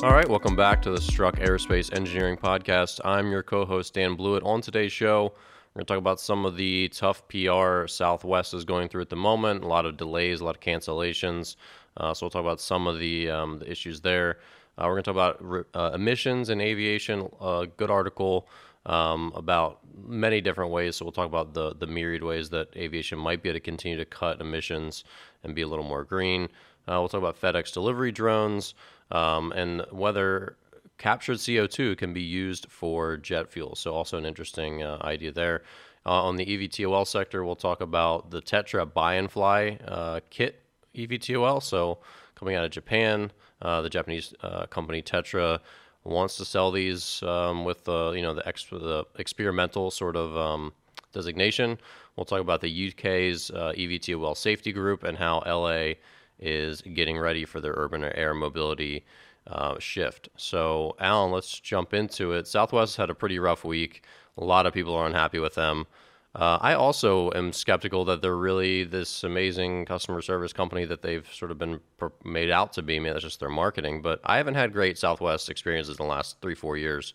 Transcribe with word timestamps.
All 0.00 0.12
right, 0.12 0.28
welcome 0.28 0.54
back 0.54 0.80
to 0.82 0.92
the 0.92 1.00
Struck 1.00 1.40
Aerospace 1.40 1.92
Engineering 1.92 2.36
Podcast. 2.36 3.00
I'm 3.04 3.32
your 3.32 3.42
co 3.42 3.64
host, 3.64 3.94
Dan 3.94 4.14
Blewett. 4.14 4.44
On 4.44 4.60
today's 4.60 4.92
show, 4.92 5.32
we're 5.74 5.80
going 5.80 5.86
to 5.86 5.92
talk 5.92 5.98
about 5.98 6.20
some 6.20 6.46
of 6.46 6.56
the 6.56 6.88
tough 6.90 7.26
PR 7.26 7.88
Southwest 7.88 8.54
is 8.54 8.64
going 8.64 8.88
through 8.88 9.00
at 9.02 9.08
the 9.08 9.16
moment, 9.16 9.64
a 9.64 9.66
lot 9.66 9.86
of 9.86 9.96
delays, 9.96 10.40
a 10.40 10.44
lot 10.44 10.54
of 10.54 10.60
cancellations. 10.60 11.56
Uh, 11.96 12.14
so, 12.14 12.24
we'll 12.24 12.30
talk 12.30 12.42
about 12.42 12.60
some 12.60 12.86
of 12.86 13.00
the, 13.00 13.28
um, 13.28 13.58
the 13.58 13.68
issues 13.68 14.00
there. 14.00 14.38
Uh, 14.78 14.84
we're 14.84 15.00
going 15.00 15.02
to 15.02 15.12
talk 15.12 15.36
about 15.40 15.66
uh, 15.74 15.90
emissions 15.96 16.48
in 16.48 16.60
aviation, 16.60 17.28
a 17.40 17.66
good 17.76 17.90
article 17.90 18.48
um, 18.86 19.32
about 19.34 19.80
many 20.06 20.40
different 20.40 20.70
ways. 20.70 20.94
So, 20.94 21.06
we'll 21.06 21.12
talk 21.12 21.26
about 21.26 21.54
the, 21.54 21.74
the 21.74 21.88
myriad 21.88 22.22
ways 22.22 22.50
that 22.50 22.68
aviation 22.76 23.18
might 23.18 23.42
be 23.42 23.48
able 23.48 23.56
to 23.56 23.64
continue 23.64 23.98
to 23.98 24.04
cut 24.04 24.40
emissions 24.40 25.02
and 25.42 25.56
be 25.56 25.62
a 25.62 25.66
little 25.66 25.84
more 25.84 26.04
green. 26.04 26.44
Uh, 26.86 27.00
we'll 27.00 27.08
talk 27.08 27.18
about 27.18 27.38
FedEx 27.38 27.72
delivery 27.72 28.12
drones 28.12 28.74
um, 29.10 29.52
and 29.52 29.84
whether 29.90 30.56
captured 30.98 31.38
CO2 31.38 31.96
can 31.96 32.12
be 32.12 32.22
used 32.22 32.66
for 32.70 33.16
jet 33.16 33.50
fuel. 33.50 33.74
So, 33.76 33.92
also 33.92 34.18
an 34.18 34.26
interesting 34.26 34.82
uh, 34.82 34.98
idea 35.02 35.32
there. 35.32 35.62
Uh, 36.06 36.22
on 36.22 36.36
the 36.36 36.46
EVTOL 36.46 37.06
sector, 37.06 37.44
we'll 37.44 37.56
talk 37.56 37.80
about 37.80 38.30
the 38.30 38.40
Tetra 38.40 38.90
buy 38.92 39.14
and 39.14 39.30
fly 39.30 39.78
uh, 39.86 40.20
kit 40.30 40.62
EVTOL. 40.94 41.62
So, 41.62 41.98
coming 42.34 42.54
out 42.54 42.64
of 42.64 42.70
Japan, 42.70 43.30
uh, 43.62 43.82
the 43.82 43.90
Japanese 43.90 44.34
uh, 44.42 44.66
company 44.66 45.02
Tetra 45.02 45.60
wants 46.04 46.36
to 46.38 46.44
sell 46.44 46.70
these 46.70 47.22
um, 47.22 47.64
with 47.64 47.84
the 47.84 48.12
you 48.12 48.22
know 48.22 48.34
the, 48.34 48.46
ex- 48.46 48.64
the 48.70 49.04
experimental 49.16 49.90
sort 49.90 50.16
of 50.16 50.36
um, 50.36 50.72
designation. 51.12 51.78
We'll 52.16 52.24
talk 52.24 52.40
about 52.40 52.60
the 52.60 52.88
UK's 52.90 53.50
uh, 53.50 53.72
EVTOL 53.76 54.36
safety 54.36 54.72
group 54.72 55.04
and 55.04 55.16
how 55.16 55.42
LA 55.46 55.94
is 56.38 56.82
getting 56.82 57.18
ready 57.18 57.44
for 57.44 57.60
their 57.60 57.74
urban 57.76 58.04
air 58.04 58.34
mobility 58.34 59.04
uh, 59.46 59.78
shift. 59.78 60.28
So, 60.36 60.94
Alan, 61.00 61.32
let's 61.32 61.58
jump 61.60 61.94
into 61.94 62.32
it. 62.32 62.46
Southwest 62.46 62.96
had 62.96 63.10
a 63.10 63.14
pretty 63.14 63.38
rough 63.38 63.64
week. 63.64 64.04
A 64.36 64.44
lot 64.44 64.66
of 64.66 64.74
people 64.74 64.94
are 64.94 65.06
unhappy 65.06 65.38
with 65.38 65.54
them. 65.54 65.86
Uh, 66.34 66.58
I 66.60 66.74
also 66.74 67.32
am 67.32 67.52
skeptical 67.52 68.04
that 68.04 68.22
they're 68.22 68.36
really 68.36 68.84
this 68.84 69.24
amazing 69.24 69.86
customer 69.86 70.20
service 70.20 70.52
company 70.52 70.84
that 70.84 71.02
they've 71.02 71.26
sort 71.32 71.50
of 71.50 71.58
been 71.58 71.80
made 72.24 72.50
out 72.50 72.72
to 72.74 72.82
be. 72.82 73.00
Maybe 73.00 73.12
that's 73.12 73.24
just 73.24 73.40
their 73.40 73.48
marketing, 73.48 74.02
but 74.02 74.20
I 74.24 74.36
haven't 74.36 74.54
had 74.54 74.72
great 74.72 74.98
Southwest 74.98 75.48
experiences 75.48 75.98
in 75.98 76.04
the 76.04 76.10
last 76.10 76.40
three, 76.40 76.54
four 76.54 76.76
years. 76.76 77.14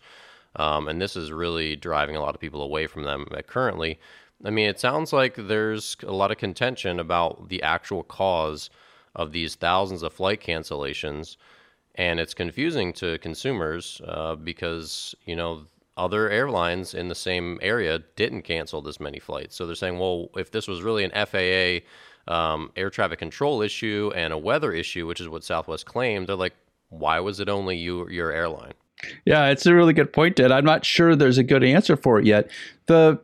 Um, 0.56 0.88
and 0.88 1.00
this 1.00 1.16
is 1.16 1.32
really 1.32 1.76
driving 1.76 2.16
a 2.16 2.20
lot 2.20 2.34
of 2.34 2.40
people 2.40 2.62
away 2.62 2.86
from 2.86 3.04
them 3.04 3.26
currently. 3.46 3.98
I 4.44 4.50
mean, 4.50 4.68
it 4.68 4.80
sounds 4.80 5.12
like 5.12 5.36
there's 5.36 5.96
a 6.02 6.12
lot 6.12 6.30
of 6.30 6.38
contention 6.38 7.00
about 7.00 7.48
the 7.48 7.62
actual 7.62 8.02
cause 8.02 8.68
of 9.14 9.32
these 9.32 9.54
thousands 9.54 10.02
of 10.02 10.12
flight 10.12 10.40
cancellations. 10.40 11.36
And 11.96 12.18
it's 12.18 12.34
confusing 12.34 12.92
to 12.94 13.18
consumers 13.18 14.00
uh, 14.06 14.34
because, 14.34 15.14
you 15.26 15.36
know, 15.36 15.66
other 15.96 16.28
airlines 16.28 16.94
in 16.94 17.08
the 17.08 17.14
same 17.14 17.58
area 17.62 18.00
didn't 18.16 18.42
cancel 18.42 18.82
this 18.82 18.98
many 18.98 19.20
flights. 19.20 19.54
So 19.54 19.66
they're 19.66 19.76
saying, 19.76 19.98
well, 19.98 20.28
if 20.36 20.50
this 20.50 20.66
was 20.66 20.82
really 20.82 21.04
an 21.04 21.12
FAA 21.12 21.86
um, 22.32 22.72
air 22.76 22.90
traffic 22.90 23.18
control 23.18 23.62
issue 23.62 24.10
and 24.14 24.32
a 24.32 24.38
weather 24.38 24.72
issue, 24.72 25.06
which 25.06 25.20
is 25.20 25.28
what 25.28 25.44
Southwest 25.44 25.86
claimed, 25.86 26.26
they're 26.26 26.36
like, 26.36 26.54
why 26.88 27.20
was 27.20 27.40
it 27.40 27.48
only 27.48 27.76
you, 27.76 28.08
your 28.08 28.32
airline? 28.32 28.74
Yeah, 29.24 29.48
it's 29.48 29.66
a 29.66 29.74
really 29.74 29.92
good 29.92 30.12
point, 30.12 30.36
Ted. 30.36 30.50
I'm 30.50 30.64
not 30.64 30.84
sure 30.84 31.14
there's 31.14 31.38
a 31.38 31.42
good 31.42 31.62
answer 31.62 31.96
for 31.96 32.18
it 32.18 32.26
yet. 32.26 32.50
The 32.86 33.20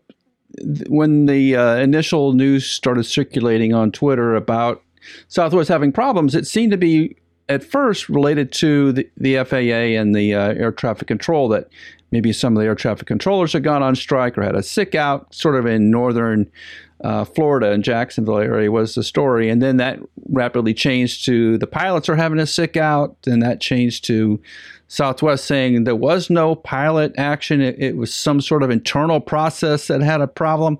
th- 0.59 0.89
when 0.89 1.27
the 1.27 1.57
uh, 1.57 1.77
initial 1.77 2.33
news 2.33 2.67
started 2.67 3.05
circulating 3.05 3.73
on 3.73 3.93
Twitter 3.93 4.35
about 4.35 4.83
Southwest 5.29 5.69
having 5.69 5.93
problems, 5.93 6.35
it 6.35 6.47
seemed 6.47 6.73
to 6.73 6.79
be 6.79 7.17
at 7.49 7.65
first 7.65 8.09
related 8.09 8.53
to 8.53 8.93
the, 8.93 9.11
the 9.17 9.43
FAA 9.45 9.99
and 10.01 10.15
the 10.15 10.35
uh, 10.35 10.55
air 10.55 10.71
traffic 10.71 11.09
control 11.09 11.49
that 11.49 11.69
maybe 12.13 12.33
some 12.33 12.57
of 12.57 12.61
the 12.61 12.67
air 12.67 12.75
traffic 12.75 13.07
controllers 13.07 13.53
had 13.53 13.65
gone 13.65 13.83
on 13.83 13.97
strike 13.97 14.39
or 14.39 14.43
had 14.43 14.55
a 14.55 14.63
sick 14.63 14.95
out, 14.95 15.35
sort 15.35 15.57
of 15.57 15.67
in 15.67 15.91
northern 15.91 16.51
uh, 17.03 17.25
Florida 17.25 17.73
and 17.73 17.83
Jacksonville 17.83 18.39
area 18.39 18.71
was 18.71 18.95
the 18.95 19.03
story, 19.03 19.49
and 19.49 19.63
then 19.63 19.79
that 19.79 19.99
rapidly 20.29 20.75
changed 20.75 21.25
to 21.25 21.57
the 21.59 21.67
pilots 21.67 22.09
are 22.09 22.17
having 22.17 22.39
a 22.39 22.47
sick 22.47 22.77
out, 22.77 23.17
and 23.27 23.43
that 23.43 23.61
changed 23.61 24.05
to 24.05 24.41
Southwest 24.89 25.47
saying 25.47 25.85
there 25.85 25.97
was 25.97 26.29
no 26.29 26.55
pilot 26.55 27.15
action; 27.17 27.61
it, 27.63 27.77
it 27.79 27.97
was 27.97 28.13
some 28.13 28.41
sort 28.41 28.63
of 28.63 28.71
internal 28.71 29.19
process 29.19 29.87
that 29.87 30.03
had 30.03 30.21
a 30.21 30.27
problem, 30.27 30.79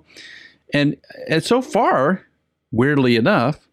and 0.73 0.95
and 1.27 1.43
so 1.43 1.61
far, 1.61 2.27
weirdly 2.71 3.15
enough, 3.15 3.67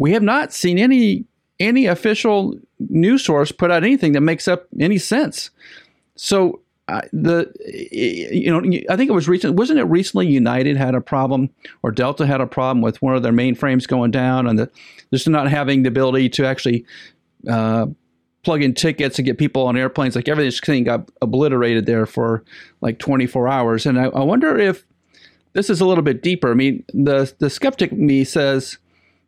we 0.00 0.12
have 0.12 0.22
not 0.22 0.50
seen 0.50 0.78
any 0.78 1.26
any 1.60 1.84
official 1.84 2.58
news 2.88 3.22
source 3.22 3.52
put 3.52 3.70
out 3.70 3.84
anything 3.84 4.12
that 4.12 4.22
makes 4.22 4.48
up 4.48 4.66
any 4.80 4.96
sense. 4.96 5.50
So 6.16 6.62
uh, 6.88 7.02
the 7.12 7.52
you 7.92 8.50
know 8.50 8.62
I 8.88 8.96
think 8.96 9.10
it 9.10 9.12
was 9.12 9.28
recent 9.28 9.56
wasn't 9.56 9.78
it 9.78 9.84
recently 9.84 10.26
United 10.26 10.78
had 10.78 10.94
a 10.94 11.02
problem 11.02 11.50
or 11.82 11.92
Delta 11.92 12.26
had 12.26 12.40
a 12.40 12.46
problem 12.46 12.80
with 12.80 13.00
one 13.02 13.14
of 13.14 13.22
their 13.22 13.32
mainframes 13.32 13.86
going 13.86 14.10
down 14.10 14.46
and 14.46 14.58
the, 14.58 14.70
just 15.12 15.28
not 15.28 15.48
having 15.48 15.82
the 15.82 15.88
ability 15.88 16.30
to 16.30 16.46
actually 16.46 16.86
uh, 17.46 17.86
plug 18.42 18.62
in 18.62 18.72
tickets 18.72 19.18
and 19.18 19.26
get 19.26 19.36
people 19.36 19.66
on 19.66 19.76
airplanes 19.76 20.16
like 20.16 20.28
everything 20.28 20.82
got 20.82 21.10
obliterated 21.20 21.84
there 21.84 22.06
for 22.06 22.42
like 22.80 22.98
24 22.98 23.48
hours 23.48 23.84
and 23.84 24.00
I, 24.00 24.04
I 24.04 24.24
wonder 24.24 24.56
if 24.56 24.86
this 25.52 25.68
is 25.68 25.80
a 25.80 25.84
little 25.84 26.04
bit 26.04 26.22
deeper. 26.22 26.50
I 26.50 26.54
mean 26.54 26.84
the 26.94 27.32
the 27.38 27.50
skeptic 27.50 27.92
me 27.92 28.24
says 28.24 28.78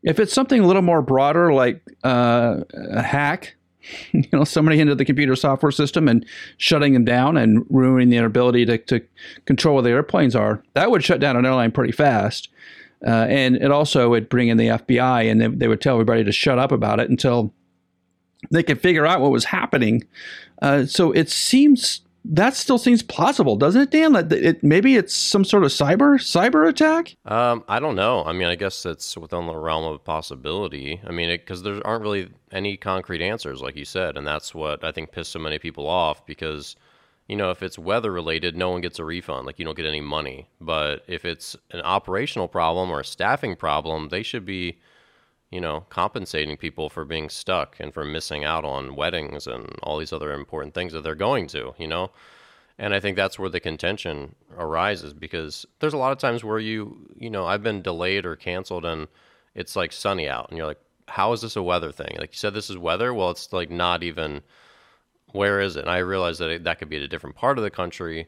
if 0.03 0.19
it's 0.19 0.33
something 0.33 0.61
a 0.61 0.67
little 0.67 0.83
more 0.83 1.03
broader 1.03 1.53
like 1.53 1.83
uh, 2.05 2.61
a 2.73 3.03
hack 3.03 3.55
you 4.13 4.25
know 4.33 4.45
somebody 4.45 4.81
into 4.81 4.95
the 4.95 5.05
computer 5.05 5.37
software 5.37 5.73
system 5.73 6.09
and 6.09 6.25
shutting 6.57 6.93
them 6.93 7.05
down 7.05 7.37
and 7.37 7.65
ruining 7.69 8.11
their 8.11 8.27
ability 8.27 8.65
to, 8.67 8.79
to 8.79 9.01
control 9.45 9.75
where 9.75 9.83
the 9.83 9.91
airplanes 9.91 10.37
are 10.37 10.63
that 10.75 10.91
would 10.91 11.05
shut 11.05 11.21
down 11.21 11.37
an 11.37 11.47
airline 11.47 11.73
pretty 11.73 11.93
fast. 11.93 12.49
Uh, 13.05 13.27
and 13.29 13.57
it 13.57 13.73
also 13.73 14.11
would 14.11 14.29
bring 14.29 14.47
in 14.47 14.57
the 14.57 14.69
fbi 14.69 15.29
and 15.29 15.41
they, 15.41 15.49
they 15.49 15.69
would 15.69 15.81
tell 15.81 15.97
everybody 15.97 16.23
to 16.23 16.31
shut 16.31 16.59
up 16.59 16.71
about 16.71 17.01
it 17.01 17.11
until 17.11 17.53
they 18.51 18.63
could 18.63 18.81
figure 18.81 19.07
out 19.07 19.21
what 19.21 19.31
was 19.31 19.45
happening. 19.45 20.03
Uh, 20.61 20.85
so 20.85 21.11
it 21.13 21.29
seems 21.29 22.03
that 22.25 22.55
still 22.55 22.79
seems 22.79 23.03
plausible, 23.03 23.57
doesn't 23.57 23.81
it, 23.81 23.91
Dan? 23.91 24.13
That 24.13 24.33
it, 24.33 24.63
maybe 24.63 24.97
it's 24.97 25.15
some 25.15 25.45
sort 25.45 25.65
of 25.65 25.71
cyber 25.71 26.15
cyber 26.19 26.69
attack. 26.69 27.17
Um, 27.25 27.65
I 27.69 27.81
don't 27.81 27.97
know. 27.97 28.23
I 28.25 28.33
mean, 28.33 28.49
I 28.49 28.55
guess 28.55 28.87
it's 28.87 29.17
within 29.17 29.47
the 29.47 29.57
realm 29.57 29.85
of 29.85 30.05
possibility. 30.05 31.01
I 31.05 31.11
mean, 31.11 31.31
because 31.31 31.63
there 31.63 31.85
aren't 31.87 32.03
really 32.03 32.31
any 32.53 32.77
concrete 32.77 33.23
answers, 33.23 33.61
like 33.61 33.77
you 33.77 33.85
said, 33.85 34.17
and 34.17 34.27
that's 34.27 34.55
what 34.55 34.85
I 34.85 34.93
think 34.93 35.11
pissed 35.11 35.33
so 35.33 35.39
many 35.39 35.59
people 35.59 35.89
off. 35.89 36.25
Because, 36.25 36.77
you 37.27 37.37
know, 37.37 37.51
if 37.51 37.63
it's 37.63 37.79
weather 37.79 38.13
related, 38.13 38.57
no 38.57 38.71
one 38.71 38.83
gets 38.83 38.99
a 39.01 39.05
refund. 39.05 39.47
Like 39.47 39.59
you 39.59 39.65
don't 39.65 39.77
get 39.77 39.87
any 39.87 40.01
money. 40.01 40.49
But 40.61 41.05
if 41.09 41.25
it's 41.25 41.57
an 41.73 41.81
operational 41.83 42.47
problem 42.47 42.91
or 42.91 43.01
a 43.01 43.05
staffing 43.05 43.57
problem, 43.57 44.11
they 44.11 44.23
should 44.23 44.45
be, 44.45 44.79
you 45.53 45.61
know, 45.61 45.85
compensating 45.91 46.57
people 46.57 46.89
for 46.89 47.05
being 47.05 47.29
stuck 47.29 47.77
and 47.79 47.95
for 47.95 48.05
missing 48.05 48.43
out 48.43 48.65
on 48.65 48.97
weddings 48.97 49.47
and 49.47 49.69
all 49.83 49.99
these 49.99 50.13
other 50.13 50.33
important 50.33 50.75
things 50.75 50.93
that 50.93 51.03
they're 51.03 51.15
going 51.15 51.47
to. 51.49 51.75
You 51.79 51.87
know. 51.87 52.11
And 52.79 52.95
I 52.95 53.01
think 53.01 53.17
that's 53.17 53.39
where 53.39 53.51
the 53.51 53.61
contention 53.61 54.35
arises 54.57 55.13
because 55.13 55.67
there's 55.79 55.93
a 55.93 55.99
lot 55.99 56.11
of 56.13 56.19
times 56.19 56.43
where 56.43 56.59
you, 56.59 57.07
you 57.17 57.31
know, 57.31 57.47
I've 57.47 57.63
been 57.63 57.83
delayed 57.83 58.27
or 58.27 58.35
canceled 58.35 58.85
and 58.85 59.09
it's 59.55 59.77
like 59.77 59.93
sunny 59.93 60.29
out 60.29 60.49
and 60.49 60.57
you're 60.57 60.67
like, 60.67 60.81
how 61.07 61.33
is 61.33 61.43
this 61.43 61.57
a 61.57 61.63
weather 61.63 61.93
thing? 61.93 62.17
Like 62.19 62.33
you 62.33 62.39
said, 62.39 62.55
this 62.55 62.71
is 62.71 62.79
weather. 62.79 63.13
Well, 63.13 63.31
it's 63.31 63.53
like 63.53 63.71
not 63.71 64.03
even, 64.03 64.43
where 65.33 65.61
is 65.61 65.77
it? 65.77 65.83
And 65.83 65.91
I 65.91 65.99
realize 65.99 66.39
that 66.39 66.51
it, 66.51 66.65
that 66.65 66.79
could 66.79 66.89
be 66.89 66.97
at 66.97 67.03
a 67.03 67.09
different 67.09 67.37
part 67.37 67.59
of 67.59 67.65
the 67.65 67.71
country. 67.71 68.27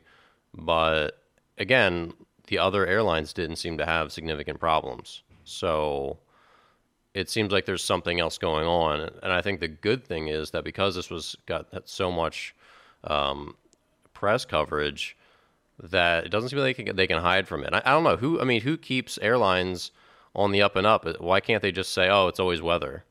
But 0.53 1.19
again, 1.59 2.13
the 2.47 2.59
other 2.59 2.87
airlines 2.87 3.33
didn't 3.33 3.57
seem 3.57 3.79
to 3.79 3.87
have 3.87 4.13
significant 4.13 4.61
problems. 4.61 5.23
So 5.45 6.19
it 7.15 7.31
seems 7.31 7.53
like 7.53 7.65
there's 7.65 7.85
something 7.85 8.21
else 8.21 8.39
going 8.39 8.67
on. 8.67 9.01
And 9.23 9.33
I 9.33 9.41
think 9.41 9.61
the 9.61 9.69
good 9.69 10.05
thing 10.05 10.29
is 10.29 10.51
that 10.51 10.65
because 10.65 10.95
this 10.95 11.11
was 11.11 11.37
got 11.47 11.67
so 11.89 12.11
much, 12.11 12.55
um, 13.05 13.55
press 14.13 14.45
coverage 14.45 15.17
that 15.83 16.27
it 16.27 16.29
doesn't 16.29 16.51
seem 16.51 16.59
like 16.59 16.77
they 16.77 16.85
can, 16.85 16.97
they 16.97 17.07
can 17.07 17.21
hide 17.21 17.49
from 17.49 17.65
it. 17.65 17.73
I, 17.73 17.83
I, 17.85 17.91
don't 17.91 18.05
know 18.05 18.17
who. 18.17 18.41
I 18.41 18.45
mean, 18.45 18.61
who 18.61 18.77
keeps 18.77 19.19
airlines 19.19 19.91
on 20.35 20.53
the 20.53 20.63
up 20.63 20.77
and 20.77 20.87
up? 20.87 21.07
Why 21.21 21.41
can't 21.41 21.63
they 21.63 21.73
just 21.73 21.93
say, 21.93 22.09
"Oh, 22.09 22.29
it's 22.29 22.41
always 22.41 22.63
weather"? 22.63 23.05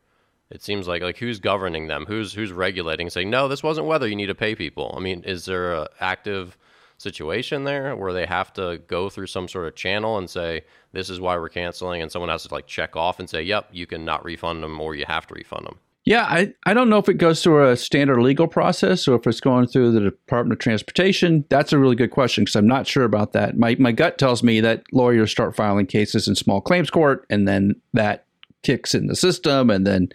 it 0.54 0.62
seems 0.62 0.88
like 0.88 1.02
like 1.02 1.18
who's 1.18 1.40
governing 1.40 1.88
them? 1.88 2.06
Who's 2.08 2.34
who's 2.34 2.52
regulating? 2.52 3.10
Saying 3.10 3.30
no, 3.30 3.48
this 3.48 3.64
wasn't 3.64 3.88
weather. 3.88 4.08
You 4.08 4.16
need 4.16 4.28
to 4.28 4.36
pay 4.36 4.54
people. 4.54 4.94
I 4.96 5.00
mean, 5.00 5.24
is 5.24 5.46
there 5.46 5.74
a 5.74 5.90
active 6.00 6.58
situation 7.04 7.66
there 7.66 7.96
where 7.96 8.14
they 8.14 8.26
have 8.26 8.52
to 8.54 8.82
go 8.88 9.10
through 9.10 9.28
some 9.28 9.48
sort 9.48 9.68
of 9.68 9.76
channel 9.76 10.18
and 10.18 10.30
say 10.30 10.62
this 10.94 11.10
is 11.10 11.20
why 11.20 11.38
we're 11.38 11.50
canceling, 11.50 12.02
and 12.02 12.12
someone 12.12 12.30
has 12.30 12.44
to 12.44 12.54
like 12.54 12.66
check 12.66 12.96
off 12.96 13.20
and 13.20 13.30
say, 13.30 13.44
yep, 13.44 13.68
you 13.72 13.86
can 13.86 14.06
not 14.06 14.24
refund 14.26 14.64
them 14.64 14.80
or 14.80 14.96
you 14.96 15.06
have 15.08 15.28
to 15.28 15.36
refund 15.36 15.66
them. 15.66 15.80
Yeah, 16.06 16.24
I, 16.24 16.54
I 16.66 16.74
don't 16.74 16.90
know 16.90 16.98
if 16.98 17.08
it 17.08 17.14
goes 17.14 17.42
through 17.42 17.70
a 17.70 17.78
standard 17.78 18.20
legal 18.20 18.48
process 18.48 19.08
or 19.08 19.16
if 19.16 19.26
it's 19.26 19.40
going 19.40 19.68
through 19.68 19.92
the 19.92 20.02
Department 20.02 20.54
of 20.54 20.60
Transportation. 20.60 21.46
That's 21.48 21.72
a 21.72 21.78
really 21.78 21.96
good 21.96 22.12
question 22.12 22.44
because 22.44 22.58
I'm 22.58 22.68
not 22.68 22.88
sure 22.88 23.06
about 23.06 23.32
that. 23.34 23.58
My, 23.58 23.78
my 23.80 23.94
gut 23.94 24.18
tells 24.18 24.44
me 24.44 24.60
that 24.60 24.84
lawyers 24.92 25.32
start 25.32 25.56
filing 25.56 25.86
cases 25.86 26.28
in 26.28 26.36
small 26.36 26.60
claims 26.60 26.90
court 26.90 27.26
and 27.30 27.48
then 27.48 27.76
that 27.94 28.26
kicks 28.64 28.94
in 28.94 29.08
the 29.08 29.16
system 29.16 29.70
and 29.70 29.88
then 29.88 30.10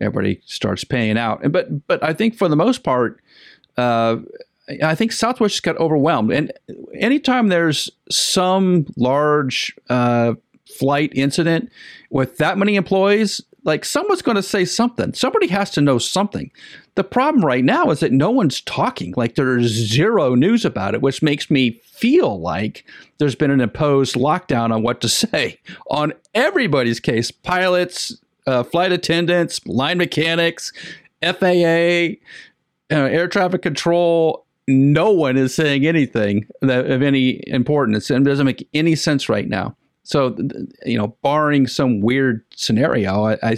everybody 0.00 0.40
starts 0.46 0.84
paying 0.84 1.18
out. 1.18 1.42
And, 1.42 1.52
but 1.52 1.86
but 1.86 2.02
I 2.02 2.14
think 2.14 2.34
for 2.36 2.48
the 2.48 2.56
most 2.56 2.82
part, 2.82 3.20
uh, 3.76 4.16
I 4.82 4.94
think 4.94 5.12
Southwest 5.12 5.54
just 5.54 5.62
got 5.62 5.76
overwhelmed. 5.76 6.32
And 6.32 6.52
anytime 6.94 7.48
there's 7.48 7.90
some 8.10 8.86
large 8.96 9.74
uh, 9.88 10.34
flight 10.78 11.12
incident 11.14 11.70
with 12.10 12.38
that 12.38 12.58
many 12.58 12.76
employees, 12.76 13.40
like 13.66 13.84
someone's 13.84 14.22
going 14.22 14.36
to 14.36 14.42
say 14.42 14.64
something. 14.64 15.12
Somebody 15.12 15.48
has 15.48 15.70
to 15.72 15.80
know 15.80 15.98
something. 15.98 16.50
The 16.94 17.04
problem 17.04 17.44
right 17.44 17.64
now 17.64 17.90
is 17.90 18.00
that 18.00 18.12
no 18.12 18.30
one's 18.30 18.60
talking. 18.62 19.12
Like 19.16 19.34
there's 19.34 19.66
zero 19.66 20.34
news 20.34 20.64
about 20.64 20.94
it, 20.94 21.02
which 21.02 21.20
makes 21.20 21.50
me 21.50 21.80
feel 21.84 22.40
like 22.40 22.84
there's 23.18 23.34
been 23.34 23.50
an 23.50 23.60
imposed 23.60 24.14
lockdown 24.14 24.72
on 24.72 24.82
what 24.82 25.00
to 25.00 25.08
say 25.10 25.58
on 25.90 26.12
everybody's 26.34 27.00
case 27.00 27.30
pilots, 27.30 28.16
uh, 28.46 28.62
flight 28.62 28.92
attendants, 28.92 29.64
line 29.66 29.98
mechanics, 29.98 30.72
FAA, 31.22 32.16
uh, 32.88 33.08
air 33.08 33.26
traffic 33.26 33.62
control. 33.62 34.45
No 34.68 35.10
one 35.10 35.36
is 35.36 35.54
saying 35.54 35.86
anything 35.86 36.46
that, 36.60 36.90
of 36.90 37.02
any 37.02 37.42
importance, 37.48 38.10
and 38.10 38.26
it 38.26 38.30
doesn't 38.30 38.46
make 38.46 38.68
any 38.74 38.96
sense 38.96 39.28
right 39.28 39.48
now. 39.48 39.76
So, 40.02 40.36
you 40.84 40.96
know, 40.96 41.16
barring 41.22 41.66
some 41.66 42.00
weird 42.00 42.44
scenario, 42.54 43.24
I, 43.24 43.38
I, 43.42 43.56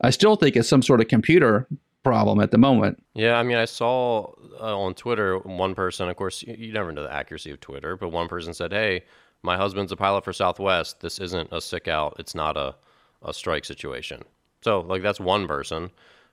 I 0.00 0.10
still 0.10 0.36
think 0.36 0.56
it's 0.56 0.68
some 0.68 0.82
sort 0.82 1.00
of 1.00 1.08
computer 1.08 1.68
problem 2.02 2.40
at 2.40 2.50
the 2.50 2.58
moment. 2.58 3.02
Yeah, 3.14 3.36
I 3.36 3.42
mean, 3.42 3.56
I 3.56 3.64
saw 3.64 4.32
uh, 4.60 4.78
on 4.78 4.94
Twitter 4.94 5.38
one 5.38 5.74
person. 5.74 6.08
Of 6.08 6.16
course, 6.16 6.42
you, 6.42 6.54
you 6.56 6.72
never 6.72 6.92
know 6.92 7.02
the 7.02 7.12
accuracy 7.12 7.50
of 7.50 7.60
Twitter, 7.60 7.96
but 7.96 8.10
one 8.10 8.28
person 8.28 8.54
said, 8.54 8.72
"Hey, 8.72 9.02
my 9.42 9.56
husband's 9.56 9.92
a 9.92 9.96
pilot 9.96 10.24
for 10.24 10.32
Southwest. 10.32 11.00
This 11.00 11.18
isn't 11.18 11.52
a 11.52 11.60
sick 11.60 11.88
out. 11.88 12.16
It's 12.18 12.34
not 12.34 12.56
a 12.56 12.74
a 13.22 13.32
strike 13.34 13.64
situation." 13.64 14.22
So, 14.62 14.80
like, 14.80 15.02
that's 15.02 15.20
one 15.20 15.46
person. 15.46 15.90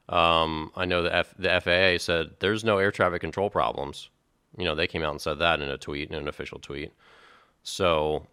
Um, 0.09 0.71
I 0.75 0.85
know 0.85 1.01
the 1.03 1.15
F- 1.15 1.35
the 1.37 1.61
FAA 1.61 2.03
said 2.03 2.31
there's 2.39 2.63
no 2.63 2.77
air 2.77 2.91
traffic 2.91 3.21
control 3.21 3.49
problems. 3.49 4.09
You 4.57 4.65
know, 4.65 4.75
they 4.75 4.87
came 4.87 5.03
out 5.03 5.11
and 5.11 5.21
said 5.21 5.39
that 5.39 5.61
in 5.61 5.69
a 5.69 5.77
tweet, 5.77 6.09
in 6.09 6.15
an 6.15 6.27
official 6.27 6.59
tweet. 6.59 6.91
So, 7.63 8.27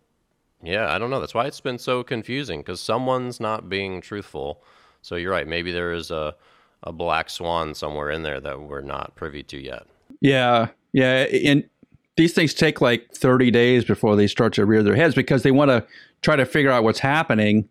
yeah, 0.62 0.92
I 0.92 0.98
don't 0.98 1.10
know. 1.10 1.20
That's 1.20 1.34
why 1.34 1.46
it's 1.46 1.60
been 1.60 1.78
so 1.78 2.02
confusing 2.02 2.60
because 2.60 2.80
someone's 2.80 3.40
not 3.40 3.68
being 3.68 4.00
truthful. 4.00 4.62
So 5.02 5.14
you're 5.16 5.32
right. 5.32 5.46
Maybe 5.46 5.72
there 5.72 5.92
is 5.92 6.10
a 6.10 6.34
a 6.82 6.92
black 6.92 7.28
swan 7.30 7.74
somewhere 7.74 8.10
in 8.10 8.22
there 8.22 8.40
that 8.40 8.60
we're 8.60 8.80
not 8.80 9.14
privy 9.14 9.42
to 9.44 9.58
yet. 9.58 9.86
Yeah, 10.20 10.68
yeah, 10.92 11.26
and 11.44 11.68
these 12.16 12.32
things 12.32 12.54
take 12.54 12.80
like 12.80 13.12
30 13.12 13.50
days 13.50 13.84
before 13.84 14.16
they 14.16 14.26
start 14.26 14.52
to 14.54 14.66
rear 14.66 14.82
their 14.82 14.96
heads 14.96 15.14
because 15.14 15.42
they 15.42 15.50
want 15.50 15.70
to 15.70 15.86
try 16.22 16.36
to 16.36 16.44
figure 16.44 16.70
out 16.70 16.84
what's 16.84 16.98
happening 16.98 17.68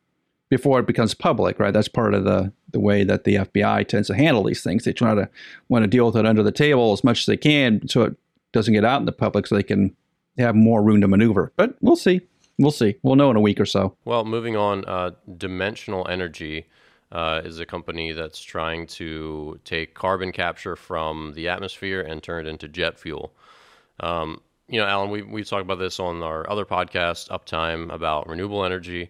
before 0.50 0.80
it 0.80 0.88
becomes 0.88 1.14
public, 1.14 1.60
right? 1.60 1.74
That's 1.74 1.88
part 1.88 2.14
of 2.14 2.24
the 2.24 2.52
the 2.72 2.80
way 2.80 3.04
that 3.04 3.24
the 3.24 3.36
FBI 3.36 3.88
tends 3.88 4.08
to 4.08 4.16
handle 4.16 4.44
these 4.44 4.64
things. 4.64 4.84
They 4.84 4.94
try 4.94 5.16
to 5.16 5.30
want 5.70 5.84
to 5.84 5.88
deal 5.88 6.06
with 6.06 6.16
it 6.16 6.26
under 6.26 6.44
the 6.44 6.52
table 6.52 6.92
as 6.92 7.04
much 7.04 7.22
as 7.22 7.26
they 7.26 7.38
can, 7.38 7.88
so 7.88 8.04
it 8.04 8.16
doesn't 8.52 8.74
get 8.74 8.86
out 8.86 9.00
in 9.00 9.06
the 9.06 9.12
public, 9.12 9.48
so 9.48 9.56
they 9.56 9.64
can 9.64 9.96
have 10.38 10.56
more 10.56 10.84
room 10.84 11.02
to 11.02 11.08
maneuver. 11.08 11.52
But 11.56 11.76
we'll 11.82 11.96
see. 11.96 12.22
We'll 12.58 12.72
see. 12.72 12.96
We'll 13.04 13.16
know 13.16 13.30
in 13.30 13.38
a 13.38 13.42
week 13.42 13.60
or 13.60 13.66
so. 13.66 13.96
Well, 14.06 14.26
moving 14.26 14.58
on, 14.58 14.84
uh, 14.86 15.12
Dimensional 15.38 16.08
Energy 16.10 16.68
uh, 17.12 17.42
is 17.44 17.60
a 17.60 17.66
company 17.66 18.12
that's 18.12 18.42
trying 18.42 18.86
to 18.88 19.60
take 19.64 19.94
carbon 19.94 20.32
capture 20.32 20.76
from 20.76 21.34
the 21.36 21.48
atmosphere 21.48 22.02
and 22.02 22.22
turn 22.22 22.46
it 22.46 22.50
into 22.50 22.68
jet 22.68 23.00
fuel. 23.00 23.34
Um, 24.02 24.42
you 24.68 24.80
know, 24.80 24.86
Alan, 24.86 25.10
we 25.10 25.24
we 25.24 25.44
talked 25.44 25.64
about 25.64 25.80
this 25.80 26.00
on 26.00 26.22
our 26.22 26.50
other 26.50 26.66
podcast, 26.66 27.30
Uptime, 27.30 27.92
about 27.92 28.28
renewable 28.28 28.64
energy 28.64 29.10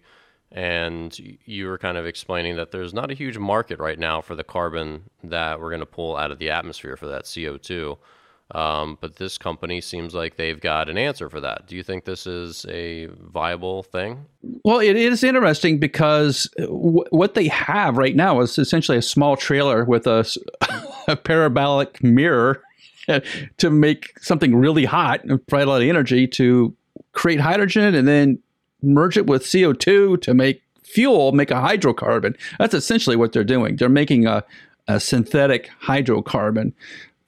and 0.52 1.18
you 1.46 1.68
were 1.68 1.78
kind 1.78 1.98
of 1.98 2.06
explaining 2.06 2.56
that 2.56 2.72
there's 2.72 2.94
not 2.94 3.12
a 3.12 3.14
huge 3.14 3.38
market 3.38 3.80
right 3.80 4.00
now 4.00 4.22
for 4.22 4.36
the 4.36 4.44
carbon 4.44 5.04
that 5.24 5.60
we're 5.60 5.70
going 5.70 5.80
to 5.80 5.86
pull 5.86 6.18
out 6.18 6.32
of 6.32 6.40
the 6.40 6.50
atmosphere 6.50 6.98
for 6.98 7.08
that 7.08 7.26
CO2. 7.26 7.98
Um, 8.56 8.98
but 9.00 9.18
this 9.18 9.38
company 9.38 9.80
seems 9.80 10.16
like 10.16 10.36
they've 10.36 10.60
got 10.60 10.90
an 10.90 10.98
answer 10.98 11.30
for 11.30 11.40
that. 11.40 11.68
Do 11.68 11.76
you 11.76 11.84
think 11.84 12.06
this 12.06 12.26
is 12.26 12.66
a 12.68 13.06
viable 13.06 13.84
thing? 13.84 14.26
Well, 14.64 14.80
it 14.80 14.96
is 14.96 15.24
interesting 15.24 15.78
because 15.78 16.48
w- 16.58 17.06
what 17.12 17.36
they 17.36 17.48
have 17.50 17.98
right 17.98 18.16
now 18.16 18.42
is 18.42 18.58
essentially 18.58 18.98
a 18.98 19.04
small 19.04 19.38
trailer 19.38 19.86
with 19.86 20.08
a, 20.08 20.26
a 21.08 21.16
parabolic 21.16 22.04
mirror 22.04 22.64
to 23.58 23.70
make 23.70 24.20
something 24.20 24.56
really 24.56 24.86
hot 24.86 25.24
and 25.24 25.46
provide 25.46 25.68
a 25.68 25.70
lot 25.70 25.82
of 25.84 25.88
energy 25.88 26.26
to 26.28 26.76
create 27.12 27.40
hydrogen 27.40 27.94
and 27.94 28.08
then 28.08 28.40
merge 28.82 29.18
it 29.18 29.28
with 29.28 29.44
CO2 29.44 30.22
to 30.22 30.34
make 30.34 30.62
fuel, 30.84 31.32
make 31.32 31.52
a 31.52 31.56
hydrocarbon. 31.56 32.36
That's 32.58 32.74
essentially 32.74 33.16
what 33.16 33.32
they're 33.32 33.44
doing. 33.44 33.76
They're 33.76 33.90
making 33.90 34.26
a, 34.26 34.44
a 34.88 35.00
synthetic 35.00 35.70
hydrocarbon 35.82 36.74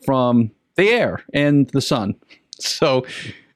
from 0.06 0.52
the 0.76 0.90
air 0.90 1.24
and 1.34 1.70
the 1.70 1.82
sun. 1.82 2.16
So 2.64 3.08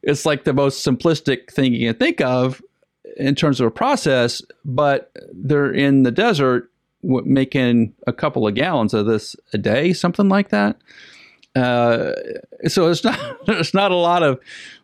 it's 0.01 0.25
like 0.25 0.45
the 0.45 0.53
most 0.53 0.83
simplistic 0.83 1.51
thing 1.51 1.75
you 1.75 1.89
can 1.89 1.99
think 1.99 2.21
of 2.21 2.59
in 3.17 3.35
terms 3.35 3.59
of 3.59 3.67
a 3.67 3.71
process, 3.71 4.41
but 4.63 5.11
they're 5.31 5.71
in 5.71 6.01
the 6.01 6.09
desert 6.09 6.71
making 7.03 7.93
a 8.07 8.13
couple 8.13 8.47
of 8.47 8.55
gallons 8.55 8.95
of 8.95 9.05
this 9.05 9.35
a 9.53 9.59
day, 9.59 9.93
something 9.93 10.27
like 10.27 10.49
that. 10.49 10.77
Uh, 11.55 12.11
so 12.67 12.89
it's 12.89 13.03
not 13.03 13.19
there's 13.45 13.73
not 13.73 13.91
a 13.91 13.95
lot 13.95 14.23
of 14.23 14.39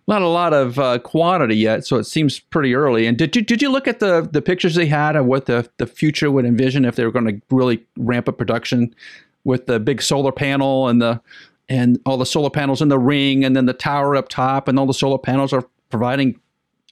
not 0.07 0.21
a 0.21 0.27
lot 0.27 0.53
of 0.53 0.79
uh, 0.79 1.00
quantity 1.00 1.56
yet, 1.56 1.85
so 1.85 1.97
it 1.97 2.06
seems 2.06 2.39
pretty 2.39 2.73
early. 2.73 3.06
And 3.06 3.18
did 3.18 3.35
you 3.35 3.41
did 3.41 3.62
you 3.62 3.69
look 3.71 3.88
at 3.88 4.00
the 4.00 4.27
the 4.31 4.41
pictures 4.41 4.75
they 4.75 4.85
had 4.85 5.15
of 5.15 5.25
what 5.25 5.45
the 5.45 5.69
the 5.77 5.88
future 5.88 6.31
would 6.31 6.45
envision 6.45 6.85
if 6.85 6.95
they 6.95 7.06
were 7.06 7.12
going 7.12 7.27
to 7.27 7.41
really 7.56 7.85
ramp 7.97 8.29
up 8.29 8.38
production 8.38 8.95
with 9.44 9.65
the 9.65 9.79
big 9.79 10.01
solar 10.01 10.31
panel 10.31 10.88
and 10.88 11.01
the 11.01 11.21
and 11.68 12.00
all 12.06 12.18
the 12.18 12.25
solar 12.25 12.50
panels 12.50 12.81
in 12.81 12.89
the 12.89 13.00
ring 13.00 13.45
and 13.45 13.56
then 13.56 13.65
the 13.65 13.73
tower 13.73 14.16
up 14.16 14.30
top 14.30 14.68
and 14.68 14.78
all 14.78 14.85
the 14.85 14.94
solar 14.94 15.18
panels 15.18 15.54
are 15.54 15.66
providing 15.90 16.40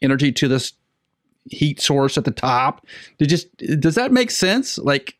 energy 0.01 0.31
to 0.31 0.47
this 0.47 0.73
heat 1.49 1.81
source 1.81 2.17
at 2.17 2.25
the 2.25 2.31
top. 2.31 2.85
Did 3.17 3.29
just 3.29 3.55
does 3.57 3.95
that 3.95 4.11
make 4.11 4.31
sense? 4.31 4.77
Like 4.77 5.17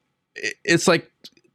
it's 0.64 0.88
like 0.88 1.12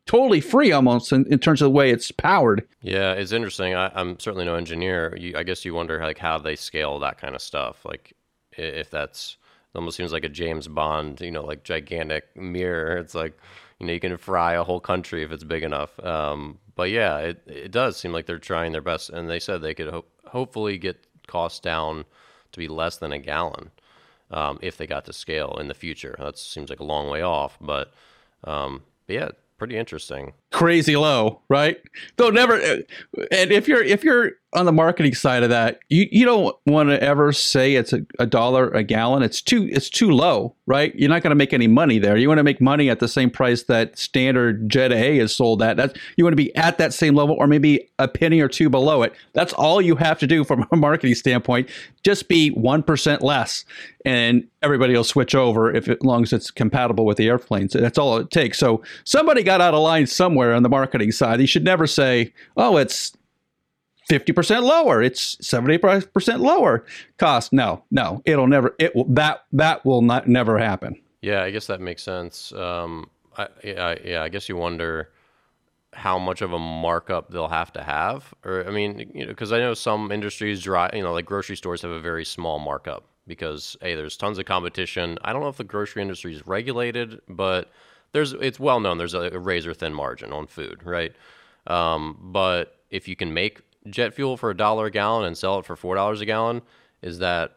totally 0.06 0.40
free 0.40 0.73
almost 0.73 1.12
in, 1.12 1.26
in, 1.32 1.38
terms 1.38 1.62
of 1.62 1.66
the 1.66 1.70
way 1.70 1.90
it's 1.90 2.11
powered. 2.11 2.66
Yeah, 2.82 3.12
it's 3.12 3.32
interesting. 3.32 3.75
I, 3.75 3.90
am 3.99 4.18
certainly 4.18 4.44
no 4.44 4.54
engineer. 4.54 5.16
You, 5.16 5.37
I 5.37 5.42
guess 5.42 5.64
you 5.64 5.75
wonder 5.75 6.00
like 6.00 6.18
how 6.18 6.38
they 6.38 6.56
scale 6.56 6.99
that 7.00 7.18
kind 7.18 7.34
of 7.34 7.42
stuff. 7.42 7.84
Like 7.84 8.12
if 8.52 8.90
that's 8.90 9.37
it 9.75 9.78
almost 9.78 9.96
seems 9.96 10.12
like 10.12 10.25
a 10.25 10.28
James 10.28 10.68
Bond, 10.68 11.20
you 11.20 11.30
know, 11.30 11.44
like 11.44 11.64
gigantic 11.64 12.37
mirror. 12.37 12.96
It's 12.99 13.14
like 13.14 13.37
you 13.78 13.87
know 13.87 13.92
you 13.92 14.00
can 14.00 14.16
fry 14.16 14.54
a 14.54 14.64
whole 14.64 14.80
country 14.80 15.23
if 15.23 15.32
it's 15.32 15.44
big 15.44 15.62
enough. 15.62 15.99
Um, 16.04 16.58
but 16.75 16.90
yeah, 16.90 17.18
it 17.18 17.42
it 17.46 17.70
does 17.70 17.96
seem 17.96 18.12
like 18.12 18.26
they're 18.26 18.38
trying 18.38 18.73
their 18.73 18.82
best, 18.82 19.11
and 19.11 19.28
they 19.28 19.40
said 19.40 19.62
they 19.62 19.75
could 19.75 19.88
ho- 19.88 20.04
hopefully 20.26 20.78
get 20.78 21.06
costs 21.26 21.61
down 21.61 22.04
to 22.52 22.58
be 22.58 22.68
less 22.68 22.96
than 22.96 23.12
a 23.12 23.18
gallon. 23.18 23.70
Um, 24.30 24.58
if 24.62 24.76
they 24.76 24.87
got 24.87 25.04
to 25.04 25.12
scale 25.12 25.58
in 25.61 25.68
the 25.68 25.75
future, 25.75 26.16
that 26.18 26.38
seems 26.38 26.70
like 26.70 26.80
a 26.80 26.84
long 26.84 27.08
way 27.08 27.23
off, 27.23 27.56
but, 27.61 27.92
um, 28.42 28.82
but 29.06 29.14
yeah, 29.14 29.28
pretty 29.64 29.78
interesting. 29.78 30.35
Crazy 30.52 30.94
low, 30.94 31.40
right? 31.49 31.80
They'll 32.18 32.33
never. 32.33 32.61
And 32.61 32.85
if 33.50 33.66
you're 33.66 33.83
if 33.83 34.04
you're 34.04 34.33
on 34.54 34.66
the 34.66 34.73
marketing 34.73 35.14
side 35.14 35.42
of 35.42 35.50
that, 35.50 35.80
you, 35.88 36.06
you 36.12 36.25
don't 36.25 36.56
want 36.66 36.88
to 36.88 37.02
ever 37.02 37.32
say 37.32 37.75
it's 37.75 37.92
a, 37.92 38.06
a 38.18 38.26
dollar 38.26 38.68
a 38.70 38.82
gallon. 38.82 39.23
It's 39.23 39.42
too 39.42 39.68
it's 39.70 39.90
too 39.90 40.11
low, 40.11 40.54
right? 40.66 40.94
You're 40.94 41.08
not 41.08 41.23
going 41.23 41.32
to 41.32 41.37
make 41.37 41.52
any 41.52 41.66
money 41.66 41.99
there. 41.99 42.16
You 42.16 42.28
want 42.28 42.38
to 42.38 42.44
make 42.44 42.61
money 42.61 42.88
at 42.88 43.00
the 43.00 43.08
same 43.08 43.30
price 43.30 43.64
that 43.64 43.99
standard 43.99 44.68
Jet 44.68 44.92
A 44.92 45.18
is 45.18 45.34
sold 45.34 45.62
at. 45.62 45.76
That's 45.76 45.94
you 46.16 46.25
want 46.25 46.32
to 46.32 46.42
be 46.42 46.54
at 46.54 46.78
that 46.78 46.94
same 46.94 47.14
level, 47.14 47.34
or 47.38 47.46
maybe 47.46 47.90
a 47.99 48.06
penny 48.06 48.40
or 48.40 48.49
two 48.49 48.70
below 48.70 49.02
it. 49.02 49.12
That's 49.32 49.52
all 49.52 49.82
you 49.82 49.96
have 49.96 50.18
to 50.20 50.26
do 50.26 50.44
from 50.44 50.66
a 50.70 50.76
marketing 50.76 51.16
standpoint. 51.16 51.68
Just 52.04 52.28
be 52.28 52.50
one 52.50 52.82
percent 52.82 53.23
less, 53.23 53.64
and 54.04 54.46
everybody 54.62 54.94
will 54.94 55.04
switch 55.04 55.34
over 55.34 55.75
if 55.75 55.88
it, 55.88 55.99
as 56.00 56.04
long 56.04 56.23
as 56.23 56.32
it's 56.32 56.50
compatible 56.50 57.04
with 57.04 57.16
the 57.16 57.28
airplanes. 57.28 57.73
That's 57.73 57.99
all 57.99 58.18
it 58.18 58.30
takes. 58.30 58.58
So 58.58 58.82
somebody 59.04 59.42
got 59.42 59.61
out 59.61 59.75
of 59.75 59.80
line 59.80 60.06
somewhere 60.06 60.54
on 60.54 60.62
the 60.62 60.68
marketing 60.68 61.11
side. 61.11 61.40
You 61.40 61.46
should 61.46 61.64
never 61.64 61.88
say, 61.88 62.32
"Oh, 62.56 62.76
it's 62.76 63.12
50% 64.08 64.62
lower. 64.62 65.02
It's 65.02 65.37
70% 65.37 66.40
lower 66.40 66.84
cost. 67.18 67.52
No, 67.52 67.84
no, 67.90 68.23
it'll 68.25 68.46
never, 68.46 68.75
it 68.78 68.94
will, 68.94 69.06
that, 69.06 69.44
that 69.52 69.84
will 69.84 70.02
not 70.02 70.28
never 70.28 70.58
happen. 70.58 71.00
Yeah, 71.23 71.42
I 71.42 71.50
guess 71.50 71.66
that 71.68 71.80
makes 71.80 72.02
sense. 72.02 72.52
Um, 72.52 73.08
I, 73.37 73.49
yeah, 73.62 73.94
yeah, 74.04 74.23
I 74.23 74.28
guess 74.28 74.49
you 74.49 74.56
wonder 74.56 75.11
how 75.94 76.18
much 76.18 76.42
of 76.42 76.52
a 76.52 76.58
markup 76.58 77.30
they'll 77.30 77.49
have 77.49 77.73
to 77.73 77.82
have, 77.82 78.34
or 78.44 78.66
I 78.66 78.70
mean, 78.70 79.11
you 79.14 79.23
know, 79.23 79.28
because 79.28 79.52
I 79.52 79.58
know 79.58 79.75
some 79.75 80.11
industries, 80.12 80.62
dry, 80.62 80.90
you 80.92 81.02
know, 81.02 81.12
like 81.12 81.25
grocery 81.25 81.56
stores 81.56 81.82
have 81.82 81.90
a 81.90 82.00
very 82.00 82.25
small 82.25 82.58
markup 82.58 83.04
because 83.26 83.76
hey, 83.80 83.94
there's 83.94 84.16
tons 84.16 84.38
of 84.38 84.44
competition. 84.44 85.18
I 85.23 85.32
don't 85.32 85.42
know 85.42 85.49
if 85.49 85.56
the 85.56 85.64
grocery 85.64 86.02
industry 86.02 86.34
is 86.34 86.46
regulated, 86.46 87.20
but 87.28 87.70
there's 88.12 88.32
it's 88.34 88.61
well 88.61 88.80
known 88.80 88.99
there's 88.99 89.14
a, 89.14 89.38
razor 89.38 89.75
thin 89.75 89.94
margin 89.94 90.32
on 90.32 90.46
food, 90.46 90.80
right? 90.84 91.14
Um, 91.66 92.18
but 92.20 92.78
if 92.90 93.08
you 93.08 93.16
can 93.16 93.32
make 93.32 93.63
jet 93.88 94.14
fuel 94.14 94.37
for 94.37 94.50
a 94.50 94.57
dollar 94.57 94.87
a 94.87 94.91
gallon 94.91 95.26
and 95.26 95.37
sell 95.37 95.59
it 95.59 95.67
for 95.67 95.76
four 95.76 95.95
dollars 95.95 96.21
a 96.21 96.26
gallon, 96.26 96.62
is 97.03 97.19
that 97.19 97.57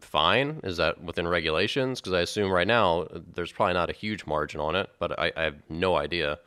fine? 0.00 0.60
Is 0.64 0.76
that 0.76 1.02
within 1.02 1.26
regulations? 1.26 2.00
Because 2.00 2.12
I 2.12 2.20
assume 2.20 2.50
right 2.50 2.66
now 2.66 3.06
there's 3.34 3.52
probably 3.52 3.74
not 3.74 3.90
a 3.90 3.92
huge 3.92 4.26
margin 4.26 4.60
on 4.60 4.76
it, 4.76 4.90
but 4.98 5.18
I, 5.18 5.32
I 5.36 5.42
have 5.42 5.56
no 5.68 5.96
idea 5.96 6.38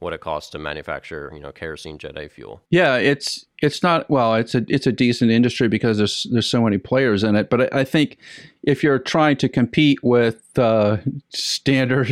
what 0.00 0.12
it 0.12 0.20
costs 0.20 0.50
to 0.50 0.58
manufacture, 0.58 1.32
you 1.34 1.40
know, 1.40 1.50
kerosene 1.50 1.98
jet 1.98 2.16
A 2.16 2.28
fuel. 2.28 2.62
Yeah, 2.70 2.96
it's 2.96 3.46
it's 3.60 3.82
not 3.82 4.08
well, 4.08 4.34
it's 4.34 4.54
a 4.54 4.64
it's 4.68 4.86
a 4.86 4.92
decent 4.92 5.30
industry 5.30 5.68
because 5.68 5.98
there's 5.98 6.26
there's 6.30 6.46
so 6.46 6.62
many 6.62 6.78
players 6.78 7.24
in 7.24 7.34
it. 7.34 7.50
But 7.50 7.72
I, 7.74 7.80
I 7.80 7.84
think 7.84 8.18
if 8.62 8.84
you're 8.84 8.98
trying 8.98 9.36
to 9.38 9.48
compete 9.48 10.02
with 10.04 10.56
uh, 10.58 10.98
standard 11.30 12.08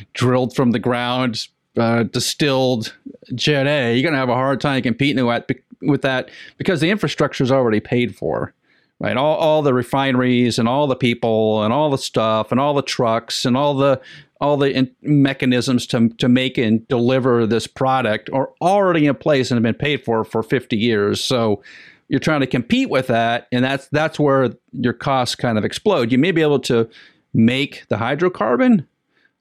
drilled 0.14 0.54
from 0.54 0.70
the 0.70 0.78
ground, 0.78 1.48
uh, 1.76 2.04
distilled 2.04 2.94
jet 3.34 3.66
A, 3.66 3.94
you're 3.94 4.10
to 4.10 4.16
have 4.16 4.28
a 4.28 4.34
hard 4.34 4.60
time 4.60 4.82
competing 4.82 5.24
with 5.24 5.46
with 5.82 6.02
that 6.02 6.30
because 6.56 6.80
the 6.80 6.90
infrastructure 6.90 7.44
is 7.44 7.52
already 7.52 7.80
paid 7.80 8.14
for 8.14 8.54
right? 9.00 9.16
All, 9.16 9.36
all 9.36 9.62
the 9.62 9.74
refineries 9.74 10.58
and 10.58 10.68
all 10.68 10.86
the 10.86 10.94
people 10.94 11.62
and 11.64 11.72
all 11.72 11.90
the 11.90 11.98
stuff 11.98 12.52
and 12.52 12.60
all 12.60 12.74
the 12.74 12.82
trucks 12.82 13.44
and 13.44 13.56
all 13.56 13.74
the 13.74 14.00
all 14.40 14.56
the 14.56 14.72
in- 14.72 14.94
mechanisms 15.02 15.86
to, 15.86 16.08
to 16.10 16.28
make 16.28 16.56
and 16.56 16.86
deliver 16.88 17.46
this 17.46 17.66
product 17.66 18.30
are 18.32 18.50
already 18.62 19.06
in 19.06 19.14
place 19.14 19.50
and 19.50 19.56
have 19.56 19.62
been 19.62 19.74
paid 19.74 20.04
for 20.04 20.24
for 20.24 20.42
50 20.42 20.76
years. 20.76 21.22
So 21.22 21.62
you're 22.08 22.20
trying 22.20 22.40
to 22.40 22.46
compete 22.46 22.90
with 22.90 23.06
that, 23.08 23.48
and 23.52 23.64
that's 23.64 23.88
that's 23.88 24.18
where 24.18 24.50
your 24.72 24.92
costs 24.92 25.34
kind 25.34 25.58
of 25.58 25.64
explode. 25.64 26.12
You 26.12 26.18
may 26.18 26.32
be 26.32 26.42
able 26.42 26.60
to 26.60 26.88
make 27.32 27.84
the 27.88 27.96
hydrocarbon, 27.96 28.86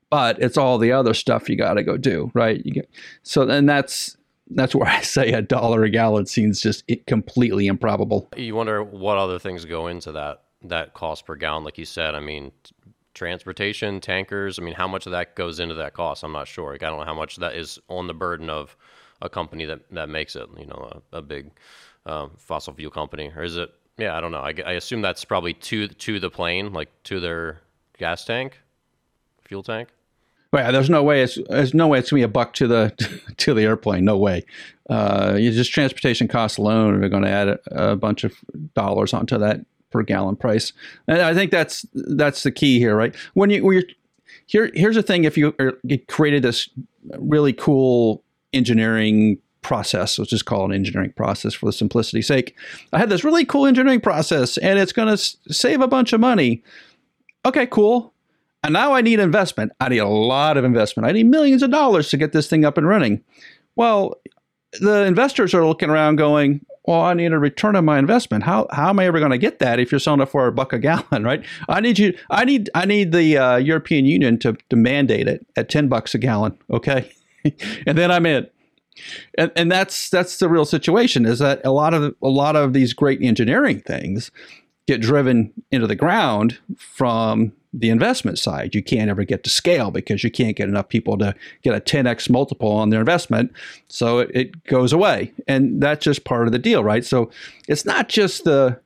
but 0.10 0.39
it's 0.41 0.58
all 0.58 0.77
the 0.77 0.91
other 0.91 1.13
stuff 1.13 1.50
you 1.50 1.55
got 1.55 1.74
to 1.74 1.84
go 1.84 1.98
do, 1.98 2.31
right? 2.34 2.63
You 2.63 2.74
get 2.74 2.89
so, 3.24 3.50
and 3.50 3.67
that's 3.67 4.15
that's 4.49 4.75
where 4.75 4.87
I 4.89 5.01
say 5.01 5.31
a 5.33 5.41
dollar 5.41 5.83
a 5.83 5.89
gallon 5.89 6.25
seems 6.25 6.61
just 6.61 6.89
completely 7.07 7.67
improbable. 7.67 8.29
You 8.35 8.55
wonder 8.55 8.83
what 8.83 9.17
other 9.17 9.39
things 9.39 9.65
go 9.65 9.87
into 9.87 10.11
that 10.13 10.43
that 10.63 10.93
cost 10.93 11.25
per 11.25 11.35
gallon, 11.35 11.63
like 11.63 11.77
you 11.77 11.85
said. 11.85 12.15
I 12.15 12.19
mean, 12.19 12.51
transportation, 13.13 13.99
tankers. 13.99 14.59
I 14.59 14.61
mean, 14.61 14.73
how 14.73 14.87
much 14.87 15.05
of 15.05 15.11
that 15.11 15.35
goes 15.35 15.59
into 15.59 15.75
that 15.75 15.93
cost? 15.93 16.23
I'm 16.23 16.31
not 16.31 16.47
sure. 16.47 16.71
Like, 16.71 16.83
I 16.83 16.89
don't 16.89 16.99
know 16.99 17.05
how 17.05 17.13
much 17.13 17.37
that 17.37 17.55
is 17.55 17.79
on 17.87 18.07
the 18.07 18.13
burden 18.13 18.49
of 18.49 18.75
a 19.21 19.29
company 19.29 19.65
that, 19.65 19.81
that 19.91 20.09
makes 20.09 20.35
it, 20.35 20.47
you 20.57 20.65
know, 20.65 21.01
a, 21.13 21.17
a 21.17 21.21
big 21.21 21.51
um, 22.05 22.31
fossil 22.37 22.73
fuel 22.73 22.91
company. 22.91 23.31
Or 23.35 23.43
is 23.43 23.57
it, 23.57 23.69
yeah, 23.97 24.17
I 24.17 24.21
don't 24.21 24.31
know. 24.31 24.39
I, 24.39 24.53
I 24.65 24.73
assume 24.73 25.01
that's 25.01 25.25
probably 25.25 25.53
to, 25.53 25.87
to 25.87 26.19
the 26.19 26.29
plane, 26.29 26.73
like 26.73 26.89
to 27.03 27.19
their 27.19 27.61
gas 27.97 28.25
tank, 28.25 28.59
fuel 29.41 29.63
tank. 29.63 29.89
Well, 30.51 30.71
there's 30.71 30.89
no 30.89 31.03
way 31.03 31.21
it's 31.21 31.37
there's 31.49 31.73
no 31.75 31.87
way 31.87 31.99
it's 31.99 32.09
gonna 32.09 32.19
be 32.19 32.23
a 32.23 32.27
buck 32.27 32.53
to 32.53 32.67
the 32.67 33.21
to 33.37 33.53
the 33.53 33.63
airplane. 33.63 34.05
No 34.05 34.17
way. 34.17 34.45
Uh, 34.89 35.37
just 35.37 35.71
transportation 35.71 36.27
costs 36.27 36.57
alone 36.57 37.03
are 37.03 37.09
going 37.09 37.21
to 37.21 37.29
add 37.29 37.47
a, 37.47 37.91
a, 37.91 37.95
bunch 37.95 38.23
of 38.23 38.33
dollars 38.73 39.13
onto 39.13 39.37
that 39.37 39.59
per 39.91 40.01
gallon 40.01 40.35
price. 40.35 40.73
And 41.07 41.21
I 41.21 41.35
think 41.35 41.51
that's 41.51 41.85
that's 41.93 42.41
the 42.41 42.51
key 42.51 42.79
here, 42.79 42.95
right? 42.95 43.15
When 43.35 43.51
you 43.51 43.63
when 43.63 43.75
you're 43.75 43.83
here, 44.47 44.71
here's 44.73 44.95
the 44.95 45.03
thing: 45.03 45.25
if 45.25 45.37
you, 45.37 45.53
er, 45.59 45.77
you 45.83 45.99
created 46.07 46.41
this 46.41 46.69
really 47.19 47.53
cool 47.53 48.23
engineering 48.51 49.37
process, 49.61 50.17
let's 50.17 50.31
just 50.31 50.45
call 50.45 50.63
it 50.63 50.65
an 50.65 50.73
engineering 50.73 51.13
process 51.15 51.53
for 51.53 51.67
the 51.67 51.73
simplicity's 51.73 52.25
sake. 52.25 52.55
I 52.91 52.97
had 52.97 53.09
this 53.09 53.23
really 53.23 53.45
cool 53.45 53.67
engineering 53.67 54.01
process, 54.01 54.57
and 54.57 54.79
it's 54.79 54.93
going 54.93 55.07
to 55.07 55.13
s- 55.13 55.37
save 55.49 55.81
a 55.81 55.87
bunch 55.87 56.13
of 56.13 56.19
money. 56.19 56.63
Okay, 57.45 57.67
cool. 57.67 58.13
And 58.63 58.73
now 58.73 58.93
I 58.93 59.01
need 59.01 59.19
investment. 59.19 59.71
I 59.79 59.89
need 59.89 59.99
a 59.99 60.07
lot 60.07 60.57
of 60.57 60.65
investment. 60.65 61.07
I 61.07 61.11
need 61.11 61.27
millions 61.27 61.63
of 61.63 61.71
dollars 61.71 62.09
to 62.09 62.17
get 62.17 62.33
this 62.33 62.47
thing 62.47 62.65
up 62.65 62.77
and 62.77 62.87
running. 62.87 63.23
Well, 63.75 64.15
the 64.81 65.05
investors 65.05 65.53
are 65.53 65.65
looking 65.65 65.89
around 65.89 66.17
going, 66.17 66.65
well, 66.85 67.01
I 67.01 67.13
need 67.13 67.31
a 67.31 67.39
return 67.39 67.75
on 67.75 67.85
my 67.85 67.99
investment. 67.99 68.43
How 68.43 68.67
how 68.71 68.89
am 68.89 68.99
I 68.99 69.05
ever 69.05 69.19
going 69.19 69.31
to 69.31 69.37
get 69.37 69.59
that 69.59 69.79
if 69.79 69.91
you're 69.91 69.99
selling 69.99 70.21
it 70.21 70.29
for 70.29 70.47
a 70.47 70.51
buck 70.51 70.73
a 70.73 70.79
gallon, 70.79 71.23
right? 71.23 71.45
I 71.67 71.81
need 71.81 71.99
you. 71.99 72.17
I 72.29 72.45
need 72.45 72.69
I 72.73 72.85
need 72.85 73.11
the 73.11 73.37
uh, 73.37 73.57
European 73.57 74.05
Union 74.05 74.39
to 74.39 74.57
to 74.69 74.75
mandate 74.75 75.27
it 75.27 75.45
at 75.55 75.69
ten 75.69 75.87
bucks 75.87 76.15
a 76.15 76.17
gallon, 76.17 76.57
okay? 76.71 77.11
and 77.85 77.97
then 77.97 78.11
I'm 78.11 78.25
in. 78.25 78.47
And, 79.37 79.51
and 79.55 79.71
that's 79.71 80.09
that's 80.09 80.39
the 80.39 80.49
real 80.49 80.65
situation 80.65 81.25
is 81.25 81.39
that 81.39 81.61
a 81.63 81.71
lot 81.71 81.93
of 81.93 82.15
a 82.21 82.27
lot 82.27 82.55
of 82.55 82.73
these 82.73 82.93
great 82.93 83.21
engineering 83.21 83.81
things 83.81 84.31
get 84.87 84.99
driven 84.99 85.53
into 85.71 85.87
the 85.87 85.95
ground 85.95 86.57
from 86.75 87.53
the 87.71 87.89
investment 87.89 88.39
side. 88.39 88.73
You 88.73 88.81
can't 88.81 89.09
ever 89.09 89.23
get 89.23 89.43
to 89.43 89.49
scale 89.49 89.91
because 89.91 90.23
you 90.23 90.31
can't 90.31 90.55
get 90.55 90.69
enough 90.69 90.89
people 90.89 91.17
to 91.19 91.35
get 91.61 91.75
a 91.75 91.79
10x 91.79 92.29
multiple 92.29 92.71
on 92.71 92.89
their 92.89 92.99
investment. 92.99 93.51
So 93.88 94.19
it, 94.19 94.31
it 94.33 94.63
goes 94.65 94.91
away. 94.91 95.33
And 95.47 95.81
that's 95.81 96.03
just 96.03 96.23
part 96.23 96.47
of 96.47 96.51
the 96.51 96.59
deal, 96.59 96.83
right? 96.83 97.05
So 97.05 97.29
it's 97.67 97.85
not 97.85 98.09
just 98.09 98.43
the 98.43 98.79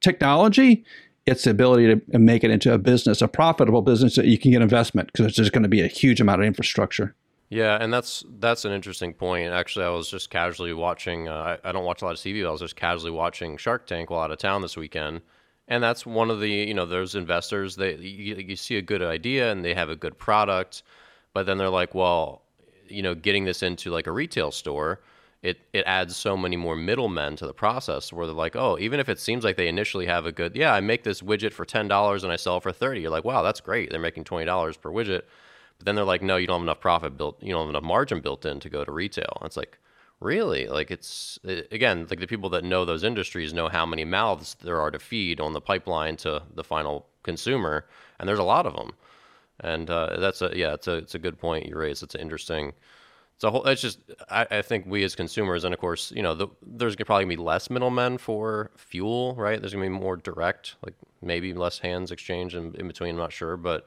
technology, 0.00 0.84
it's 1.26 1.44
the 1.44 1.50
ability 1.50 2.00
to 2.12 2.18
make 2.18 2.44
it 2.44 2.50
into 2.50 2.72
a 2.74 2.78
business, 2.78 3.22
a 3.22 3.28
profitable 3.28 3.80
business 3.80 4.16
that 4.16 4.26
you 4.26 4.38
can 4.38 4.50
get 4.50 4.60
investment 4.60 5.08
because 5.08 5.24
there's 5.24 5.36
just 5.36 5.52
going 5.52 5.62
to 5.62 5.68
be 5.68 5.80
a 5.80 5.86
huge 5.86 6.20
amount 6.20 6.42
of 6.42 6.46
infrastructure. 6.46 7.14
Yeah, 7.48 7.78
and 7.80 7.92
that's 7.92 8.24
that's 8.40 8.64
an 8.64 8.72
interesting 8.72 9.14
point. 9.14 9.52
Actually, 9.52 9.84
I 9.84 9.90
was 9.90 10.10
just 10.10 10.28
casually 10.28 10.72
watching. 10.72 11.28
Uh, 11.28 11.58
I, 11.64 11.68
I, 11.68 11.72
don't 11.72 11.84
watch 11.84 12.02
a 12.02 12.04
lot 12.04 12.12
of 12.12 12.18
TV. 12.18 12.42
But 12.42 12.48
I 12.48 12.52
was 12.52 12.60
just 12.60 12.74
casually 12.74 13.12
watching 13.12 13.56
Shark 13.58 13.86
Tank 13.86 14.10
while 14.10 14.22
out 14.22 14.30
of 14.30 14.38
town 14.38 14.62
this 14.62 14.76
weekend, 14.76 15.20
and 15.68 15.82
that's 15.82 16.04
one 16.04 16.30
of 16.30 16.40
the 16.40 16.48
you 16.48 16.74
know 16.74 16.86
those 16.86 17.14
investors 17.14 17.76
they 17.76 17.94
you, 17.96 18.36
you 18.36 18.56
see 18.56 18.76
a 18.76 18.82
good 18.82 19.02
idea 19.02 19.50
and 19.50 19.64
they 19.64 19.74
have 19.74 19.90
a 19.90 19.96
good 19.96 20.18
product 20.18 20.82
but 21.32 21.46
then 21.46 21.58
they're 21.58 21.68
like 21.68 21.94
well 21.94 22.42
you 22.88 23.02
know 23.02 23.14
getting 23.14 23.44
this 23.44 23.62
into 23.62 23.90
like 23.90 24.06
a 24.06 24.12
retail 24.12 24.50
store 24.50 25.00
it 25.42 25.58
it 25.72 25.84
adds 25.86 26.16
so 26.16 26.36
many 26.36 26.56
more 26.56 26.74
middlemen 26.74 27.36
to 27.36 27.46
the 27.46 27.52
process 27.52 28.12
where 28.12 28.26
they're 28.26 28.34
like 28.34 28.56
oh 28.56 28.78
even 28.78 28.98
if 28.98 29.08
it 29.08 29.20
seems 29.20 29.44
like 29.44 29.56
they 29.56 29.68
initially 29.68 30.06
have 30.06 30.26
a 30.26 30.32
good 30.32 30.56
yeah 30.56 30.74
i 30.74 30.80
make 30.80 31.04
this 31.04 31.22
widget 31.22 31.52
for 31.52 31.64
$10 31.64 32.22
and 32.22 32.32
i 32.32 32.36
sell 32.36 32.60
for 32.60 32.72
30 32.72 33.00
you're 33.02 33.10
like 33.10 33.24
wow 33.24 33.42
that's 33.42 33.60
great. 33.60 33.90
They're 33.90 34.00
making 34.00 34.24
$20 34.24 34.80
per 34.80 34.90
widget. 34.90 35.22
But 35.78 35.86
then 35.86 35.94
they're 35.94 36.04
like 36.04 36.22
no 36.22 36.36
you 36.36 36.46
don't 36.46 36.60
have 36.60 36.64
enough 36.64 36.80
profit 36.80 37.16
built 37.16 37.42
you 37.42 37.52
don't 37.52 37.62
have 37.66 37.70
enough 37.70 37.82
margin 37.82 38.20
built 38.20 38.44
in 38.44 38.60
to 38.60 38.68
go 38.68 38.84
to 38.84 38.92
retail. 38.92 39.36
And 39.40 39.46
it's 39.46 39.56
like 39.56 39.78
Really? 40.24 40.66
Like 40.68 40.90
it's 40.90 41.38
it, 41.44 41.68
again, 41.70 42.06
like 42.08 42.18
the 42.18 42.26
people 42.26 42.48
that 42.50 42.64
know 42.64 42.86
those 42.86 43.04
industries 43.04 43.52
know 43.52 43.68
how 43.68 43.84
many 43.84 44.06
mouths 44.06 44.56
there 44.62 44.80
are 44.80 44.90
to 44.90 44.98
feed 44.98 45.38
on 45.38 45.52
the 45.52 45.60
pipeline 45.60 46.16
to 46.18 46.42
the 46.54 46.64
final 46.64 47.06
consumer, 47.22 47.84
and 48.18 48.26
there's 48.26 48.38
a 48.38 48.42
lot 48.42 48.64
of 48.64 48.74
them. 48.74 48.92
And 49.60 49.90
uh, 49.90 50.16
that's 50.18 50.40
a 50.40 50.50
yeah, 50.56 50.72
it's 50.72 50.88
a 50.88 50.94
it's 50.94 51.14
a 51.14 51.18
good 51.18 51.38
point 51.38 51.66
you 51.66 51.76
raise. 51.76 52.02
It's 52.02 52.14
interesting. 52.14 52.72
It's 53.34 53.44
a 53.44 53.50
whole. 53.50 53.64
It's 53.66 53.82
just 53.82 53.98
I, 54.30 54.46
I 54.50 54.62
think 54.62 54.86
we 54.86 55.04
as 55.04 55.14
consumers, 55.14 55.62
and 55.62 55.74
of 55.74 55.80
course, 55.80 56.10
you 56.16 56.22
know, 56.22 56.34
the, 56.34 56.48
there's 56.66 56.96
probably 56.96 57.24
gonna 57.24 57.36
be 57.36 57.42
less 57.42 57.68
middlemen 57.68 58.16
for 58.16 58.70
fuel, 58.78 59.34
right? 59.34 59.60
There's 59.60 59.74
gonna 59.74 59.84
be 59.84 59.90
more 59.90 60.16
direct, 60.16 60.76
like 60.82 60.94
maybe 61.20 61.52
less 61.52 61.80
hands 61.80 62.10
exchange 62.10 62.54
in, 62.54 62.74
in 62.76 62.88
between. 62.88 63.10
I'm 63.10 63.16
not 63.16 63.32
sure, 63.32 63.58
but 63.58 63.86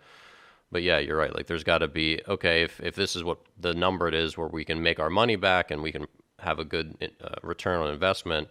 but 0.71 0.83
yeah, 0.83 0.99
you're 0.99 1.17
right. 1.17 1.33
Like 1.35 1.47
there's 1.47 1.63
got 1.63 1.79
to 1.79 1.87
be 1.87 2.21
okay 2.27 2.61
if 2.61 2.79
if 2.81 2.95
this 2.95 3.15
is 3.15 3.23
what 3.23 3.39
the 3.59 3.73
number 3.73 4.07
it 4.07 4.13
is 4.13 4.37
where 4.37 4.47
we 4.47 4.63
can 4.65 4.83
make 4.83 4.99
our 4.99 5.09
money 5.09 5.35
back 5.35 5.71
and 5.71 5.81
we 5.81 5.91
can 5.91 6.05
have 6.39 6.59
a 6.59 6.65
good 6.65 7.13
uh, 7.23 7.35
return 7.43 7.79
on 7.81 7.91
investment, 7.91 8.49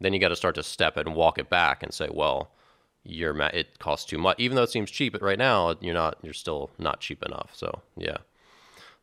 then 0.00 0.12
you 0.12 0.18
got 0.18 0.28
to 0.28 0.36
start 0.36 0.54
to 0.56 0.62
step 0.62 0.96
it 0.96 1.06
and 1.06 1.16
walk 1.16 1.38
it 1.38 1.48
back 1.48 1.82
and 1.82 1.92
say, 1.92 2.08
well, 2.10 2.50
you're 3.04 3.34
ma- 3.34 3.50
it 3.52 3.78
costs 3.78 4.06
too 4.06 4.18
much. 4.18 4.38
Even 4.38 4.56
though 4.56 4.62
it 4.62 4.70
seems 4.70 4.90
cheap 4.90 5.16
right 5.20 5.38
now, 5.38 5.74
you're 5.80 5.94
not. 5.94 6.18
You're 6.22 6.32
still 6.32 6.70
not 6.78 7.00
cheap 7.00 7.22
enough. 7.22 7.50
So 7.54 7.82
yeah, 7.96 8.18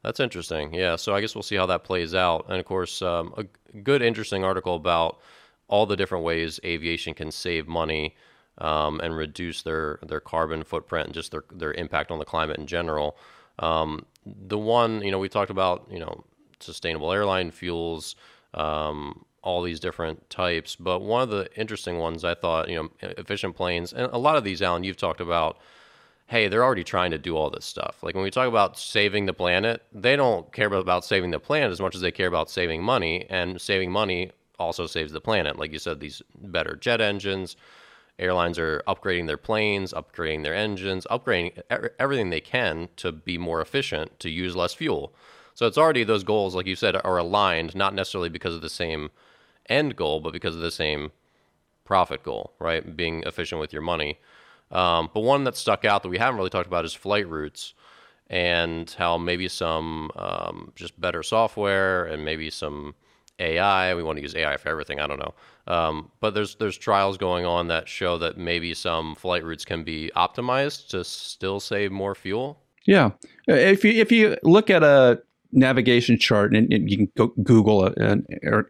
that's 0.04 0.20
interesting. 0.20 0.74
Yeah. 0.74 0.96
So 0.96 1.16
I 1.16 1.22
guess 1.22 1.36
we'll 1.36 1.44
see 1.44 1.56
how 1.56 1.68
that 1.68 1.84
plays 1.84 2.14
out. 2.16 2.46
And 2.50 2.60
of 2.60 2.66
course, 2.66 3.02
um, 3.02 3.34
a 3.38 3.44
good, 3.78 4.02
interesting 4.02 4.44
article 4.44 4.76
about 4.76 5.20
all 5.68 5.86
the 5.86 5.96
different 5.96 6.24
ways 6.24 6.60
aviation 6.64 7.14
can 7.14 7.32
save 7.32 7.68
money. 7.68 8.16
Um, 8.58 9.00
and 9.02 9.16
reduce 9.16 9.64
their, 9.64 9.98
their 10.06 10.20
carbon 10.20 10.64
footprint 10.64 11.08
and 11.08 11.14
just 11.16 11.32
their, 11.32 11.46
their 11.52 11.74
impact 11.74 12.12
on 12.12 12.20
the 12.20 12.26
climate 12.26 12.60
in 12.60 12.68
general. 12.68 13.18
Um, 13.58 14.06
the 14.26 14.58
one, 14.58 15.02
you 15.02 15.10
know, 15.10 15.18
we 15.18 15.30
talked 15.30 15.50
about, 15.50 15.88
you 15.90 15.98
know, 16.00 16.26
sustainable 16.62 17.12
airline 17.12 17.52
fuels, 17.52 18.16
um, 18.54 19.26
all 19.44 19.62
these 19.62 19.80
different 19.80 20.30
types. 20.30 20.76
But 20.76 21.02
one 21.02 21.22
of 21.22 21.30
the 21.30 21.50
interesting 21.56 21.98
ones 21.98 22.24
I 22.24 22.36
thought, 22.36 22.70
you 22.70 22.76
know, 22.76 22.90
efficient 23.02 23.56
planes, 23.56 23.94
and 23.94 24.12
a 24.12 24.18
lot 24.18 24.36
of 24.38 24.44
these, 24.44 24.62
Alan, 24.62 24.84
you've 24.84 24.98
talked 24.98 25.22
about. 25.22 25.58
Hey, 26.28 26.48
they're 26.48 26.64
already 26.64 26.86
trying 26.86 27.12
to 27.12 27.18
do 27.18 27.36
all 27.36 27.50
this 27.50 27.66
stuff. 27.66 27.98
Like 28.02 28.16
when 28.16 28.24
we 28.24 28.32
talk 28.32 28.48
about 28.48 28.80
saving 28.80 29.26
the 29.26 29.34
planet, 29.34 29.84
they 29.92 30.16
don't 30.16 30.50
care 30.54 30.68
about 30.68 31.04
saving 31.04 31.32
the 31.32 31.42
planet 31.42 31.72
as 31.74 31.82
much 31.82 31.94
as 31.94 32.00
they 32.00 32.12
care 32.12 32.28
about 32.28 32.50
saving 32.50 32.82
money, 32.82 33.26
and 33.30 33.60
saving 33.60 33.92
money 33.92 34.32
also 34.58 34.88
saves 34.88 35.12
the 35.12 35.20
planet. 35.20 35.60
Like 35.60 35.74
you 35.74 35.80
said, 35.80 36.00
these 36.00 36.22
better 36.42 36.78
jet 36.78 37.02
engines, 37.02 37.58
airlines 38.18 38.58
are 38.60 38.82
upgrading 38.88 39.28
their 39.28 39.36
planes, 39.36 39.92
upgrading 39.92 40.44
their 40.44 40.56
engines, 40.56 41.06
upgrading 41.12 41.62
everything 42.00 42.30
they 42.30 42.40
can 42.40 42.88
to 42.96 43.12
be 43.12 43.38
more 43.38 43.62
efficient, 43.62 44.18
to 44.22 44.30
use 44.30 44.56
less 44.56 44.74
fuel. 44.74 45.14
So 45.54 45.68
it's 45.68 45.78
already 45.78 46.04
those 46.04 46.24
goals, 46.24 46.56
like 46.56 46.66
you 46.66 46.76
said, 46.76 46.96
are 46.96 47.18
aligned, 47.18 47.76
not 47.76 47.94
necessarily 47.94 48.30
because 48.30 48.56
of 48.56 48.62
the 48.62 48.70
same 48.70 49.10
end 49.70 49.96
goal, 49.96 50.20
but 50.20 50.34
because 50.34 50.56
of 50.56 50.62
the 50.62 50.72
same 50.72 51.12
profit 51.86 52.24
goal, 52.24 52.54
right? 52.60 52.96
Being 52.96 53.24
efficient 53.26 53.60
with 53.60 53.74
your 53.74 53.82
money. 53.82 54.18
Um, 54.72 55.10
but 55.14 55.22
one 55.22 55.44
that 55.44 55.58
stuck 55.58 55.84
out 55.84 56.04
that 56.04 56.10
we 56.10 56.18
haven't 56.18 56.38
really 56.38 56.50
talked 56.50 56.68
about 56.68 56.86
is 56.86 56.94
flight 56.94 57.28
routes 57.28 57.74
and 58.30 58.90
how 58.98 59.18
maybe 59.18 59.50
some 59.50 60.10
um, 60.16 60.72
just 60.76 61.00
better 61.00 61.22
software 61.22 62.06
and 62.06 62.24
maybe 62.24 62.50
some 62.50 62.96
AI. 63.40 63.94
We 63.94 64.04
want 64.04 64.18
to 64.18 64.22
use 64.22 64.36
AI 64.36 64.56
for 64.58 64.70
everything. 64.70 65.00
I 65.02 65.08
don't 65.08 65.20
know. 65.20 65.34
Um, 65.68 66.12
but 66.22 66.34
there's 66.34 66.56
there's 66.56 66.78
trials 66.78 67.18
going 67.18 67.46
on 67.46 67.68
that 67.68 67.90
show 67.90 68.18
that 68.20 68.38
maybe 68.38 68.74
some 68.74 69.16
flight 69.16 69.44
routes 69.44 69.66
can 69.66 69.84
be 69.84 70.12
optimized 70.16 70.88
to 70.90 71.04
still 71.04 71.60
save 71.60 71.92
more 71.92 72.16
fuel. 72.16 72.60
Yeah, 72.86 73.12
if 73.48 73.84
you 73.84 73.92
if 73.92 74.12
you 74.12 74.38
look 74.44 74.70
at 74.70 74.84
a 74.84 75.22
navigation 75.52 76.18
chart, 76.18 76.56
and, 76.56 76.72
and 76.72 76.90
you 76.90 76.98
can 76.98 77.12
go 77.18 77.28
Google 77.44 77.86
an 77.86 78.26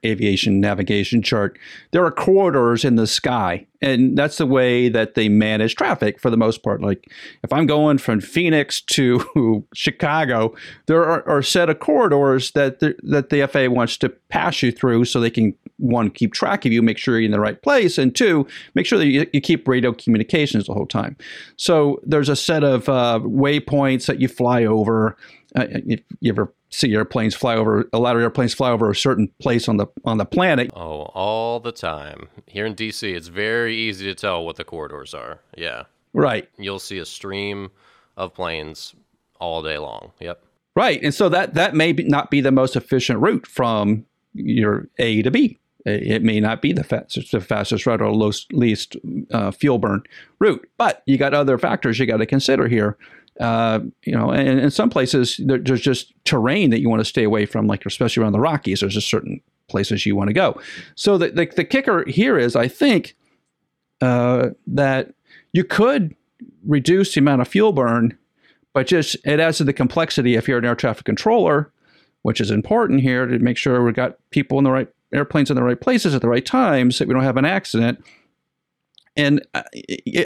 aviation 0.06 0.60
navigation 0.60 1.22
chart, 1.22 1.58
there 1.92 2.06
are 2.06 2.12
corridors 2.12 2.84
in 2.84 2.96
the 2.96 3.08
sky, 3.08 3.66
and 3.82 4.18
that's 4.18 4.38
the 4.38 4.46
way 4.46 4.90
that 4.90 5.16
they 5.16 5.30
manage 5.30 5.76
traffic 5.76 6.20
for 6.20 6.30
the 6.30 6.38
most 6.38 6.64
part. 6.64 6.82
Like 6.82 7.12
if 7.44 7.52
I'm 7.52 7.66
going 7.66 7.98
from 7.98 8.22
Phoenix 8.22 8.82
to 8.82 9.66
Chicago, 9.74 10.54
there 10.86 11.04
are, 11.04 11.28
are 11.28 11.40
a 11.40 11.44
set 11.44 11.70
of 11.70 11.80
corridors 11.80 12.52
that 12.52 12.80
the, 12.80 12.96
that 13.04 13.30
the 13.30 13.48
FAA 13.48 13.74
wants 13.74 13.98
to 13.98 14.10
pass 14.10 14.62
you 14.62 14.72
through, 14.72 15.06
so 15.06 15.20
they 15.20 15.30
can 15.30 15.54
one 15.78 16.10
keep 16.10 16.34
track 16.34 16.66
of 16.66 16.72
you, 16.72 16.82
make 16.82 16.98
sure 16.98 17.20
you're 17.20 17.26
in 17.26 17.32
the 17.32 17.40
right 17.40 17.62
place, 17.62 17.98
and 17.98 18.16
two 18.16 18.48
make 18.76 18.86
sure 18.86 19.00
that 19.00 19.08
you, 19.08 19.28
you 19.34 19.42
keep 19.42 19.68
radio 19.68 19.92
communications 19.92 20.68
the 20.68 20.74
whole 20.74 20.86
time. 20.86 21.18
So 21.58 22.00
there's 22.04 22.30
a 22.30 22.36
set 22.36 22.64
of 22.64 22.88
uh, 22.88 23.20
waypoints 23.24 24.06
that 24.06 24.20
you 24.20 24.28
fly 24.28 24.64
over. 24.66 25.18
Uh, 25.56 25.66
if 25.70 26.02
you 26.22 26.32
ever 26.32 26.54
see 26.70 26.94
airplanes 26.94 27.36
fly 27.36 27.56
over 27.56 27.90
a 27.92 28.00
lot 28.00 28.16
of 28.16 28.22
airplanes 28.22 28.54
fly 28.54 28.72
over 28.72 28.90
a 28.90 28.96
certain 28.96 29.30
place 29.40 29.68
on 29.68 29.78
the 29.78 29.88
on 30.06 30.18
the 30.18 30.26
planet. 30.26 30.72
Oh, 30.76 31.04
all 31.14 31.60
the 31.60 31.74
time. 31.74 32.30
Here 32.48 32.66
in 32.66 32.76
DC, 32.76 33.14
it's 33.14 33.28
very 33.28 33.76
easy 33.76 34.06
to 34.06 34.16
tell 34.16 34.46
what 34.46 34.56
the 34.56 34.64
corridors 34.64 35.14
are. 35.14 35.42
Yeah. 35.58 35.84
Right. 36.14 36.50
You'll 36.58 36.80
see 36.80 36.98
a 36.98 37.06
stream 37.06 37.72
of 38.18 38.34
planes 38.34 38.96
all 39.40 39.62
day 39.62 39.78
long. 39.78 40.12
Yep. 40.20 40.44
Right. 40.76 41.02
And 41.04 41.14
so 41.14 41.28
that 41.30 41.54
that 41.56 41.76
may 41.76 41.92
be, 41.92 42.04
not 42.04 42.32
be 42.32 42.40
the 42.40 42.52
most 42.52 42.76
efficient 42.76 43.20
route 43.20 43.46
from 43.46 44.06
your 44.34 44.88
A 45.00 45.22
to 45.22 45.32
B. 45.32 45.58
It 45.84 46.22
may 46.22 46.40
not 46.40 46.62
be 46.62 46.74
the 46.74 46.84
fastest, 46.84 47.32
the 47.32 47.42
fastest 47.42 47.88
route 47.88 48.02
or 48.02 48.14
least, 48.14 48.54
least 48.54 48.96
uh, 49.32 49.50
fuel 49.50 49.80
burn 49.80 50.04
route, 50.40 50.68
but 50.78 51.02
you 51.08 51.18
got 51.18 51.34
other 51.34 51.58
factors 51.58 51.98
you 51.98 52.06
got 52.06 52.18
to 52.18 52.28
consider 52.28 52.68
here 52.68 53.00
uh, 53.40 53.80
you 54.04 54.14
know, 54.14 54.32
and 54.32 54.60
in 54.60 54.72
some 54.72 54.90
places 54.90 55.40
there's 55.44 55.82
just 55.82 56.14
terrain 56.26 56.70
that 56.70 56.80
you 56.80 56.90
want 56.90 57.00
to 57.00 57.06
stay 57.06 57.24
away 57.24 57.46
from, 57.46 57.68
like 57.68 57.86
especially 57.86 58.22
around 58.22 58.34
the 58.34 58.40
Rockies. 58.40 58.82
There's 58.82 58.94
just 58.94 59.10
certain 59.10 59.42
places 59.68 60.06
you 60.06 60.16
want 60.16 60.28
to 60.28 60.34
go. 60.34 60.60
So 60.96 61.18
the 61.18 61.30
the, 61.30 61.46
the 61.56 61.64
kicker 61.64 62.04
here 62.08 62.38
is, 62.38 62.56
I 62.56 62.68
think, 62.68 63.16
uh, 64.02 64.50
that 64.68 65.14
you 65.54 65.64
could 65.64 66.16
reduce 66.66 67.14
the 67.14 67.20
amount 67.22 67.42
of 67.42 67.48
fuel 67.48 67.72
burn, 67.72 68.18
but 68.74 68.88
just 68.88 69.16
it 69.26 69.40
adds 69.40 69.58
to 69.58 69.64
the 69.64 69.74
complexity 69.74 70.36
if 70.36 70.48
you're 70.48 70.60
an 70.60 70.66
air 70.66 70.76
traffic 70.76 71.06
controller, 71.06 71.72
which 72.24 72.42
is 72.42 72.52
important 72.52 73.02
here 73.02 73.26
to 73.26 73.40
make 73.40 73.58
sure 73.58 73.84
we've 73.84 73.96
got 73.96 74.18
people 74.32 74.58
in 74.58 74.64
the 74.64 74.72
right 74.72 74.90
airplanes 75.14 75.50
in 75.50 75.56
the 75.56 75.64
right 75.64 75.82
places 75.82 76.16
at 76.16 76.22
the 76.22 76.30
right 76.30 76.46
times, 76.46 76.96
so 76.98 77.06
we 77.06 77.14
don't 77.14 77.24
have 77.24 77.38
an 77.38 77.46
accident 77.46 78.04
and 79.16 79.46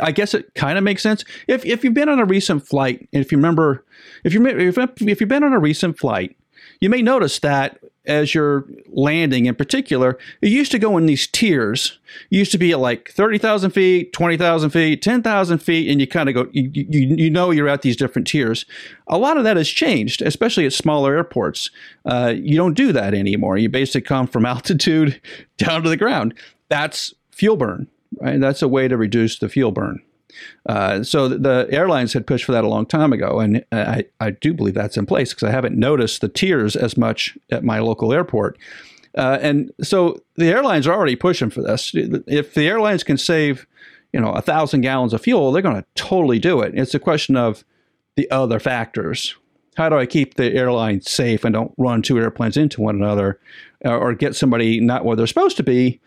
I 0.01 0.11
guess 0.11 0.33
it 0.33 0.53
kind 0.53 0.77
of 0.77 0.83
makes 0.83 1.01
sense 1.01 1.23
if 1.47 1.65
if 1.65 1.83
you've 1.83 1.93
been 1.93 2.09
on 2.09 2.19
a 2.19 2.25
recent 2.25 2.67
flight. 2.67 3.07
If 3.11 3.31
you 3.31 3.37
remember, 3.37 3.83
if 4.23 4.33
you 4.33 4.45
if, 4.45 4.77
if 4.77 5.19
you've 5.19 5.29
been 5.29 5.43
on 5.43 5.53
a 5.53 5.59
recent 5.59 5.97
flight, 5.97 6.37
you 6.79 6.89
may 6.89 7.01
notice 7.01 7.39
that 7.39 7.79
as 8.07 8.35
you're 8.35 8.65
landing, 8.89 9.47
in 9.47 9.55
particular, 9.55 10.19
it 10.41 10.49
used 10.49 10.71
to 10.71 10.77
go 10.77 10.97
in 10.97 11.07
these 11.07 11.25
tiers. 11.25 11.99
It 12.29 12.37
used 12.37 12.51
to 12.51 12.59
be 12.59 12.71
at 12.71 12.79
like 12.79 13.09
thirty 13.09 13.39
thousand 13.39 13.71
feet, 13.71 14.13
twenty 14.13 14.37
thousand 14.37 14.69
feet, 14.69 15.01
ten 15.01 15.23
thousand 15.23 15.59
feet, 15.59 15.89
and 15.89 15.99
you 15.99 16.05
kind 16.05 16.29
of 16.29 16.35
go. 16.35 16.47
You, 16.51 16.69
you 16.71 17.15
you 17.15 17.29
know 17.31 17.49
you're 17.49 17.67
at 17.67 17.81
these 17.81 17.97
different 17.97 18.27
tiers. 18.27 18.65
A 19.07 19.17
lot 19.17 19.37
of 19.37 19.43
that 19.45 19.57
has 19.57 19.67
changed, 19.67 20.21
especially 20.21 20.67
at 20.67 20.73
smaller 20.73 21.15
airports. 21.15 21.71
Uh, 22.05 22.33
you 22.35 22.55
don't 22.55 22.75
do 22.75 22.91
that 22.91 23.15
anymore. 23.15 23.57
You 23.57 23.69
basically 23.69 24.01
come 24.01 24.27
from 24.27 24.45
altitude 24.45 25.19
down 25.57 25.81
to 25.81 25.89
the 25.89 25.97
ground. 25.97 26.35
That's 26.69 27.15
fuel 27.31 27.57
burn 27.57 27.87
That's 28.21 28.61
a 28.61 28.67
way 28.67 28.87
to 28.87 28.97
reduce 28.97 29.39
the 29.39 29.49
fuel 29.49 29.71
burn. 29.71 30.01
Uh, 30.65 31.01
so 31.03 31.27
the 31.29 31.67
airlines 31.71 32.13
had 32.13 32.27
pushed 32.27 32.45
for 32.45 32.51
that 32.51 32.65
a 32.65 32.69
long 32.69 32.85
time 32.85 33.13
ago, 33.13 33.39
and 33.39 33.63
I, 33.71 34.05
I 34.19 34.31
do 34.31 34.53
believe 34.53 34.73
that's 34.73 34.97
in 34.97 35.05
place 35.05 35.33
because 35.33 35.47
I 35.47 35.51
haven't 35.51 35.77
noticed 35.77 36.21
the 36.21 36.27
tiers 36.27 36.75
as 36.75 36.97
much 36.97 37.37
at 37.51 37.63
my 37.63 37.79
local 37.79 38.11
airport. 38.11 38.57
Uh, 39.17 39.37
and 39.41 39.71
so 39.81 40.21
the 40.35 40.47
airlines 40.47 40.87
are 40.87 40.93
already 40.93 41.15
pushing 41.15 41.49
for 41.49 41.61
this. 41.61 41.91
If 41.93 42.53
the 42.53 42.67
airlines 42.67 43.03
can 43.03 43.17
save, 43.17 43.65
you 44.11 44.19
know, 44.19 44.31
a 44.31 44.41
thousand 44.41 44.81
gallons 44.81 45.13
of 45.13 45.21
fuel, 45.21 45.53
they're 45.53 45.61
going 45.61 45.81
to 45.81 45.85
totally 45.95 46.39
do 46.39 46.59
it. 46.59 46.77
It's 46.77 46.93
a 46.93 46.99
question 46.99 47.37
of 47.37 47.63
the 48.17 48.29
other 48.29 48.59
factors. 48.59 49.35
How 49.77 49.89
do 49.89 49.97
I 49.97 50.05
keep 50.05 50.35
the 50.35 50.53
airline 50.53 51.01
safe 51.01 51.45
and 51.45 51.53
don't 51.53 51.73
run 51.77 52.01
two 52.01 52.17
airplanes 52.17 52.57
into 52.57 52.81
one 52.81 52.95
another, 52.95 53.39
or 53.83 54.13
get 54.13 54.35
somebody 54.35 54.79
not 54.79 55.05
where 55.05 55.15
they're 55.15 55.27
supposed 55.27 55.57
to 55.57 55.63
be, 55.63 56.01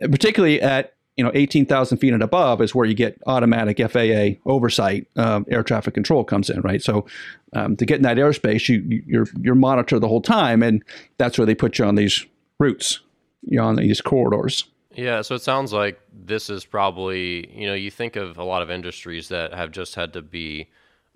particularly 0.00 0.60
at 0.60 0.95
you 1.16 1.24
know 1.24 1.30
18,000 1.34 1.98
feet 1.98 2.12
and 2.12 2.22
above 2.22 2.60
is 2.60 2.74
where 2.74 2.86
you 2.86 2.94
get 2.94 3.20
automatic 3.26 3.78
FAA 3.78 4.38
oversight. 4.50 5.06
Um, 5.16 5.46
air 5.50 5.62
traffic 5.62 5.94
control 5.94 6.24
comes 6.24 6.50
in, 6.50 6.60
right? 6.60 6.82
So 6.82 7.06
um, 7.54 7.76
to 7.76 7.86
get 7.86 7.96
in 7.96 8.02
that 8.02 8.18
airspace, 8.18 8.68
you 8.68 9.02
you're 9.06 9.26
you're 9.40 9.54
monitored 9.54 10.02
the 10.02 10.08
whole 10.08 10.20
time, 10.20 10.62
and 10.62 10.84
that's 11.18 11.38
where 11.38 11.46
they 11.46 11.54
put 11.54 11.78
you 11.78 11.84
on 11.84 11.94
these 11.94 12.24
routes, 12.58 13.00
you 13.42 13.60
on 13.60 13.76
these 13.76 14.00
corridors. 14.00 14.64
Yeah, 14.92 15.22
so 15.22 15.34
it 15.34 15.42
sounds 15.42 15.72
like 15.72 16.00
this 16.12 16.48
is 16.50 16.64
probably 16.64 17.50
you 17.58 17.66
know 17.66 17.74
you 17.74 17.90
think 17.90 18.16
of 18.16 18.36
a 18.36 18.44
lot 18.44 18.62
of 18.62 18.70
industries 18.70 19.28
that 19.28 19.54
have 19.54 19.70
just 19.70 19.94
had 19.94 20.12
to 20.12 20.22
be 20.22 20.68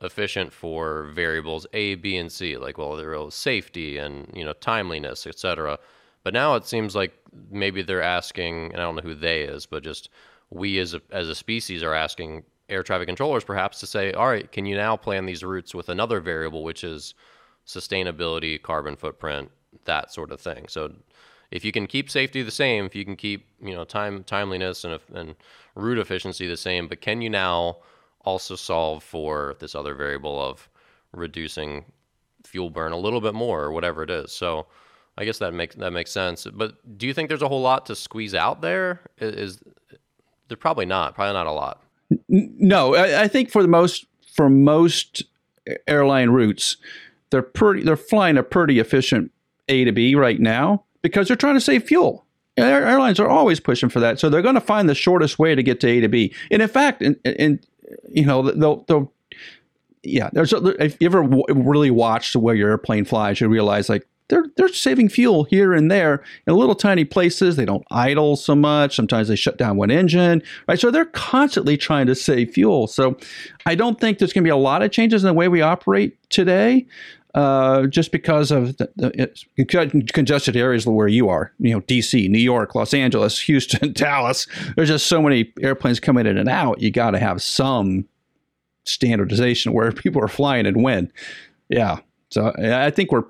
efficient 0.02 0.50
for 0.50 1.10
variables 1.12 1.66
A, 1.74 1.94
B, 1.96 2.16
and 2.16 2.32
C, 2.32 2.56
like 2.56 2.78
well, 2.78 2.96
there 2.96 3.10
was 3.10 3.34
safety 3.34 3.98
and 3.98 4.30
you 4.34 4.46
know 4.46 4.54
timeliness, 4.54 5.26
et 5.26 5.38
cetera 5.38 5.78
but 6.22 6.34
now 6.34 6.54
it 6.54 6.66
seems 6.66 6.94
like 6.94 7.12
maybe 7.50 7.82
they're 7.82 8.02
asking, 8.02 8.72
and 8.72 8.76
I 8.76 8.84
don't 8.84 8.96
know 8.96 9.02
who 9.02 9.14
they 9.14 9.42
is, 9.42 9.66
but 9.66 9.82
just 9.82 10.10
we 10.50 10.78
as 10.78 10.94
a, 10.94 11.00
as 11.10 11.28
a 11.28 11.34
species 11.34 11.82
are 11.82 11.94
asking 11.94 12.44
air 12.68 12.82
traffic 12.82 13.08
controllers 13.08 13.44
perhaps 13.44 13.80
to 13.80 13.86
say, 13.86 14.12
all 14.12 14.28
right, 14.28 14.50
can 14.52 14.66
you 14.66 14.76
now 14.76 14.96
plan 14.96 15.26
these 15.26 15.42
routes 15.42 15.74
with 15.74 15.88
another 15.88 16.20
variable, 16.20 16.62
which 16.62 16.84
is 16.84 17.14
sustainability, 17.66 18.60
carbon 18.60 18.96
footprint, 18.96 19.50
that 19.84 20.12
sort 20.12 20.32
of 20.32 20.40
thing. 20.40 20.66
So 20.68 20.92
if 21.50 21.64
you 21.64 21.72
can 21.72 21.86
keep 21.86 22.10
safety 22.10 22.42
the 22.42 22.50
same, 22.50 22.86
if 22.86 22.94
you 22.94 23.04
can 23.04 23.16
keep 23.16 23.46
you 23.62 23.74
know 23.74 23.84
time 23.84 24.24
timeliness 24.24 24.84
and 24.84 24.98
and 25.14 25.34
route 25.74 25.98
efficiency 25.98 26.46
the 26.46 26.56
same, 26.56 26.88
but 26.88 27.00
can 27.00 27.22
you 27.22 27.30
now 27.30 27.78
also 28.22 28.54
solve 28.54 29.02
for 29.02 29.56
this 29.58 29.74
other 29.74 29.94
variable 29.94 30.40
of 30.40 30.68
reducing 31.12 31.84
fuel 32.44 32.70
burn 32.70 32.92
a 32.92 32.98
little 32.98 33.20
bit 33.20 33.34
more 33.34 33.62
or 33.62 33.72
whatever 33.72 34.02
it 34.02 34.10
is? 34.10 34.32
So 34.32 34.66
I 35.18 35.24
guess 35.24 35.38
that 35.38 35.52
makes 35.52 35.74
that 35.76 35.92
makes 35.92 36.10
sense. 36.10 36.46
But 36.52 36.98
do 36.98 37.06
you 37.06 37.14
think 37.14 37.28
there's 37.28 37.42
a 37.42 37.48
whole 37.48 37.62
lot 37.62 37.86
to 37.86 37.96
squeeze 37.96 38.34
out 38.34 38.62
there? 38.62 39.02
Is, 39.18 39.34
is 39.34 39.62
there 40.48 40.56
probably 40.56 40.86
not? 40.86 41.14
Probably 41.14 41.34
not 41.34 41.46
a 41.46 41.52
lot. 41.52 41.82
No, 42.28 42.94
I, 42.94 43.22
I 43.22 43.28
think 43.28 43.50
for 43.50 43.62
the 43.62 43.68
most 43.68 44.06
for 44.34 44.48
most 44.48 45.24
airline 45.86 46.30
routes, 46.30 46.76
they're 47.30 47.42
pretty 47.42 47.82
they're 47.82 47.96
flying 47.96 48.36
a 48.36 48.42
pretty 48.42 48.78
efficient 48.78 49.30
A 49.68 49.84
to 49.84 49.92
B 49.92 50.14
right 50.14 50.40
now 50.40 50.84
because 51.02 51.28
they're 51.28 51.36
trying 51.36 51.54
to 51.54 51.60
save 51.60 51.84
fuel. 51.84 52.26
Airlines 52.56 53.18
are 53.20 53.28
always 53.28 53.58
pushing 53.58 53.88
for 53.88 54.00
that, 54.00 54.18
so 54.18 54.28
they're 54.28 54.42
going 54.42 54.54
to 54.54 54.60
find 54.60 54.88
the 54.88 54.94
shortest 54.94 55.38
way 55.38 55.54
to 55.54 55.62
get 55.62 55.80
to 55.80 55.88
A 55.88 56.00
to 56.00 56.08
B. 56.08 56.34
And 56.50 56.60
in 56.60 56.68
fact, 56.68 57.00
in, 57.00 57.14
in 57.24 57.60
you 58.08 58.26
know 58.26 58.42
they'll 58.42 58.84
they'll 58.84 59.12
yeah, 60.02 60.30
there's 60.32 60.52
if 60.52 60.96
you 61.00 61.06
ever 61.06 61.22
really 61.22 61.90
watch 61.90 62.32
the 62.32 62.38
way 62.38 62.56
your 62.56 62.70
airplane 62.70 63.04
flies, 63.04 63.40
you 63.40 63.48
realize 63.48 63.88
like 63.88 64.06
they're 64.30 64.46
they're 64.56 64.68
saving 64.68 65.10
fuel 65.10 65.44
here 65.44 65.74
and 65.74 65.90
there 65.90 66.24
in 66.46 66.54
little 66.54 66.74
tiny 66.74 67.04
places. 67.04 67.56
They 67.56 67.66
don't 67.66 67.84
idle 67.90 68.36
so 68.36 68.54
much. 68.54 68.96
Sometimes 68.96 69.28
they 69.28 69.36
shut 69.36 69.58
down 69.58 69.76
one 69.76 69.90
engine, 69.90 70.42
right? 70.66 70.80
So 70.80 70.90
they're 70.90 71.04
constantly 71.04 71.76
trying 71.76 72.06
to 72.06 72.14
save 72.14 72.52
fuel. 72.52 72.86
So 72.86 73.18
I 73.66 73.74
don't 73.74 74.00
think 74.00 74.18
there's 74.18 74.32
going 74.32 74.44
to 74.44 74.46
be 74.46 74.52
a 74.52 74.56
lot 74.56 74.82
of 74.82 74.90
changes 74.90 75.22
in 75.22 75.28
the 75.28 75.34
way 75.34 75.48
we 75.48 75.60
operate 75.60 76.16
today. 76.30 76.86
Uh, 77.32 77.86
just 77.86 78.10
because 78.10 78.50
of 78.50 78.76
the, 78.78 79.30
the 79.56 80.02
congested 80.12 80.56
areas 80.56 80.84
where 80.84 81.06
you 81.06 81.28
are, 81.28 81.52
you 81.60 81.72
know, 81.72 81.80
DC, 81.82 82.28
New 82.28 82.40
York, 82.40 82.74
Los 82.74 82.92
Angeles, 82.92 83.40
Houston, 83.42 83.92
Dallas. 83.92 84.48
There's 84.74 84.88
just 84.88 85.06
so 85.06 85.22
many 85.22 85.52
airplanes 85.60 86.00
coming 86.00 86.26
in 86.26 86.36
and 86.36 86.48
out. 86.48 86.80
You 86.80 86.90
got 86.90 87.12
to 87.12 87.20
have 87.20 87.40
some 87.40 88.08
standardization 88.84 89.72
where 89.72 89.92
people 89.92 90.20
are 90.24 90.28
flying 90.28 90.66
and 90.66 90.82
when. 90.82 91.12
Yeah. 91.68 91.98
So 92.30 92.52
I 92.58 92.90
think 92.90 93.12
we're 93.12 93.24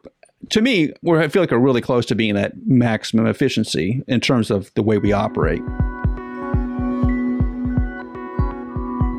to 0.48 0.62
me, 0.62 0.92
we're, 1.02 1.20
I 1.20 1.28
feel 1.28 1.42
like 1.42 1.50
we're 1.50 1.58
really 1.58 1.82
close 1.82 2.06
to 2.06 2.14
being 2.14 2.36
at 2.36 2.52
maximum 2.66 3.26
efficiency 3.26 4.02
in 4.08 4.20
terms 4.20 4.50
of 4.50 4.72
the 4.74 4.82
way 4.82 4.98
we 4.98 5.12
operate. 5.12 5.62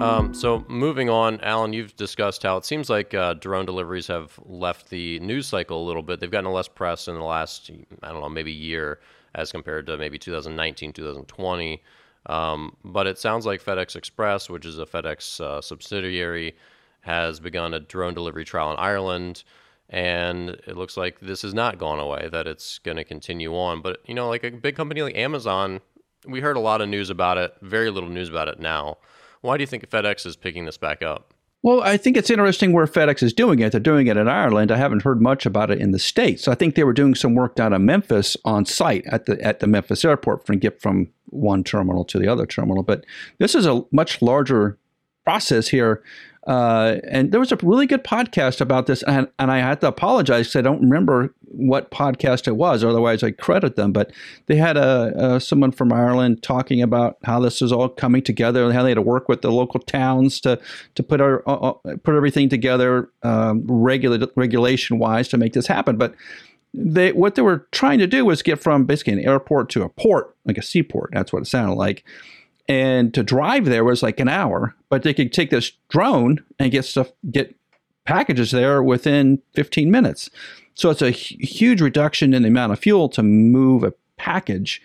Um, 0.02 0.34
so 0.34 0.66
moving 0.68 1.12
on, 1.12 1.40
Alan, 1.42 1.74
you've 1.74 1.96
discussed 1.96 2.42
how 2.42 2.58
it 2.58 2.66
seems 2.66 2.90
like 2.90 3.14
uh, 3.14 3.36
drone 3.36 3.68
deliveries 3.68 4.08
have 4.08 4.40
left 4.46 4.90
the 4.90 5.20
news 5.20 5.46
cycle 5.46 5.84
a 5.84 5.86
little 5.86 6.02
bit. 6.02 6.20
They've 6.20 6.32
gotten 6.32 6.52
less 6.52 6.68
press 6.68 7.08
in 7.08 7.14
the 7.14 7.24
last, 7.24 7.70
I 8.02 8.10
don't 8.10 8.22
know, 8.22 8.30
maybe 8.30 8.52
year 8.52 9.00
as 9.36 9.52
compared 9.52 9.86
to 9.86 9.98
maybe 9.98 10.18
2019, 10.18 10.92
2020. 10.92 11.84
Um, 12.26 12.76
but 12.84 13.06
it 13.06 13.20
sounds 13.20 13.46
like 13.46 13.64
FedEx 13.64 13.96
Express, 13.96 14.50
which 14.50 14.66
is 14.66 14.80
a 14.80 14.88
FedEx 14.88 15.40
uh, 15.40 15.62
subsidiary, 15.62 16.56
has 17.02 17.40
begun 17.40 17.76
a 17.76 17.80
drone 17.80 18.16
delivery 18.16 18.44
trial 18.44 18.72
in 18.72 18.78
Ireland. 18.78 19.44
And 19.92 20.52
it 20.66 20.78
looks 20.78 20.96
like 20.96 21.20
this 21.20 21.42
has 21.42 21.54
not 21.54 21.78
gone 21.78 22.00
away, 22.00 22.30
that 22.32 22.48
it's 22.48 22.80
going 22.80 22.96
to 22.96 23.04
continue 23.04 23.54
on. 23.56 23.82
But, 23.82 24.00
you 24.06 24.16
know, 24.16 24.30
like 24.30 24.44
a 24.46 24.50
big 24.50 24.78
company 24.78 25.02
like 25.02 25.18
Amazon, 25.18 25.82
we 26.26 26.40
heard 26.40 26.56
a 26.56 26.62
lot 26.62 26.82
of 26.82 26.88
news 26.88 27.10
about 27.10 27.38
it, 27.38 27.54
very 27.62 27.92
little 27.92 28.10
news 28.10 28.30
about 28.30 28.48
it 28.48 28.60
now. 28.60 28.98
Why 29.42 29.58
do 29.58 29.64
you 29.64 29.68
think 29.68 29.90
FedEx 29.90 30.26
is 30.26 30.38
picking 30.38 30.66
this 30.66 30.78
back 30.78 31.04
up? 31.04 31.34
Well, 31.64 31.82
I 31.82 31.98
think 31.98 32.18
it's 32.18 32.32
interesting 32.32 32.74
where 32.74 32.88
FedEx 32.88 33.22
is 33.22 33.34
doing 33.34 33.60
it. 33.60 33.72
They're 33.72 33.80
doing 33.80 34.08
it 34.08 34.18
in 34.18 34.28
Ireland. 34.28 34.72
I 34.72 34.78
haven't 34.78 35.04
heard 35.04 35.22
much 35.22 35.46
about 35.46 35.70
it 35.70 35.80
in 35.80 35.92
the 35.92 36.00
states. 36.00 36.48
I 36.48 36.56
think 36.56 36.74
they 36.74 36.84
were 36.84 36.94
doing 36.94 37.14
some 37.14 37.36
work 37.36 37.56
down 37.56 37.74
in 37.74 37.86
Memphis 37.86 38.36
on 38.46 38.66
site 38.66 39.06
at 39.06 39.26
the 39.26 39.40
at 39.42 39.60
the 39.60 39.68
Memphis 39.68 40.04
airport 40.04 40.46
for 40.46 40.56
get 40.56 40.82
from 40.82 41.10
one 41.26 41.64
terminal 41.64 42.04
to 42.06 42.18
the 42.18 42.28
other 42.28 42.48
terminal. 42.48 42.82
But 42.82 43.06
this 43.38 43.54
is 43.54 43.68
a 43.68 43.84
much 43.92 44.24
larger 44.24 44.80
process 45.32 45.68
here 45.68 46.04
uh, 46.48 46.98
and 47.08 47.32
there 47.32 47.40
was 47.40 47.52
a 47.52 47.58
really 47.62 47.86
good 47.86 48.04
podcast 48.04 48.62
about 48.62 48.88
this, 48.88 49.04
and, 49.04 49.28
and 49.38 49.52
I 49.52 49.60
had 49.60 49.80
to 49.82 49.88
apologize 49.88 50.48
because 50.48 50.56
I 50.56 50.62
don't 50.62 50.82
remember 50.82 51.34
what 51.44 51.92
podcast 51.92 52.48
it 52.48 52.54
was. 52.54 52.84
Otherwise, 52.84 53.22
I 53.22 53.30
credit 53.30 53.76
them. 53.76 53.92
But 53.92 54.12
they 54.48 54.56
had 54.56 54.76
a, 54.76 55.36
a, 55.36 55.40
someone 55.40 55.72
from 55.72 55.94
Ireland 55.94 56.42
talking 56.42 56.82
about 56.82 57.18
how 57.24 57.40
this 57.40 57.62
is 57.62 57.72
all 57.72 57.90
coming 57.90 58.24
together 58.24 58.64
and 58.64 58.74
how 58.74 58.82
they 58.82 58.90
had 58.90 58.96
to 58.96 59.04
work 59.04 59.30
with 59.30 59.44
the 59.44 59.52
local 59.52 59.80
towns 59.80 60.40
to 60.42 60.60
to 60.96 61.04
put 61.04 61.22
our 61.22 61.48
uh, 61.48 61.74
uh 61.86 61.96
put 62.04 62.16
everything 62.16 62.50
together 62.50 63.10
um, 63.22 63.64
regula- 63.68 64.30
regulation 64.36 64.98
wise 64.98 65.28
to 65.28 65.38
make 65.38 65.54
this 65.54 65.68
happen. 65.68 65.96
But 65.98 66.16
they 66.74 67.12
what 67.12 67.36
they 67.36 67.44
were 67.44 67.68
trying 67.72 68.00
to 68.00 68.08
do 68.08 68.26
was 68.26 68.42
get 68.42 68.60
from 68.60 68.86
basically 68.86 69.14
an 69.14 69.20
airport 69.20 69.70
to 69.72 69.84
a 69.84 69.90
port, 69.90 70.36
like 70.46 70.58
a 70.58 70.64
seaport. 70.64 71.12
That's 71.14 71.32
what 71.32 71.44
it 71.44 71.46
sounded 71.46 71.76
like 71.76 72.04
and 72.68 73.14
to 73.14 73.24
drive 73.24 73.66
there 73.66 73.84
was 73.84 74.04
like 74.04 74.20
an 74.20 74.28
hour 74.28 74.76
but 74.90 75.04
they 75.04 75.14
could 75.14 75.34
take 75.34 75.50
this 75.50 75.72
drone 75.90 76.44
and 76.60 76.72
get 76.72 76.86
stuff 76.86 77.12
get 77.32 77.56
packages 78.06 78.52
there 78.52 78.82
within 78.82 79.42
15 79.54 79.92
minutes 79.92 80.30
so 80.74 80.90
it's 80.90 81.02
a 81.02 81.12
huge 81.12 81.82
reduction 81.82 82.34
in 82.34 82.42
the 82.44 82.48
amount 82.48 82.72
of 82.72 82.80
fuel 82.80 83.10
to 83.10 83.24
move 83.24 83.84
a 83.84 83.94
package 84.18 84.82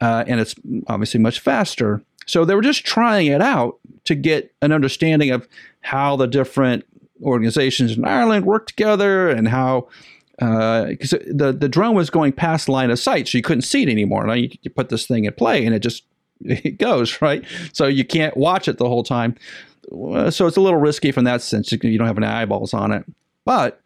uh, 0.00 0.24
and 0.26 0.40
it's 0.40 0.54
obviously 0.86 1.20
much 1.20 1.40
faster 1.40 2.02
so 2.26 2.44
they 2.44 2.54
were 2.54 2.62
just 2.62 2.84
trying 2.84 3.26
it 3.26 3.42
out 3.42 3.78
to 4.04 4.14
get 4.14 4.54
an 4.62 4.72
understanding 4.72 5.30
of 5.30 5.48
how 5.80 6.16
the 6.16 6.26
different 6.26 6.84
organizations 7.22 7.96
in 7.96 8.04
ireland 8.04 8.44
work 8.44 8.66
together 8.66 9.28
and 9.28 9.48
how 9.48 9.88
because 10.40 11.12
uh, 11.12 11.18
the 11.26 11.52
the 11.52 11.68
drone 11.68 11.94
was 11.94 12.08
going 12.08 12.32
past 12.32 12.66
line 12.66 12.90
of 12.90 12.98
sight, 12.98 13.28
so 13.28 13.36
you 13.36 13.42
couldn't 13.42 13.62
see 13.62 13.82
it 13.82 13.90
anymore. 13.90 14.26
Now 14.26 14.32
you, 14.32 14.48
you 14.62 14.70
put 14.70 14.88
this 14.88 15.06
thing 15.06 15.26
in 15.26 15.34
play, 15.34 15.66
and 15.66 15.74
it 15.74 15.80
just 15.80 16.04
it 16.44 16.78
goes 16.78 17.20
right. 17.20 17.44
So 17.72 17.86
you 17.86 18.04
can't 18.04 18.36
watch 18.36 18.68
it 18.68 18.78
the 18.78 18.88
whole 18.88 19.04
time. 19.04 19.36
So 19.90 20.46
it's 20.46 20.56
a 20.56 20.60
little 20.60 20.78
risky 20.78 21.12
from 21.12 21.24
that 21.24 21.42
sense. 21.42 21.72
You 21.72 21.98
don't 21.98 22.06
have 22.06 22.18
any 22.18 22.26
eyeballs 22.26 22.72
on 22.72 22.92
it, 22.92 23.04
but 23.44 23.80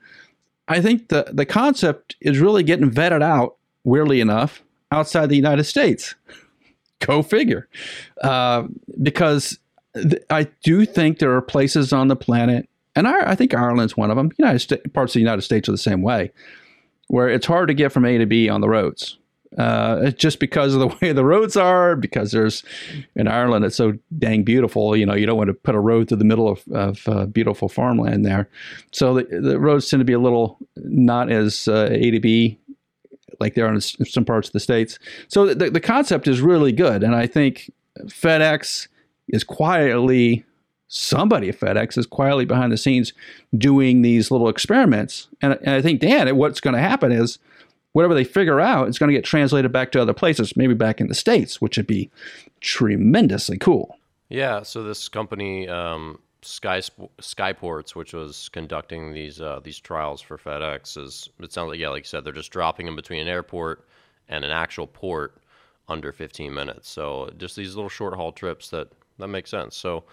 I 0.69 0.81
think 0.81 1.09
the 1.09 1.27
the 1.33 1.47
concept 1.47 2.17
is 2.21 2.39
really 2.39 2.63
getting 2.63 2.91
vetted 2.91 3.23
out. 3.23 3.57
Weirdly 3.85 4.21
enough, 4.21 4.63
outside 4.93 5.29
the 5.29 5.37
United 5.37 5.65
States. 5.65 6.15
Go 7.01 7.23
figure, 7.23 7.69
uh, 8.23 8.63
because 9.03 9.59
th- 9.95 10.23
I 10.31 10.45
do 10.63 10.87
think 10.87 11.19
there 11.19 11.35
are 11.35 11.43
places 11.43 11.93
on 11.93 12.09
the 12.09 12.17
planet, 12.17 12.69
and 12.97 13.07
I, 13.07 13.33
I 13.33 13.35
think 13.35 13.53
Ireland's 13.53 13.97
one 13.97 14.11
of 14.11 14.17
them. 14.17 14.31
United 14.39 14.93
parts 14.95 15.11
of 15.11 15.15
the 15.15 15.21
United 15.21 15.43
States 15.43 15.69
are 15.69 15.73
the 15.73 15.79
same 15.79 16.01
way, 16.01 16.33
where 17.09 17.29
it's 17.29 17.47
hard 17.47 17.69
to 17.69 17.75
get 17.75 17.93
from 17.93 18.07
A 18.07 18.17
to 18.17 18.27
B 18.27 18.49
on 18.49 18.63
the 18.63 18.69
roads 18.69 19.19
uh, 19.59 20.11
just 20.11 20.41
because 20.41 20.75
of 20.75 20.81
the 20.81 20.87
way 21.03 21.13
the 21.13 21.25
roads 21.25 21.57
are, 21.57 21.97
because 21.97 22.33
there's 22.33 22.63
in 23.15 23.29
Ireland 23.29 23.65
it's 23.65 23.77
so 23.77 23.95
dang 24.19 24.43
beautiful. 24.43 24.97
You 24.97 25.07
know, 25.07 25.15
you 25.15 25.27
don't 25.27 25.37
want 25.37 25.49
to 25.49 25.55
put 25.55 25.75
a 25.75 25.81
road 25.81 26.09
through 26.09 26.19
the 26.19 26.25
middle 26.25 26.49
of, 26.49 26.63
of 26.73 27.09
uh, 27.09 27.27
beautiful 27.27 27.69
farmland 27.69 28.25
there. 28.25 28.49
So 28.93 29.15
the, 29.15 29.41
the 29.41 29.59
roads 29.59 29.89
tend 29.89 30.01
to 30.01 30.05
be 30.05 30.13
a 30.13 30.19
little 30.19 30.59
not 30.77 31.31
as 31.31 31.69
uh, 31.69 31.89
A 31.91 32.11
to 32.11 32.21
B 32.21 32.59
like 33.41 33.55
they 33.55 33.63
are 33.63 33.73
in 33.73 33.81
some 33.81 34.25
parts 34.25 34.49
of 34.49 34.53
the 34.53 34.61
states. 34.61 34.99
So 35.29 35.53
the, 35.53 35.71
the 35.71 35.81
concept 35.81 36.29
is 36.29 36.41
really 36.41 36.73
good, 36.73 37.03
and 37.03 37.15
I 37.15 37.27
think 37.27 37.71
FedEx 38.07 38.89
is 39.29 39.45
quietly 39.45 40.45
somebody 40.89 41.49
at 41.49 41.59
FedEx 41.59 41.99
is 41.99 42.07
quietly 42.07 42.45
behind 42.45 42.71
the 42.71 42.77
scenes 42.77 43.13
doing 43.57 44.03
these 44.03 44.31
little 44.31 44.49
experiments. 44.49 45.29
And, 45.43 45.59
and 45.63 45.71
I 45.71 45.83
think 45.83 46.01
Dan, 46.01 46.35
what's 46.37 46.61
going 46.61 46.75
to 46.75 46.81
happen 46.81 47.11
is 47.11 47.39
whatever 47.95 48.13
they 48.13 48.25
figure 48.25 48.61
out 48.61 48.89
is 48.89 48.99
going 48.99 49.09
to 49.09 49.15
get 49.15 49.25
translated 49.25 49.73
back 49.73 49.91
to 49.93 50.03
other 50.03 50.13
places, 50.13 50.57
maybe 50.57 50.75
back 50.75 51.01
in 51.01 51.07
the 51.07 51.15
States, 51.15 51.61
which 51.61 51.77
would 51.77 51.87
be 51.87 52.11
tremendously 52.61 53.57
cool. 53.57 53.99
Yeah. 54.29 54.63
So 54.63 54.83
this 54.83 55.09
company, 55.09 55.69
um, 55.69 56.19
Sky 56.43 56.81
Skyports, 56.81 57.95
which 57.95 58.13
was 58.13 58.51
conducting 58.51 59.13
these 59.13 59.41
uh, 59.41 59.61
these 59.63 59.79
trials 59.79 60.21
for 60.21 60.37
FedEx, 60.37 60.99
is 61.03 61.29
it 61.41 61.53
sounds 61.53 61.71
like 61.71 61.79
yeah, 61.79 61.89
like 61.89 62.03
you 62.03 62.09
said, 62.09 62.25
they're 62.25 62.33
just 62.33 62.51
dropping 62.51 62.87
them 62.87 62.97
between 62.97 63.21
an 63.21 63.29
airport 63.29 63.87
and 64.29 64.45
an 64.45 64.51
actual 64.51 64.87
port 64.87 65.41
under 65.89 66.13
15 66.13 66.53
minutes. 66.53 66.91
So 66.91 67.31
just 67.39 67.57
these 67.57 67.75
little 67.75 67.89
short 67.89 68.15
haul 68.15 68.33
trips 68.33 68.71
that 68.71 68.89
that 69.19 69.29
makes 69.29 69.51
sense. 69.51 69.77
So 69.77 70.05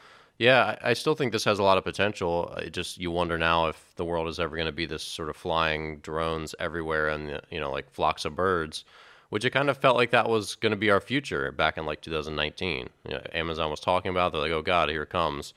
yeah, 0.41 0.75
I, 0.81 0.93
still 0.93 1.13
think 1.13 1.31
this 1.31 1.43
has 1.43 1.59
a 1.59 1.63
lot 1.63 1.77
of 1.77 1.83
potential. 1.83 2.51
It 2.57 2.73
just 2.73 2.97
you 2.97 3.11
wonder 3.11 3.37
now 3.37 3.67
if 3.67 3.93
the 3.95 4.03
world 4.03 4.27
is 4.27 4.39
ever 4.39 4.55
going 4.55 4.65
to 4.65 4.71
be 4.71 4.87
this 4.87 5.03
sort 5.03 5.29
of 5.29 5.35
flying 5.35 5.97
drones 5.99 6.55
everywhere 6.57 7.09
and 7.09 7.39
you 7.51 7.59
know 7.59 7.69
like 7.69 7.91
flocks 7.91 8.25
of 8.25 8.35
birds, 8.35 8.83
which 9.29 9.45
it 9.45 9.51
kind 9.51 9.69
of 9.69 9.77
felt 9.77 9.97
like 9.97 10.09
that 10.09 10.27
was 10.27 10.55
going 10.55 10.71
to 10.71 10.77
be 10.77 10.89
our 10.89 10.99
future 10.99 11.51
back 11.51 11.77
in 11.77 11.85
like 11.85 12.01
2019. 12.01 12.89
You 13.07 13.11
know, 13.13 13.21
Amazon 13.33 13.69
was 13.69 13.79
talking 13.79 14.09
about. 14.09 14.31
They're 14.31 14.41
like, 14.41 14.51
oh 14.51 14.63
god, 14.63 14.89
here 14.89 15.03
it 15.03 15.11
comes, 15.11 15.53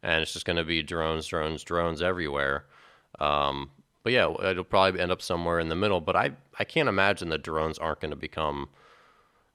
and 0.00 0.22
it's 0.22 0.32
just 0.32 0.46
going 0.46 0.58
to 0.58 0.64
be 0.64 0.80
drones, 0.80 1.26
drones, 1.26 1.64
drones 1.64 2.00
everywhere. 2.00 2.66
Um, 3.18 3.72
but 4.04 4.12
yeah, 4.12 4.32
it'll 4.44 4.62
probably 4.62 5.00
end 5.00 5.10
up 5.10 5.22
somewhere 5.22 5.58
in 5.58 5.70
the 5.70 5.74
middle. 5.74 6.00
But 6.00 6.14
I 6.14 6.30
I 6.56 6.62
can't 6.62 6.88
imagine 6.88 7.30
that 7.30 7.42
drones 7.42 7.78
aren't 7.78 8.00
going 8.00 8.12
to 8.12 8.16
become 8.16 8.68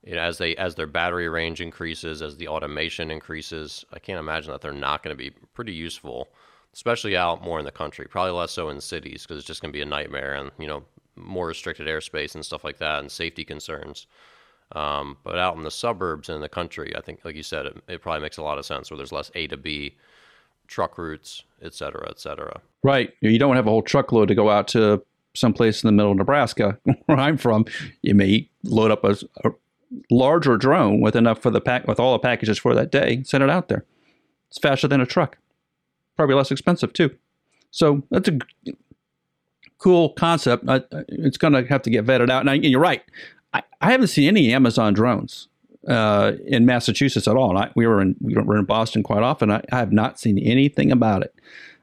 you 0.06 0.16
know, 0.16 0.22
as 0.22 0.38
they 0.38 0.56
as 0.56 0.76
their 0.76 0.88
battery 0.88 1.28
range 1.28 1.62
increases, 1.62 2.22
as 2.22 2.38
the 2.38 2.48
automation 2.48 3.10
increases, 3.10 3.86
I 3.92 4.00
can't 4.00 4.20
imagine 4.20 4.52
that 4.52 4.62
they're 4.62 4.72
not 4.72 5.04
going 5.04 5.16
to 5.16 5.18
be 5.18 5.32
pretty 5.54 5.74
useful, 5.74 6.30
especially 6.74 7.18
out 7.18 7.44
more 7.44 7.60
in 7.60 7.66
the 7.66 7.72
country. 7.72 8.08
Probably 8.08 8.32
less 8.32 8.52
so 8.52 8.70
in 8.70 8.80
cities 8.82 9.24
because 9.24 9.38
it's 9.38 9.48
just 9.48 9.62
going 9.62 9.72
to 9.72 9.78
be 9.78 9.82
a 9.82 9.86
nightmare 9.86 10.36
and 10.36 10.52
you 10.60 10.68
know 10.68 10.84
more 11.16 11.48
restricted 11.48 11.88
airspace 11.88 12.36
and 12.36 12.46
stuff 12.46 12.64
like 12.64 12.78
that 12.78 13.00
and 13.00 13.12
safety 13.12 13.44
concerns. 13.44 14.06
Um, 14.72 15.18
but 15.24 15.38
out 15.38 15.56
in 15.56 15.64
the 15.64 15.72
suburbs 15.72 16.30
and 16.30 16.36
in 16.36 16.42
the 16.42 16.50
country, 16.50 16.96
I 16.96 17.02
think, 17.02 17.24
like 17.24 17.36
you 17.36 17.44
said, 17.44 17.66
it, 17.68 17.78
it 17.88 18.02
probably 18.02 18.22
makes 18.22 18.38
a 18.38 18.44
lot 18.44 18.58
of 18.58 18.66
sense 18.66 18.90
where 18.90 18.98
there's 18.98 19.12
less 19.12 19.32
A 19.36 19.48
to 19.48 19.58
B 19.58 19.96
truck 20.68 20.98
routes, 20.98 21.44
et 21.62 21.74
cetera, 21.74 22.08
et 22.10 22.20
cetera. 22.20 22.60
Right. 22.84 23.14
You 23.22 23.38
don't 23.38 23.56
have 23.56 23.68
a 23.68 23.70
whole 23.70 23.84
truckload 23.84 24.28
to 24.30 24.36
go 24.36 24.50
out 24.50 24.68
to 24.70 25.04
someplace 25.36 25.84
in 25.84 25.88
the 25.88 25.92
middle 25.92 26.12
of 26.12 26.18
Nebraska, 26.18 26.78
where 27.06 27.18
I'm 27.20 27.38
from. 27.38 27.66
You 28.02 28.16
may 28.16 28.50
load 28.64 28.92
up 28.92 29.04
a, 29.04 29.18
a 29.44 29.52
larger 30.10 30.58
drone 30.58 31.02
with 31.02 31.16
enough 31.16 31.42
for 31.42 31.50
the 31.50 31.62
pack 31.62 31.88
with 31.88 32.00
all 32.00 32.14
the 32.14 32.20
packages 32.20 32.58
for 32.58 32.74
that 32.76 32.92
day, 32.92 33.24
send 33.24 33.44
it 33.44 33.50
out 33.50 33.68
there. 33.68 33.86
It's 34.50 34.58
faster 34.58 34.88
than 34.88 35.02
a 35.02 35.06
truck, 35.06 35.38
probably 36.16 36.36
less 36.36 36.52
expensive 36.52 36.94
too. 36.94 37.16
So 37.72 38.04
that's 38.10 38.30
a 38.30 38.40
cool 39.78 40.10
concept. 40.14 40.64
it's 41.10 41.38
going 41.38 41.54
to 41.54 41.66
have 41.66 41.82
to 41.84 41.90
get 41.90 42.06
vetted 42.06 42.30
out. 42.30 42.46
Now 42.46 42.54
you're 42.54 42.80
right. 42.80 43.04
I, 43.54 43.64
I 43.82 43.92
haven't 43.92 44.08
seen 44.08 44.28
any 44.28 44.54
Amazon 44.54 44.94
drones 44.94 45.48
uh, 45.88 46.34
in 46.46 46.66
Massachusetts 46.66 47.28
at 47.28 47.36
all. 47.36 47.62
We 47.76 47.88
were 47.88 48.02
in 48.02 48.16
we 48.22 48.34
were 48.34 48.58
in 48.58 48.66
Boston 48.66 49.04
quite 49.04 49.24
often. 49.24 49.52
I, 49.52 49.62
I 49.72 49.78
have 49.78 49.92
not 49.92 50.20
seen 50.20 50.40
anything 50.40 50.92
about 50.92 51.24
it, 51.24 51.36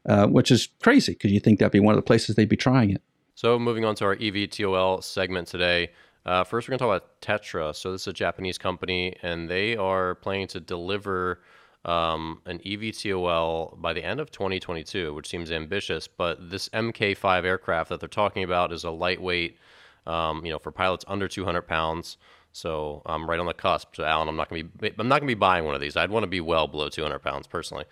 uh, 0.07 0.27
which 0.27 0.51
is 0.51 0.69
crazy 0.83 1.13
because 1.13 1.33
you 1.33 1.41
think 1.41 1.59
that'd 1.59 1.73
be 1.73 1.81
one 1.81 1.95
of 1.95 1.99
the 1.99 2.03
places 2.03 2.37
they'd 2.37 2.49
be 2.49 2.57
trying 2.57 2.91
it. 2.91 3.03
So 3.35 3.59
moving 3.59 3.85
on 3.85 3.95
to 3.97 4.05
our 4.05 4.17
EVTOL 4.17 5.03
segment 5.03 5.49
today. 5.49 5.91
Uh, 6.25 6.45
first, 6.45 6.69
we're 6.69 6.73
going 6.73 6.79
to 6.79 6.85
talk 6.85 7.03
about 7.03 7.21
Tetra. 7.21 7.75
So, 7.75 7.93
this 7.93 8.03
is 8.03 8.07
a 8.09 8.13
Japanese 8.13 8.59
company, 8.59 9.17
and 9.23 9.49
they 9.49 9.77
are 9.77 10.15
planning 10.17 10.47
to 10.49 10.61
deliver 10.61 11.41
um, 11.85 12.41
an 12.47 12.61
eVTOL 12.61 13.81
by 13.81 13.93
the 13.93 14.05
end 14.05 14.21
of 14.21 14.31
2022, 14.31 15.15
which 15.15 15.29
seems 15.29 15.51
ambitious. 15.51 16.07
But 16.07 16.51
this 16.51 16.69
MK5 16.71 17.45
aircraft 17.45 17.89
that 17.89 18.01
they're 18.01 18.09
talking 18.09 18.45
about 18.45 18.73
is 18.73 18.85
a 18.85 18.91
lightweight, 18.91 19.57
um, 20.07 20.45
you 20.45 20.53
know, 20.53 20.59
for 20.59 20.71
pilots 20.71 21.05
under 21.09 21.27
200 21.27 21.63
pounds. 21.63 22.19
So 22.53 23.03
I'm 23.07 23.29
right 23.29 23.41
on 23.41 23.47
the 23.47 23.55
cusp. 23.55 23.97
So 23.97 24.05
Alan, 24.05 24.29
I'm 24.29 24.37
not 24.37 24.49
gonna 24.49 24.65
be, 24.65 24.93
I'm 24.99 25.09
not 25.09 25.21
gonna 25.21 25.27
be 25.27 25.35
buying 25.35 25.65
one 25.65 25.75
of 25.75 25.81
these. 25.81 25.97
I'd 25.97 26.11
want 26.11 26.23
to 26.25 26.29
be 26.29 26.41
well 26.41 26.69
below 26.69 26.89
200 26.89 27.19
pounds 27.21 27.47
personally. 27.47 27.85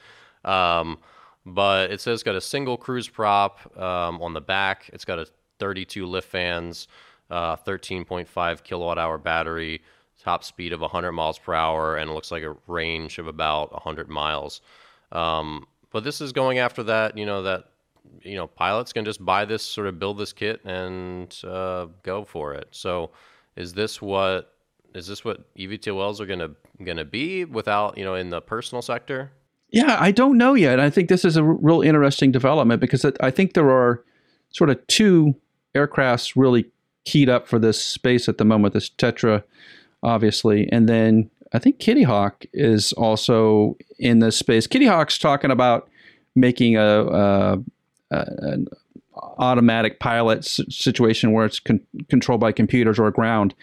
Um, 0.44 0.98
but 1.46 1.90
it 1.90 2.00
says 2.00 2.14
it's 2.14 2.22
got 2.22 2.36
a 2.36 2.40
single 2.40 2.76
cruise 2.76 3.08
prop 3.08 3.76
um, 3.78 4.20
on 4.20 4.34
the 4.34 4.40
back. 4.40 4.90
It's 4.92 5.06
got 5.06 5.18
a 5.18 5.26
32 5.58 6.06
lift 6.06 6.28
fans 6.28 6.88
uh, 7.30 7.56
13.5 7.56 8.62
kilowatt 8.64 8.98
hour 8.98 9.18
battery, 9.18 9.82
top 10.18 10.44
speed 10.44 10.72
of 10.72 10.80
100 10.80 11.12
miles 11.12 11.38
per 11.38 11.54
hour, 11.54 11.96
and 11.96 12.10
it 12.10 12.12
looks 12.12 12.30
like 12.30 12.42
a 12.42 12.56
range 12.66 13.18
of 13.18 13.26
about 13.26 13.72
100 13.72 14.08
miles. 14.08 14.60
Um, 15.12 15.66
but 15.90 16.04
this 16.04 16.20
is 16.20 16.32
going 16.32 16.58
after 16.58 16.82
that, 16.84 17.16
you 17.16 17.26
know, 17.26 17.42
that 17.42 17.64
you 18.22 18.36
know 18.36 18.46
pilots 18.46 18.92
can 18.92 19.04
just 19.04 19.24
buy 19.24 19.44
this 19.44 19.62
sort 19.62 19.86
of 19.86 19.98
build 19.98 20.18
this 20.18 20.32
kit 20.32 20.64
and 20.64 21.36
uh, 21.44 21.86
go 22.02 22.24
for 22.24 22.54
it. 22.54 22.68
So 22.70 23.10
is 23.56 23.72
this 23.72 24.00
what 24.00 24.54
is 24.94 25.06
this 25.06 25.24
what 25.24 25.54
eVTOLs 25.56 26.20
are 26.20 26.26
gonna 26.26 26.50
gonna 26.84 27.04
be 27.04 27.44
without 27.44 27.98
you 27.98 28.04
know 28.04 28.14
in 28.14 28.30
the 28.30 28.40
personal 28.40 28.82
sector? 28.82 29.32
Yeah, 29.70 29.96
I 30.00 30.10
don't 30.10 30.36
know 30.36 30.54
yet. 30.54 30.80
I 30.80 30.90
think 30.90 31.08
this 31.08 31.24
is 31.24 31.36
a 31.36 31.44
real 31.44 31.80
interesting 31.82 32.32
development 32.32 32.80
because 32.80 33.04
I 33.20 33.30
think 33.30 33.54
there 33.54 33.70
are 33.70 34.04
sort 34.50 34.68
of 34.68 34.84
two 34.88 35.36
aircrafts 35.76 36.32
really 36.34 36.66
keyed 37.04 37.28
up 37.28 37.48
for 37.48 37.58
this 37.58 37.80
space 37.82 38.28
at 38.28 38.38
the 38.38 38.44
moment. 38.44 38.74
This 38.74 38.90
Tetra, 38.90 39.42
obviously, 40.02 40.68
and 40.70 40.88
then 40.88 41.30
I 41.52 41.58
think 41.58 41.78
Kitty 41.78 42.04
Hawk 42.04 42.44
is 42.52 42.92
also 42.92 43.76
in 43.98 44.20
this 44.20 44.36
space. 44.36 44.66
Kitty 44.66 44.86
Hawk's 44.86 45.18
talking 45.18 45.50
about 45.50 45.88
making 46.34 46.76
a, 46.76 46.82
a, 46.82 47.62
a 48.10 48.24
an 48.38 48.68
automatic 49.38 50.00
pilot 50.00 50.44
situation 50.44 51.32
where 51.32 51.44
it's 51.44 51.60
con- 51.60 51.80
controlled 52.08 52.40
by 52.40 52.52
computers 52.52 52.98
or 52.98 53.10
ground. 53.10 53.54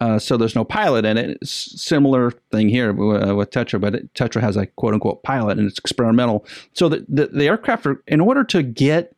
Uh, 0.00 0.18
so 0.18 0.36
there's 0.36 0.54
no 0.54 0.64
pilot 0.64 1.04
in 1.04 1.16
it. 1.16 1.38
Similar 1.46 2.32
thing 2.50 2.68
here 2.68 2.90
uh, 2.90 3.34
with 3.34 3.50
Tetra, 3.50 3.80
but 3.80 3.94
it, 3.94 4.14
Tetra 4.14 4.40
has 4.40 4.56
a 4.56 4.66
quote 4.66 4.94
unquote 4.94 5.22
pilot 5.22 5.58
and 5.58 5.68
it's 5.68 5.78
experimental. 5.78 6.44
So 6.74 6.88
the, 6.88 7.04
the, 7.08 7.26
the 7.28 7.46
aircraft, 7.46 7.86
are, 7.86 8.02
in 8.06 8.20
order 8.20 8.44
to 8.44 8.62
get 8.62 9.15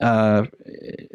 uh, 0.00 0.44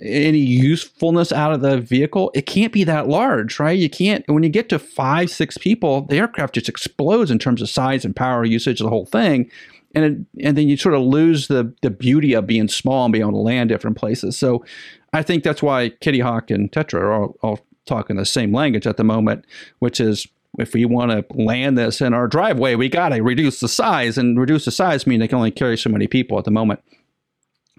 any 0.01 0.39
usefulness 0.39 1.31
out 1.31 1.53
of 1.53 1.61
the 1.61 1.79
vehicle, 1.79 2.31
it 2.33 2.45
can't 2.45 2.73
be 2.73 2.83
that 2.83 3.07
large, 3.07 3.59
right? 3.59 3.77
You 3.77 3.89
can't, 3.89 4.23
when 4.27 4.43
you 4.43 4.49
get 4.49 4.69
to 4.69 4.79
five, 4.79 5.29
six 5.29 5.57
people, 5.57 6.01
the 6.01 6.17
aircraft 6.17 6.55
just 6.55 6.69
explodes 6.69 7.31
in 7.31 7.39
terms 7.39 7.61
of 7.61 7.69
size 7.69 8.03
and 8.03 8.15
power 8.15 8.43
usage, 8.43 8.79
the 8.79 8.89
whole 8.89 9.05
thing 9.05 9.49
and 9.95 10.05
it, 10.05 10.45
and 10.45 10.57
then 10.57 10.67
you 10.67 10.77
sort 10.77 10.95
of 10.95 11.01
lose 11.01 11.47
the 11.47 11.73
the 11.81 11.89
beauty 11.89 12.33
of 12.33 12.47
being 12.47 12.67
small 12.67 13.05
and 13.05 13.13
being 13.13 13.23
able 13.23 13.31
to 13.33 13.37
land 13.37 13.69
different 13.69 13.97
places. 13.97 14.37
So 14.37 14.65
I 15.13 15.23
think 15.23 15.43
that's 15.43 15.61
why 15.61 15.89
Kitty 15.89 16.19
Hawk 16.19 16.49
and 16.49 16.71
Tetra 16.71 17.01
are 17.01 17.13
all, 17.13 17.37
all 17.41 17.59
talking 17.85 18.15
the 18.15 18.25
same 18.25 18.53
language 18.53 18.87
at 18.87 18.97
the 18.97 19.03
moment, 19.03 19.45
which 19.79 19.99
is 19.99 20.27
if 20.59 20.73
we 20.73 20.85
want 20.85 21.11
to 21.11 21.25
land 21.35 21.77
this 21.77 22.01
in 22.01 22.13
our 22.13 22.27
driveway, 22.27 22.75
we 22.75 22.87
got 22.87 23.09
to 23.09 23.21
reduce 23.21 23.59
the 23.59 23.67
size, 23.67 24.17
and 24.17 24.39
reduce 24.39 24.65
the 24.65 24.71
size 24.71 25.07
mean 25.07 25.19
they 25.19 25.27
can 25.27 25.37
only 25.37 25.51
carry 25.51 25.77
so 25.77 25.89
many 25.89 26.07
people 26.07 26.37
at 26.37 26.45
the 26.45 26.51
moment. 26.51 26.79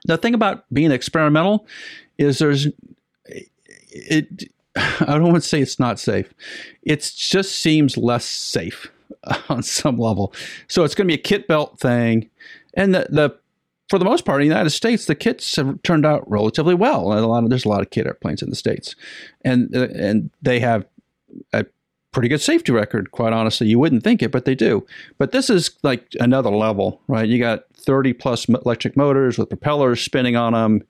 The 0.04 0.18
thing 0.18 0.34
about 0.34 0.64
being 0.72 0.90
experimental 0.90 1.66
is 2.18 2.38
there's 2.38 2.68
it. 3.90 4.44
I 4.76 5.04
don't 5.06 5.22
want 5.22 5.36
to 5.36 5.40
say 5.48 5.60
it's 5.60 5.78
not 5.78 6.00
safe. 6.00 6.34
It 6.82 7.12
just 7.16 7.60
seems 7.60 7.96
less 7.96 8.24
safe 8.24 8.90
on 9.48 9.62
some 9.62 9.98
level. 9.98 10.34
So 10.68 10.84
it's 10.84 10.94
going 10.94 11.06
to 11.06 11.12
be 11.12 11.20
a 11.20 11.22
kit 11.22 11.46
belt 11.46 11.78
thing, 11.78 12.28
and 12.74 12.94
the, 12.94 13.06
the 13.08 13.38
for 13.88 13.98
the 13.98 14.04
most 14.04 14.24
part 14.24 14.40
in 14.40 14.48
the 14.48 14.54
United 14.54 14.70
States, 14.70 15.06
the 15.06 15.14
kits 15.14 15.56
have 15.56 15.82
turned 15.82 16.06
out 16.06 16.28
relatively 16.28 16.74
well. 16.74 17.12
And 17.12 17.20
a 17.20 17.26
lot 17.26 17.44
of 17.44 17.50
there's 17.50 17.64
a 17.64 17.68
lot 17.68 17.82
of 17.82 17.90
kit 17.90 18.06
airplanes 18.06 18.42
in 18.42 18.50
the 18.50 18.56
states, 18.56 18.96
and 19.42 19.74
uh, 19.74 19.88
and 19.94 20.30
they 20.42 20.60
have 20.60 20.86
pretty 22.14 22.28
good 22.28 22.40
safety 22.40 22.72
record. 22.72 23.10
Quite 23.10 23.32
honestly, 23.32 23.66
you 23.66 23.78
wouldn't 23.78 24.04
think 24.04 24.22
it, 24.22 24.30
but 24.30 24.44
they 24.44 24.54
do. 24.54 24.86
But 25.18 25.32
this 25.32 25.50
is 25.50 25.70
like 25.82 26.06
another 26.20 26.50
level, 26.50 27.02
right? 27.08 27.28
You 27.28 27.38
got 27.38 27.64
30 27.74 28.14
plus 28.14 28.48
electric 28.48 28.96
motors 28.96 29.36
with 29.36 29.50
propellers 29.50 30.00
spinning 30.00 30.36
on 30.36 30.54
them 30.54 30.84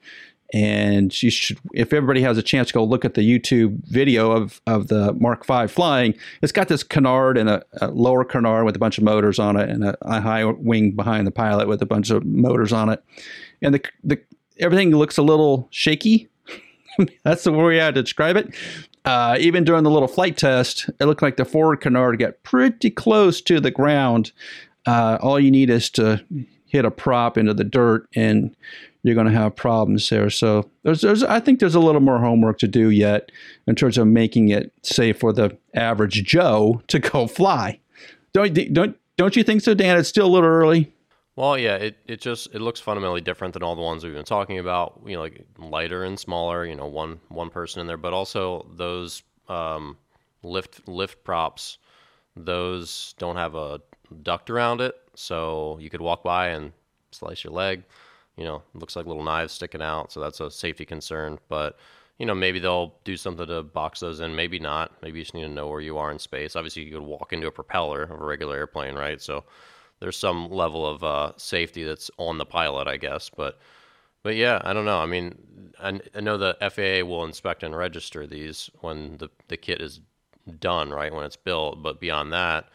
and 0.52 1.22
you 1.22 1.30
should 1.30 1.58
if 1.72 1.92
everybody 1.92 2.20
has 2.20 2.37
a 2.37 2.42
chance 2.42 2.70
go 2.70 2.84
look 2.84 3.04
at 3.04 3.14
the 3.14 3.22
youtube 3.22 3.82
video 3.87 4.30
of, 4.30 4.60
of 4.66 4.88
the 4.88 5.12
mark 5.14 5.44
v 5.46 5.66
flying 5.66 6.14
it's 6.42 6.52
got 6.52 6.68
this 6.68 6.82
canard 6.82 7.38
and 7.38 7.48
a, 7.48 7.64
a 7.80 7.88
lower 7.88 8.24
canard 8.24 8.64
with 8.64 8.76
a 8.76 8.78
bunch 8.78 8.98
of 8.98 9.02
motors 9.02 9.38
on 9.38 9.56
it 9.56 9.68
and 9.68 9.82
a, 9.82 9.96
a, 10.02 10.20
high 10.20 10.44
wing 10.44 10.92
behind 10.92 11.26
the 11.26 11.30
pilot 11.30 11.66
with 11.66 11.80
a 11.82 11.87
bunch 11.87 12.10
of 12.10 12.24
motors 12.24 12.72
on 12.72 12.88
it 12.90 13.02
and 13.62 13.74
the, 13.74 13.82
the 14.04 14.20
everything 14.58 14.94
looks 14.94 15.16
a 15.16 15.22
little 15.22 15.66
shaky 15.70 16.28
that's 17.24 17.44
the 17.44 17.52
way 17.52 17.80
i 17.80 17.90
describe 17.90 18.37
it 18.37 18.54
uh, 19.05 19.37
even 19.38 19.64
during 19.64 19.85
the 19.85 19.90
little 19.90 20.09
flight 20.09 20.37
test 20.37 20.88
it 21.01 21.07
looked 21.07 21.23
like 21.23 21.37
the 21.37 21.45
forward 21.45 21.81
canard 21.81 22.19
got 22.19 22.43
pretty 22.43 22.90
close 22.90 23.40
to 23.40 23.61
the 23.61 23.71
ground 23.71 24.33
uh, 24.87 25.19
all 25.21 25.40
you 25.40 25.51
need 25.51 25.71
is 25.71 25.90
to 25.90 26.25
hit 26.67 26.85
a 26.85 26.90
prop 26.90 27.38
into 27.38 27.55
the 27.55 27.64
dirt 27.64 28.09
and 28.14 28.55
you're 29.05 29.14
going 29.14 29.27
to 29.27 29.33
have 29.33 29.55
problems 29.55 30.09
there. 30.09 30.31
So 30.31 30.69
there's, 30.83 31.03
there's, 31.03 31.23
I 31.23 31.38
think 31.38 31.61
there's 31.61 31.75
a 31.75 31.81
little 31.81 32.01
more 32.01 32.19
homework 32.19 32.59
to 32.59 32.69
do 32.69 32.90
yet 32.90 33.31
in 33.67 33.75
terms 33.75 33.99
of 33.99 34.07
making 34.07 34.49
it 34.49 34.73
safe 34.83 35.19
for 35.19 35.33
the 35.33 35.57
average 35.75 36.25
Joe 36.25 36.83
to 36.88 36.99
go 36.99 37.27
fly. 37.27 37.79
Don't 38.33 38.53
don't 38.73 38.97
don't 39.17 39.37
you 39.37 39.45
think 39.45 39.61
so, 39.61 39.75
Dan? 39.75 39.97
It's 39.97 40.09
still 40.09 40.27
a 40.27 40.33
little 40.35 40.49
early. 40.49 40.93
Well, 41.37 41.59
yeah, 41.59 41.77
it, 41.77 41.97
it 42.07 42.20
just 42.20 42.55
it 42.55 42.61
looks 42.61 42.81
fundamentally 42.81 43.20
different 43.20 43.55
than 43.55 43.62
all 43.62 43.75
the 43.75 43.83
ones 43.83 44.05
we've 44.05 44.14
been 44.14 44.25
talking 44.25 44.59
about. 44.59 45.01
You 45.05 45.14
know, 45.14 45.20
like 45.23 45.44
lighter 45.59 46.05
and 46.05 46.18
smaller. 46.18 46.64
You 46.64 46.77
know, 46.77 46.87
one 46.87 47.20
one 47.29 47.51
person 47.51 47.81
in 47.81 47.87
there, 47.87 47.97
but 47.97 48.12
also 48.12 48.66
those 48.75 49.23
um, 49.49 49.97
lift 50.42 50.87
lift 50.87 51.25
props. 51.25 51.79
Those 52.37 53.14
don't 53.18 53.37
have 53.37 53.55
a 53.57 53.81
duct 54.23 54.51
around 54.51 54.81
it, 54.81 54.94
so 55.14 55.79
you 55.81 55.90
could 55.90 56.01
walk 56.01 56.23
by 56.25 56.49
and 56.49 56.73
slice 57.12 57.44
your 57.44 57.53
leg 57.53 57.85
you 58.37 58.44
know, 58.44 58.62
looks 58.75 58.97
like 58.97 59.07
little 59.07 59.23
knives 59.23 59.53
sticking 59.53 59.83
out, 59.83 60.12
so 60.12 60.20
that's 60.20 60.40
a 60.40 60.51
safety 60.51 60.85
concern. 60.85 61.38
But 61.49 61.79
you 62.18 62.27
know, 62.27 62.35
maybe 62.35 62.59
they'll 62.61 62.94
do 63.05 63.16
something 63.16 63.47
to 63.47 63.62
box 63.62 64.01
those 64.01 64.20
in, 64.20 64.37
maybe 64.37 64.59
not. 64.59 64.92
Maybe 65.03 65.18
you 65.18 65.25
just 65.25 65.35
need 65.35 65.42
to 65.42 65.49
know 65.49 65.68
where 65.68 65.81
you 65.81 65.99
are 65.99 66.11
in 66.12 66.18
space. 66.18 66.57
Obviously, 66.57 66.85
you 66.85 66.92
could 66.92 67.03
walk 67.03 67.33
into 67.33 67.47
a 67.49 67.53
propeller 67.53 68.05
of 68.05 68.11
a 68.20 68.25
regular 68.25 68.57
airplane, 68.57 68.94
right? 68.94 69.20
So 69.20 69.44
there's 70.00 70.16
some 70.16 70.50
level 70.50 70.87
of 70.87 71.02
uh, 71.02 71.33
safety 71.37 71.85
that's 71.85 72.11
on 72.18 72.38
the 72.38 72.44
pilot, 72.44 72.87
I 72.88 72.96
guess. 72.96 73.30
But 73.35 73.59
but 74.22 74.37
yeah, 74.37 74.61
I 74.64 74.72
don't 74.72 74.85
know. 74.85 74.98
I 74.98 75.07
mean, 75.07 75.38
I, 75.80 76.00
I 76.14 76.20
know 76.20 76.38
the 76.38 76.57
FAA 76.61 77.07
will 77.07 77.24
inspect 77.24 77.62
and 77.62 77.76
register 77.76 78.26
these 78.26 78.70
when 78.80 79.18
the 79.18 79.28
the 79.48 79.57
kit 79.57 79.80
is 79.80 80.00
done, 80.59 80.90
right? 80.90 81.12
When 81.12 81.24
it's 81.24 81.37
built. 81.37 81.83
But 81.83 82.00
beyond 82.00 82.33
that, 82.33 82.68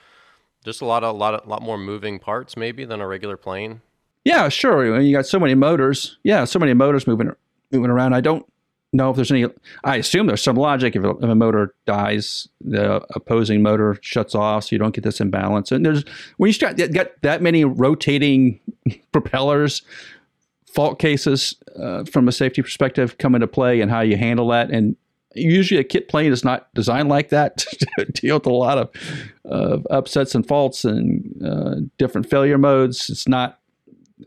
just 0.63 0.81
a 0.81 0.85
lot 0.85 1.03
of 1.03 1.15
a 1.15 1.17
lot 1.17 1.33
of 1.33 1.47
lot 1.47 1.61
more 1.61 1.77
moving 1.77 2.19
parts 2.19 2.57
maybe 2.57 2.85
than 2.85 3.01
a 3.01 3.07
regular 3.07 3.37
plane. 3.37 3.81
Yeah, 4.25 4.49
sure. 4.49 4.99
You 4.99 5.15
got 5.15 5.25
so 5.25 5.39
many 5.39 5.55
motors, 5.55 6.17
yeah, 6.23 6.43
so 6.45 6.59
many 6.59 6.73
motors 6.73 7.07
moving 7.07 7.31
moving 7.71 7.89
around. 7.89 8.13
I 8.13 8.21
don't 8.21 8.45
know 8.93 9.09
if 9.09 9.15
there's 9.15 9.31
any. 9.31 9.45
I 9.83 9.97
assume 9.97 10.27
there's 10.27 10.41
some 10.41 10.55
logic. 10.55 10.95
If 10.95 11.03
a, 11.03 11.09
if 11.09 11.23
a 11.23 11.35
motor 11.35 11.75
dies, 11.85 12.47
the 12.61 13.05
opposing 13.15 13.61
motor 13.61 13.97
shuts 14.01 14.35
off, 14.35 14.65
so 14.65 14.69
you 14.71 14.79
don't 14.79 14.93
get 14.93 15.03
this 15.03 15.19
imbalance. 15.19 15.71
And 15.71 15.85
there's 15.85 16.03
when 16.37 16.47
you 16.49 16.53
start 16.53 16.77
get 16.77 17.21
that 17.21 17.41
many 17.41 17.65
rotating 17.65 18.59
propellers, 19.11 19.81
fault 20.73 20.99
cases 20.99 21.55
uh, 21.79 22.03
from 22.05 22.27
a 22.27 22.31
safety 22.31 22.61
perspective 22.61 23.17
come 23.17 23.35
into 23.35 23.47
play, 23.47 23.81
and 23.81 23.91
how 23.91 24.01
you 24.01 24.17
handle 24.17 24.47
that. 24.49 24.71
And 24.71 24.95
usually, 25.35 25.79
a 25.79 25.83
kit 25.83 26.07
plane 26.07 26.31
is 26.31 26.43
not 26.43 26.73
designed 26.73 27.09
like 27.09 27.29
that 27.29 27.57
to 27.97 28.05
deal 28.05 28.37
with 28.37 28.47
a 28.47 28.53
lot 28.53 28.77
of 28.77 28.89
uh, 29.49 29.77
upsets 29.89 30.35
and 30.35 30.47
faults 30.47 30.83
and 30.85 31.43
uh, 31.45 31.75
different 31.97 32.29
failure 32.29 32.57
modes. 32.57 33.09
It's 33.09 33.27
not 33.27 33.59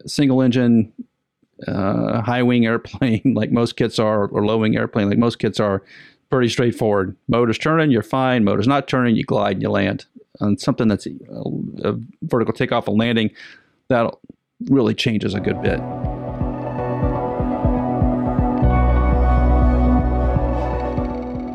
single 0.07 0.40
engine 0.40 0.92
uh, 1.66 2.22
high 2.22 2.42
wing 2.42 2.66
airplane 2.66 3.20
like 3.35 3.51
most 3.51 3.77
kits 3.77 3.98
are, 3.98 4.27
or 4.29 4.44
low 4.44 4.59
wing 4.59 4.77
airplane 4.77 5.09
like 5.09 5.18
most 5.18 5.38
kits 5.38 5.61
are, 5.61 5.83
pretty 6.31 6.48
straightforward. 6.48 7.14
Motor's 7.29 7.59
turning, 7.59 7.90
you're 7.90 8.03
fine. 8.03 8.42
Motor's 8.42 8.66
not 8.66 8.88
turning, 8.88 9.16
you 9.16 9.25
glide 9.25 9.57
and 9.57 9.62
you 9.62 9.68
land. 9.68 10.07
On 10.40 10.57
something 10.57 10.88
that's 10.88 11.07
a, 11.07 11.11
a 11.85 11.94
vertical 12.22 12.55
takeoff 12.55 12.88
and 12.88 12.98
landing, 12.98 13.31
that 13.88 14.14
really 14.70 14.94
changes 14.94 15.35
a 15.35 15.40
good 15.40 15.61
bit. 15.61 15.79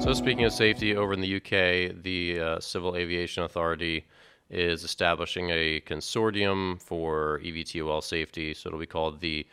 So, 0.03 0.13
speaking 0.13 0.45
of 0.45 0.53
safety, 0.53 0.95
over 0.95 1.11
in 1.11 1.21
the 1.21 1.35
UK, 1.37 2.01
the 2.03 2.39
uh, 2.39 2.59
Civil 2.59 2.95
Aviation 2.95 3.43
Authority 3.43 4.05
is 4.49 4.83
establishing 4.83 5.49
a 5.49 5.81
consortium 5.81 6.81
for 6.81 7.41
eVTOL 7.43 8.03
safety. 8.03 8.53
So 8.53 8.69
it'll 8.69 8.79
be 8.79 8.85
called 8.85 9.19
the 9.19 9.45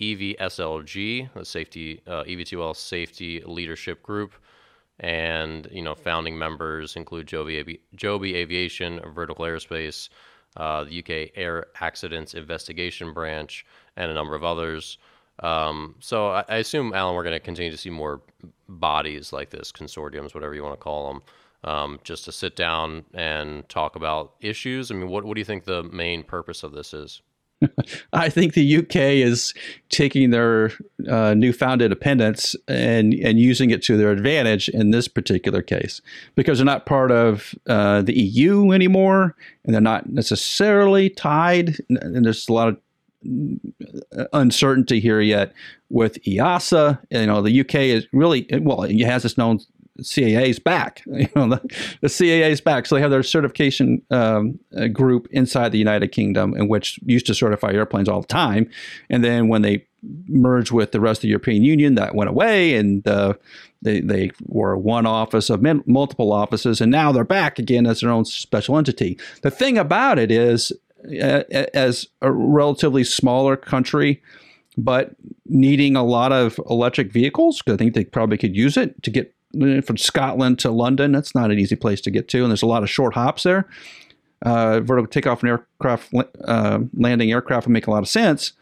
EVSLG, 0.00 1.32
the 1.34 1.44
Safety 1.44 2.00
uh, 2.06 2.24
eVTOL 2.24 2.76
Safety 2.76 3.42
Leadership 3.44 4.02
Group, 4.02 4.32
and 5.00 5.68
you 5.70 5.82
know 5.82 5.94
founding 5.94 6.38
members 6.38 6.96
include 6.96 7.26
Joby, 7.26 7.80
Joby 7.94 8.36
Aviation, 8.36 9.00
Vertical 9.14 9.44
Aerospace, 9.44 10.08
uh, 10.56 10.84
the 10.84 11.00
UK 11.00 11.30
Air 11.36 11.66
Accidents 11.80 12.34
Investigation 12.34 13.12
Branch, 13.12 13.64
and 13.96 14.10
a 14.10 14.14
number 14.14 14.34
of 14.34 14.44
others. 14.44 14.98
Um, 15.40 15.94
so 16.00 16.30
I, 16.30 16.44
I 16.48 16.56
assume, 16.56 16.92
Alan, 16.94 17.14
we're 17.14 17.22
going 17.22 17.32
to 17.32 17.40
continue 17.40 17.70
to 17.70 17.76
see 17.76 17.90
more 17.90 18.22
bodies 18.68 19.32
like 19.32 19.50
this, 19.50 19.70
consortiums, 19.70 20.34
whatever 20.34 20.54
you 20.54 20.64
want 20.64 20.74
to 20.74 20.82
call 20.82 21.12
them 21.12 21.22
um, 21.64 22.00
just 22.04 22.24
to 22.24 22.32
sit 22.32 22.56
down 22.56 23.04
and 23.14 23.68
talk 23.68 23.96
about 23.96 24.34
issues? 24.40 24.90
I 24.90 24.94
mean, 24.94 25.08
what, 25.08 25.24
what 25.24 25.34
do 25.34 25.40
you 25.40 25.44
think 25.44 25.64
the 25.64 25.82
main 25.84 26.22
purpose 26.22 26.62
of 26.62 26.72
this 26.72 26.94
is? 26.94 27.22
I 28.12 28.28
think 28.28 28.54
the 28.54 28.76
UK 28.78 28.96
is 28.96 29.52
taking 29.88 30.30
their 30.30 30.70
uh, 31.08 31.34
newfound 31.34 31.82
independence 31.82 32.54
and 32.66 33.14
and 33.14 33.38
using 33.38 33.70
it 33.70 33.82
to 33.82 33.96
their 33.96 34.10
advantage 34.10 34.68
in 34.68 34.90
this 34.90 35.08
particular 35.08 35.62
case 35.62 36.00
because 36.34 36.58
they're 36.58 36.64
not 36.64 36.86
part 36.86 37.10
of 37.10 37.54
uh, 37.68 38.02
the 38.02 38.18
EU 38.18 38.72
anymore, 38.72 39.34
and 39.64 39.74
they're 39.74 39.80
not 39.80 40.10
necessarily 40.10 41.10
tied. 41.10 41.76
And 41.88 42.24
there's 42.24 42.48
a 42.48 42.52
lot 42.52 42.68
of 42.68 42.76
uh, 44.16 44.24
uncertainty 44.32 45.00
here 45.00 45.20
yet 45.20 45.52
with 45.90 46.22
EASA. 46.24 46.98
You 47.10 47.26
know, 47.26 47.42
the 47.42 47.60
UK 47.60 47.74
is 47.74 48.06
really 48.12 48.46
well. 48.60 48.84
It 48.84 49.04
has 49.04 49.24
its 49.24 49.36
known 49.98 50.04
CAA's 50.04 50.58
back. 50.58 51.02
You 51.18 51.28
know, 51.34 51.48
the, 51.48 51.60
the 52.00 52.08
CAA's 52.08 52.60
back. 52.60 52.86
So 52.86 52.94
they 52.94 53.00
have 53.00 53.10
their 53.10 53.24
certification 53.24 54.02
um, 54.10 54.58
group 54.92 55.26
inside 55.32 55.72
the 55.72 55.78
United 55.78 56.08
Kingdom, 56.08 56.54
in 56.54 56.68
which 56.68 57.00
used 57.04 57.26
to 57.26 57.34
certify 57.34 57.72
airplanes 57.72 58.08
all 58.08 58.20
the 58.20 58.26
time. 58.26 58.70
And 59.10 59.24
then 59.24 59.48
when 59.48 59.62
they 59.62 59.84
merged 60.28 60.70
with 60.70 60.92
the 60.92 61.00
rest 61.00 61.18
of 61.18 61.22
the 61.22 61.28
European 61.28 61.64
Union, 61.64 61.96
that 61.96 62.14
went 62.14 62.30
away, 62.30 62.76
and 62.76 63.06
uh, 63.08 63.34
they 63.82 64.00
they 64.00 64.30
were 64.46 64.76
one 64.76 65.06
office 65.06 65.50
of 65.50 65.62
multiple 65.86 66.32
offices, 66.32 66.80
and 66.80 66.92
now 66.92 67.10
they're 67.10 67.24
back 67.24 67.58
again 67.58 67.86
as 67.86 68.00
their 68.00 68.10
own 68.10 68.24
special 68.24 68.78
entity. 68.78 69.18
The 69.42 69.50
thing 69.50 69.76
about 69.76 70.18
it 70.20 70.30
is, 70.30 70.72
uh, 71.20 71.42
as 71.74 72.06
a 72.22 72.30
relatively 72.30 73.02
smaller 73.02 73.56
country 73.56 74.22
but 74.78 75.16
needing 75.44 75.96
a 75.96 76.04
lot 76.04 76.30
of 76.30 76.60
electric 76.70 77.10
vehicles 77.10 77.58
because 77.58 77.74
I 77.74 77.76
think 77.76 77.94
they 77.94 78.04
probably 78.04 78.38
could 78.38 78.54
use 78.54 78.76
it 78.76 79.02
to 79.02 79.10
get 79.10 79.34
from 79.52 79.96
Scotland 79.96 80.58
to 80.60 80.70
London. 80.70 81.12
That's 81.12 81.34
not 81.34 81.50
an 81.50 81.58
easy 81.58 81.76
place 81.76 82.00
to 82.02 82.10
get 82.10 82.28
to, 82.28 82.42
and 82.42 82.50
there's 82.50 82.62
a 82.62 82.66
lot 82.66 82.82
of 82.82 82.90
short 82.90 83.14
hops 83.14 83.42
there. 83.42 83.68
Uh, 84.42 84.80
vertical 84.80 85.08
takeoff 85.08 85.42
and 85.42 85.50
aircraft 85.50 86.14
uh, 86.44 86.80
landing 86.94 87.32
aircraft 87.32 87.66
would 87.66 87.72
make 87.72 87.86
a 87.86 87.90
lot 87.90 88.02
of 88.02 88.08
sense. 88.08 88.52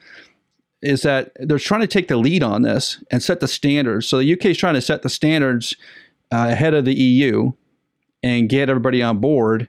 Is 0.83 1.03
that 1.03 1.33
they're 1.37 1.59
trying 1.59 1.81
to 1.81 1.87
take 1.87 2.09
the 2.09 2.17
lead 2.17 2.43
on 2.43 2.63
this 2.63 3.03
and 3.11 3.23
set 3.23 3.41
the 3.41 3.49
standards. 3.49 4.07
So 4.07 4.19
the 4.19 4.33
UK 4.33 4.47
is 4.47 4.59
trying 4.59 4.75
to 4.75 4.81
set 4.81 5.03
the 5.03 5.09
standards 5.09 5.75
uh, 6.33 6.49
ahead 6.51 6.75
of 6.75 6.85
the 6.85 6.95
EU 6.95 7.53
and 8.23 8.49
get 8.49 8.69
everybody 8.69 9.03
on 9.03 9.19
board. 9.19 9.69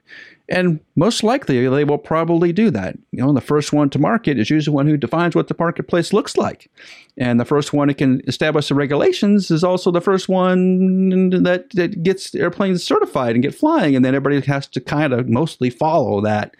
And 0.50 0.80
most 0.96 1.22
likely, 1.22 1.68
they 1.68 1.84
will 1.84 1.98
probably 1.98 2.52
do 2.52 2.70
that. 2.70 2.96
You 3.12 3.22
know, 3.22 3.32
the 3.34 3.40
first 3.40 3.72
one 3.72 3.90
to 3.90 3.98
market 3.98 4.38
is 4.38 4.48
usually 4.48 4.74
one 4.74 4.86
who 4.86 4.96
defines 4.96 5.34
what 5.34 5.48
the 5.48 5.56
marketplace 5.58 6.12
looks 6.12 6.38
like. 6.38 6.70
And 7.18 7.38
the 7.38 7.44
first 7.44 7.74
one 7.74 7.88
who 7.88 7.94
can 7.94 8.22
establish 8.26 8.68
the 8.68 8.74
regulations 8.74 9.50
is 9.50 9.62
also 9.62 9.90
the 9.90 10.00
first 10.00 10.28
one 10.28 11.30
that, 11.42 11.70
that 11.74 12.02
gets 12.02 12.34
airplanes 12.34 12.82
certified 12.82 13.34
and 13.34 13.42
get 13.42 13.54
flying. 13.54 13.94
And 13.94 14.04
then 14.04 14.14
everybody 14.14 14.40
has 14.46 14.66
to 14.68 14.80
kind 14.80 15.12
of 15.12 15.28
mostly 15.28 15.68
follow 15.68 16.22
that. 16.22 16.54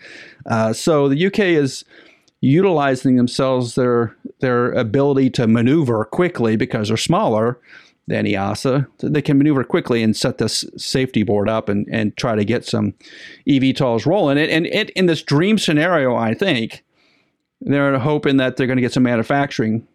Uh, 0.44 0.74
so 0.74 1.08
the 1.08 1.26
UK 1.26 1.38
is 1.40 1.84
utilizing 2.40 3.16
themselves 3.16 3.74
their 3.74 4.14
their 4.40 4.70
ability 4.72 5.28
to 5.28 5.48
maneuver 5.48 6.04
quickly 6.04 6.56
because 6.56 6.88
they're 6.88 6.96
smaller 6.96 7.58
than 8.08 8.24
EASA. 8.24 8.86
They 8.98 9.22
can 9.22 9.38
maneuver 9.38 9.62
quickly 9.62 10.02
and 10.02 10.16
set 10.16 10.38
this 10.38 10.64
safety 10.76 11.22
board 11.22 11.48
up 11.48 11.68
and, 11.68 11.86
and 11.92 12.16
try 12.16 12.34
to 12.34 12.44
get 12.44 12.64
some 12.64 12.94
eVTOLs 13.46 14.06
rolling. 14.06 14.38
And, 14.38 14.50
and, 14.50 14.66
and 14.66 14.90
in 14.90 15.06
this 15.06 15.22
dream 15.22 15.58
scenario, 15.58 16.16
I 16.16 16.34
think 16.34 16.84
they're 17.60 17.98
hoping 17.98 18.38
that 18.38 18.56
they're 18.56 18.66
going 18.66 18.78
to 18.78 18.82
get 18.82 18.92
some 18.92 19.02
manufacturing 19.02 19.86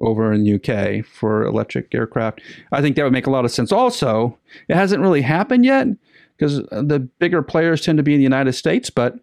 over 0.00 0.32
in 0.32 0.44
the 0.44 0.54
UK 0.54 1.04
for 1.04 1.44
electric 1.44 1.94
aircraft. 1.94 2.40
I 2.72 2.80
think 2.80 2.96
that 2.96 3.04
would 3.04 3.12
make 3.12 3.26
a 3.26 3.30
lot 3.30 3.44
of 3.44 3.50
sense. 3.50 3.70
Also, 3.70 4.38
it 4.68 4.74
hasn't 4.74 5.02
really 5.02 5.22
happened 5.22 5.64
yet 5.64 5.88
because 6.36 6.62
the 6.70 7.08
bigger 7.18 7.42
players 7.42 7.82
tend 7.82 7.98
to 7.98 8.02
be 8.02 8.14
in 8.14 8.18
the 8.18 8.24
United 8.24 8.54
States, 8.54 8.88
but 8.88 9.16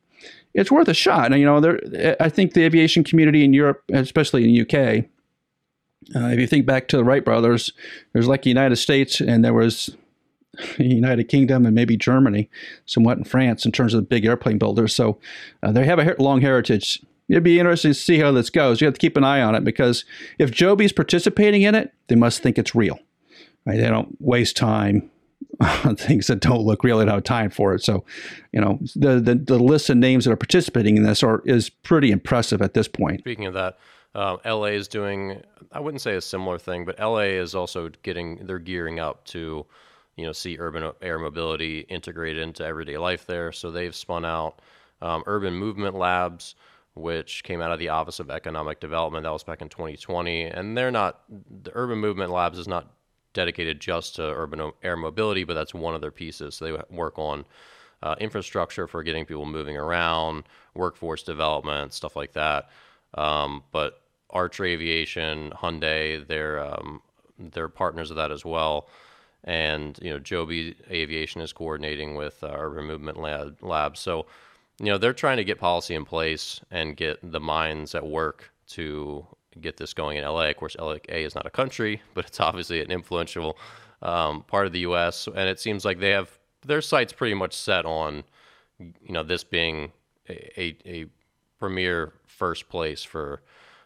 it's 0.54 0.72
worth 0.72 0.88
a 0.88 0.94
shot. 0.94 1.32
And, 1.32 1.39
you 1.39 1.46
know, 1.46 2.15
I 2.20 2.30
think 2.30 2.54
the 2.54 2.63
aviation 2.63 3.04
community 3.04 3.44
in 3.44 3.54
Europe, 3.54 3.84
especially 3.92 4.44
in 4.44 4.54
the 4.54 4.62
UK, 4.62 5.06
uh, 6.15 6.27
if 6.27 6.39
you 6.39 6.47
think 6.47 6.65
back 6.65 6.88
to 6.89 6.97
the 6.97 7.03
Wright 7.03 7.23
brothers, 7.23 7.71
there's 8.13 8.27
like 8.27 8.43
the 8.43 8.49
United 8.49 8.77
States 8.77 9.19
and 9.19 9.43
there 9.43 9.53
was 9.53 9.95
the 10.77 10.85
United 10.85 11.25
Kingdom 11.25 11.65
and 11.65 11.75
maybe 11.75 11.97
Germany, 11.97 12.49
somewhat 12.85 13.17
in 13.17 13.23
France 13.23 13.65
in 13.65 13.71
terms 13.71 13.93
of 13.93 14.01
the 14.01 14.07
big 14.07 14.25
airplane 14.25 14.57
builders. 14.57 14.95
So 14.95 15.19
uh, 15.62 15.71
they 15.71 15.85
have 15.85 15.99
a 15.99 16.15
long 16.19 16.41
heritage. 16.41 17.01
It'd 17.27 17.43
be 17.43 17.59
interesting 17.59 17.91
to 17.91 17.95
see 17.95 18.19
how 18.19 18.31
this 18.31 18.49
goes. 18.49 18.81
You 18.81 18.85
have 18.85 18.95
to 18.95 18.99
keep 18.99 19.17
an 19.17 19.23
eye 19.23 19.41
on 19.41 19.53
it 19.55 19.63
because 19.63 20.03
if 20.39 20.51
Joby's 20.51 20.91
participating 20.91 21.62
in 21.62 21.75
it, 21.75 21.93
they 22.07 22.15
must 22.15 22.41
think 22.41 22.57
it's 22.57 22.73
real. 22.73 22.99
Right? 23.65 23.77
They 23.77 23.88
don't 23.88 24.17
waste 24.19 24.57
time 24.57 25.12
on 25.59 25.95
things 25.95 26.27
that 26.27 26.39
don't 26.39 26.62
look 26.62 26.83
real. 26.83 26.97
They 26.97 27.05
have 27.05 27.23
time 27.23 27.51
for 27.51 27.75
it. 27.75 27.83
So, 27.83 28.03
you 28.51 28.62
know, 28.62 28.79
the, 28.95 29.19
the, 29.19 29.35
the 29.35 29.59
list 29.59 29.89
of 29.91 29.97
names 29.97 30.25
that 30.25 30.31
are 30.31 30.38
participating 30.38 30.97
in 30.97 31.03
this 31.03 31.21
are 31.21 31.43
is 31.45 31.69
pretty 31.69 32.09
impressive 32.09 32.62
at 32.62 32.73
this 32.73 32.88
point. 32.88 33.19
Speaking 33.19 33.45
of 33.45 33.53
that, 33.53 33.77
um, 34.15 34.39
LA 34.45 34.65
is 34.65 34.88
doing, 34.88 35.41
I 35.72 35.80
wouldn't 35.80 36.02
say 36.02 36.15
a 36.15 36.22
similar 36.22 36.58
thing, 36.58 36.86
but 36.86 37.00
LA 37.00 37.38
is 37.38 37.54
also 37.54 37.89
getting, 38.02 38.45
they're 38.45 38.60
gearing 38.60 39.00
up 39.00 39.24
to, 39.26 39.65
you 40.15 40.26
know, 40.26 40.32
see 40.32 40.58
urban 40.60 40.91
air 41.02 41.19
mobility 41.19 41.82
integrated 41.82 42.41
into 42.41 42.65
everyday 42.65 42.98
life 42.98 43.26
there. 43.26 43.52
So 43.52 43.72
they've 43.72 43.95
spun 43.95 44.26
out 44.26 44.62
um, 45.02 45.24
Urban 45.28 45.54
Movement 45.54 45.95
Labs, 45.95 46.56
which 46.95 47.43
came 47.43 47.62
out 47.62 47.72
of 47.72 47.80
the 47.80 47.89
Office 47.89 48.19
of 48.19 48.30
Economic 48.30 48.80
Development. 48.80 49.24
That 49.24 49.32
was 49.32 49.43
back 49.43 49.62
in 49.62 49.69
2020. 49.69 50.43
And 50.43 50.78
they're 50.78 50.91
not, 50.91 51.22
the 51.63 51.72
Urban 51.74 52.00
Movement 52.00 52.32
Labs 52.32 52.58
is 52.58 52.67
not 52.67 52.91
dedicated 53.34 53.80
just 53.80 54.15
to 54.15 54.24
urban 54.24 54.72
air 54.84 54.98
mobility, 54.98 55.43
but 55.43 55.54
that's 55.54 55.74
one 55.74 55.93
of 55.93 56.02
their 56.02 56.12
pieces. 56.12 56.56
So 56.56 56.65
they 56.65 56.82
work 56.89 57.19
on 57.19 57.45
uh, 58.02 58.15
infrastructure 58.19 58.88
for 58.88 59.04
getting 59.04 59.26
people 59.26 59.45
moving 59.45 59.78
around, 59.78 60.43
workforce 60.74 61.24
development, 61.24 61.93
stuff 61.93 62.15
like 62.15 62.34
that. 62.34 62.69
Um, 63.15 63.63
but 63.72 64.02
Archer 64.30 64.65
Aviation, 64.65 65.52
Hyundai, 65.52 66.26
they're 66.28 66.63
um, 66.63 67.02
they're 67.38 67.69
partners 67.69 68.12
of 68.12 68.17
that 68.17 68.32
as 68.32 68.45
well. 68.45 68.88
And 69.43 69.98
you 70.02 70.10
know, 70.10 70.19
Joby 70.19 70.76
Aviation 70.91 71.41
is 71.41 71.54
coordinating 71.54 72.15
with 72.15 72.43
uh, 72.43 72.52
Urban 72.54 72.86
Movement 72.86 73.19
Lab, 73.19 73.58
Lab. 73.62 73.98
So, 73.98 74.26
you 74.80 74.88
know, 74.88 74.98
they're 74.98 75.13
trying 75.13 75.38
to 75.38 75.43
get 75.43 75.60
policy 75.60 75.95
in 75.95 76.06
place 76.06 76.62
and 76.72 76.95
get 76.95 77.19
the 77.24 77.39
minds 77.39 77.95
at 77.95 78.06
work 78.06 78.52
to 78.69 79.26
get 79.62 79.78
this 79.78 79.93
going 79.93 80.17
in 80.17 80.26
LA. 80.26 80.50
Of 80.50 80.58
course, 80.58 80.76
LA 80.78 80.98
is 81.08 81.36
not 81.36 81.45
a 81.45 81.50
country, 81.50 82.02
but 82.13 82.26
it's 82.26 82.39
obviously 82.39 82.82
an 82.82 82.91
influential 82.91 83.58
um, 84.02 84.43
part 84.43 84.67
of 84.67 84.74
the 84.74 84.80
U.S. 84.80 85.28
And 85.28 85.50
it 85.50 85.60
seems 85.60 85.86
like 85.86 86.00
they 86.00 86.12
have 86.12 86.38
their 86.65 86.82
sights 86.82 87.13
pretty 87.13 87.34
much 87.34 87.54
set 87.54 87.86
on, 87.86 88.24
you 88.80 89.13
know, 89.13 89.24
this 89.24 89.43
being 89.43 89.91
a, 90.28 90.62
a, 90.62 90.78
a 90.86 91.06
premier 91.60 92.13
first 92.39 92.69
place 92.69 93.04
for 93.04 93.41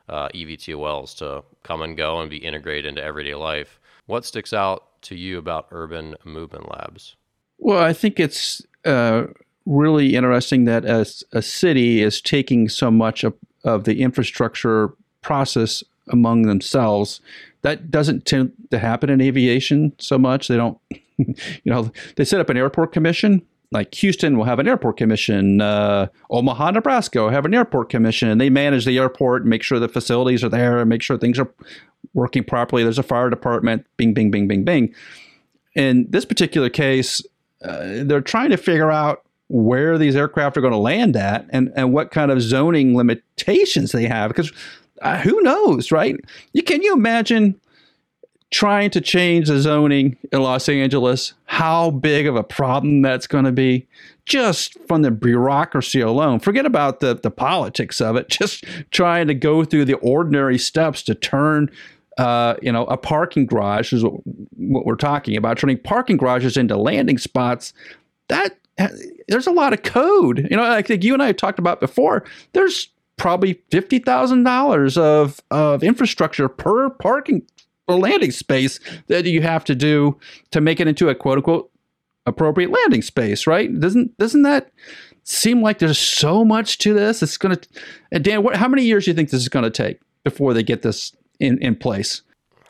uh, 0.08 0.30
EVTOLs 0.30 1.18
to 1.18 1.44
come 1.63 1.82
and 1.82 1.98
go 1.98 2.22
and 2.22 2.30
be 2.30 2.38
integrated 2.38 2.86
into 2.86 3.04
everyday 3.04 3.36
life. 3.36 3.80
What 4.06 4.26
sticks 4.26 4.54
out 4.54 5.02
to 5.04 5.16
you 5.16 5.38
about 5.38 5.68
Urban 5.72 6.16
Movement 6.24 6.70
Labs? 6.72 7.16
Well, 7.58 7.82
I 7.82 7.94
think 7.94 8.20
it's 8.20 8.62
uh, 8.86 9.26
really 9.66 10.16
interesting 10.16 10.66
that 10.66 10.86
as 10.86 11.24
a 11.32 11.42
city 11.42 12.02
is 12.02 12.22
taking 12.22 12.70
so 12.70 12.92
much 12.92 13.24
of, 13.24 13.34
of 13.63 13.86
the 13.86 14.02
infrastructure 14.02 14.94
process 15.22 15.84
among 16.10 16.44
themselves. 16.44 17.22
That 17.62 17.89
doesn't 17.89 18.26
tend 18.26 18.52
to 18.72 18.80
happen 18.80 19.10
in 19.10 19.22
aviation 19.22 19.94
so 20.00 20.18
much. 20.18 20.48
They 20.48 20.58
don't, 20.58 20.78
you 21.18 21.36
know, 21.66 21.92
they 22.18 22.26
set 22.26 22.42
up 22.42 22.50
an 22.50 22.58
airport 22.58 22.92
commission 22.92 23.42
like 23.74 23.94
Houston 23.96 24.38
will 24.38 24.46
have 24.46 24.60
an 24.60 24.68
airport 24.68 24.98
commission, 24.98 25.60
uh, 25.60 26.08
Omaha, 26.30 26.72
Nebraska 26.72 27.20
will 27.20 27.30
have 27.30 27.46
an 27.46 27.54
airport 27.54 27.90
commission, 27.90 28.30
and 28.30 28.40
they 28.40 28.50
manage 28.50 28.86
the 28.86 28.98
airport, 28.98 29.46
make 29.46 29.64
sure 29.64 29.80
the 29.80 29.90
facilities 29.90 30.44
are 30.44 30.50
there, 30.50 30.80
and 30.80 30.88
make 30.90 31.02
sure 31.02 31.18
things 31.18 31.40
are 31.40 31.52
working 32.14 32.44
properly. 32.44 32.84
There's 32.84 33.00
a 33.00 33.04
fire 33.04 33.30
department, 33.30 33.86
bing, 33.98 34.14
bing, 34.14 34.32
bing, 34.32 34.48
bing, 34.48 34.64
bing. 34.64 34.94
In 35.76 36.06
this 36.10 36.24
particular 36.24 36.70
case, 36.70 37.24
uh, 37.64 38.04
they're 38.04 38.22
trying 38.22 38.52
to 38.52 38.58
figure 38.58 38.92
out 38.92 39.24
where 39.48 39.98
these 39.98 40.16
aircraft 40.16 40.56
are 40.58 40.62
going 40.62 40.72
to 40.72 40.78
land 40.78 41.16
at 41.16 41.46
and, 41.50 41.72
and 41.76 41.94
what 41.94 42.12
kind 42.12 42.32
of 42.32 42.42
zoning 42.42 42.96
limitations 42.96 43.92
they 43.92 44.08
have 44.08 44.30
because 44.30 44.52
uh, 45.02 45.18
who 45.20 45.42
knows, 45.42 45.92
right? 45.92 46.16
You 46.54 46.64
can 46.64 46.82
you 46.82 46.94
imagine 46.94 47.60
trying 48.54 48.92
to 48.92 49.02
change 49.02 49.48
the 49.48 49.60
zoning 49.60 50.16
in 50.32 50.42
Los 50.42 50.70
Angeles, 50.70 51.34
how 51.46 51.89
big 51.89 52.28
of 52.28 52.36
a 52.36 52.44
problem 52.44 53.02
that's 53.02 53.26
going 53.26 53.46
to 53.46 53.52
be 53.52 53.88
just 54.26 54.78
from 54.88 55.02
the 55.02 55.10
bureaucracy 55.10 56.00
alone. 56.00 56.39
Forget 56.39 56.66
about 56.66 57.00
the, 57.00 57.16
the 57.16 57.32
politics 57.32 58.00
of 58.00 58.16
it, 58.16 58.30
just 58.30 58.63
trying 58.92 59.28
to 59.28 59.34
go 59.34 59.66
through 59.66 59.86
the 59.86 59.96
ordinary 59.96 60.58
steps 60.58 61.02
to 61.04 61.16
turn 61.16 61.70
uh, 62.20 62.54
you 62.62 62.72
know, 62.72 62.86
a 62.86 62.95
parking 62.95 63.47
garage 63.47 63.91
is 63.91 64.04
what, 64.04 64.14
what 64.56 64.86
we're 64.86 64.95
talking 64.95 65.36
about, 65.36 65.58
turning 65.58 65.80
parking 65.80 66.16
garages 66.16 66.56
into 66.56 66.78
landing 66.78 67.18
spots. 67.18 67.74
That 68.28 68.56
there's 69.28 69.47
a 69.47 69.51
lot 69.51 69.74
of 69.74 69.82
code. 69.82 70.47
You 70.51 70.56
know, 70.56 70.64
I 70.64 70.84
think 70.84 71.04
you 71.04 71.14
and 71.14 71.24
I 71.24 71.32
talked 71.32 71.58
about 71.58 71.80
before. 71.80 72.24
There's 72.54 72.89
probably 73.18 73.60
fifty 73.72 73.97
thousand 73.97 74.43
dollars 74.43 74.95
of 74.95 75.41
of 75.49 75.82
infrastructure 75.82 76.47
per 76.47 76.91
parking 76.91 77.47
landing 77.88 78.32
space 78.32 78.80
that 79.08 79.26
you 79.26 79.42
have 79.42 79.64
to 79.66 79.76
do 79.76 80.18
to 80.52 80.62
make 80.62 80.80
it 80.80 80.88
into 80.88 81.10
a 81.10 81.16
quote 81.16 81.38
unquote 81.38 81.70
appropriate 82.26 82.72
landing 82.72 83.02
space, 83.02 83.46
right? 83.46 83.80
Doesn't 83.80 84.18
doesn't 84.18 84.44
that 84.44 84.72
seem 85.24 85.62
like 85.62 85.80
there's 85.80 86.00
so 86.00 86.44
much 86.44 86.78
to 86.80 86.94
this. 86.94 87.24
It's 87.24 87.38
going 87.38 87.56
to, 88.12 88.20
Dan, 88.20 88.44
what, 88.44 88.56
how 88.58 88.68
many 88.68 88.84
years 88.84 89.06
do 89.06 89.12
you 89.12 89.16
think 89.16 89.30
this 89.30 89.42
is 89.42 89.50
to 89.64 89.70
take 89.70 90.00
before 90.24 90.54
they 90.54 90.64
get 90.64 90.82
this 90.82 91.16
in, 91.40 91.58
in 91.60 91.76
place? 91.76 92.22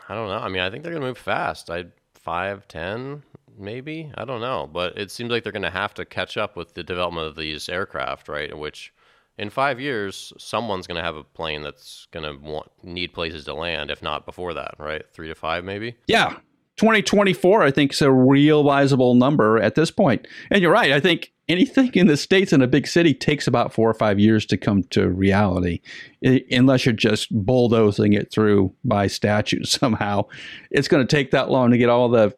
I 0.08 0.16
don't 0.16 0.28
know. 0.28 0.38
I 0.38 0.50
mean, 0.50 0.62
I 0.62 0.70
think 0.70 0.84
they're 0.84 0.92
to 1.02 1.08
move 1.08 1.18
fast. 1.18 1.70
I 1.70 1.86
five, 2.14 2.68
ten, 2.68 3.24
maybe. 3.58 4.12
I 4.16 4.26
don't 4.26 4.42
know, 4.42 4.70
but 4.72 4.98
it 4.98 5.12
seems 5.12 5.32
like 5.32 5.44
they're 5.44 5.52
to 5.64 5.70
have 5.70 5.94
to 5.96 6.06
catch 6.06 6.38
up 6.38 6.56
with 6.56 6.74
the 6.74 6.84
development 6.84 7.28
of 7.28 7.36
these 7.36 7.70
aircraft, 7.70 8.30
right? 8.30 8.56
Which 8.58 8.93
in 9.38 9.50
five 9.50 9.80
years, 9.80 10.32
someone's 10.38 10.88
going 10.88 10.98
to 10.98 11.04
have 11.04 11.16
a 11.16 11.24
plane 11.24 11.64
that's 11.64 12.08
going 12.12 12.24
to 12.24 12.40
want 12.46 12.70
need 12.84 13.14
places 13.14 13.46
to 13.46 13.54
land, 13.54 13.90
if 13.90 14.02
not 14.02 14.26
before 14.26 14.54
that, 14.54 14.76
right? 14.78 15.04
Three 15.14 15.28
to 15.28 15.36
five, 15.36 15.64
maybe. 15.64 15.96
Yeah, 16.08 16.38
2024, 16.78 17.64
I 17.64 17.72
think, 17.72 17.94
is 17.94 18.02
a 18.02 18.12
realizable 18.12 19.16
number 19.16 19.58
at 19.60 19.76
this 19.76 19.92
point. 19.92 20.28
And 20.52 20.62
you're 20.62 20.72
right. 20.72 20.92
I 20.92 21.00
think 21.00 21.32
anything 21.48 21.92
in 21.94 22.08
the 22.08 22.18
states 22.18 22.54
in 22.54 22.62
a 22.62 22.68
big 22.68 22.88
city 22.88 23.14
takes 23.14 23.48
about 23.48 23.74
four 23.74 23.90
or 23.90 23.94
five 23.94 24.20
years 24.20 24.46
to 24.48 24.58
come 24.58 24.84
to 24.86 25.10
reality, 25.10 25.82
unless 26.22 26.86
you're 26.86 26.94
just 26.94 27.28
bulldozing 27.32 28.14
it 28.14 28.32
through 28.32 28.74
by 28.84 29.08
statute 29.08 29.68
somehow. 29.68 30.26
It's 30.72 30.88
going 30.88 31.06
to 31.06 31.16
take 31.16 31.32
that 31.32 31.50
long 31.50 31.72
to 31.72 31.78
get 31.78 31.90
all 31.90 32.10
the 32.10 32.36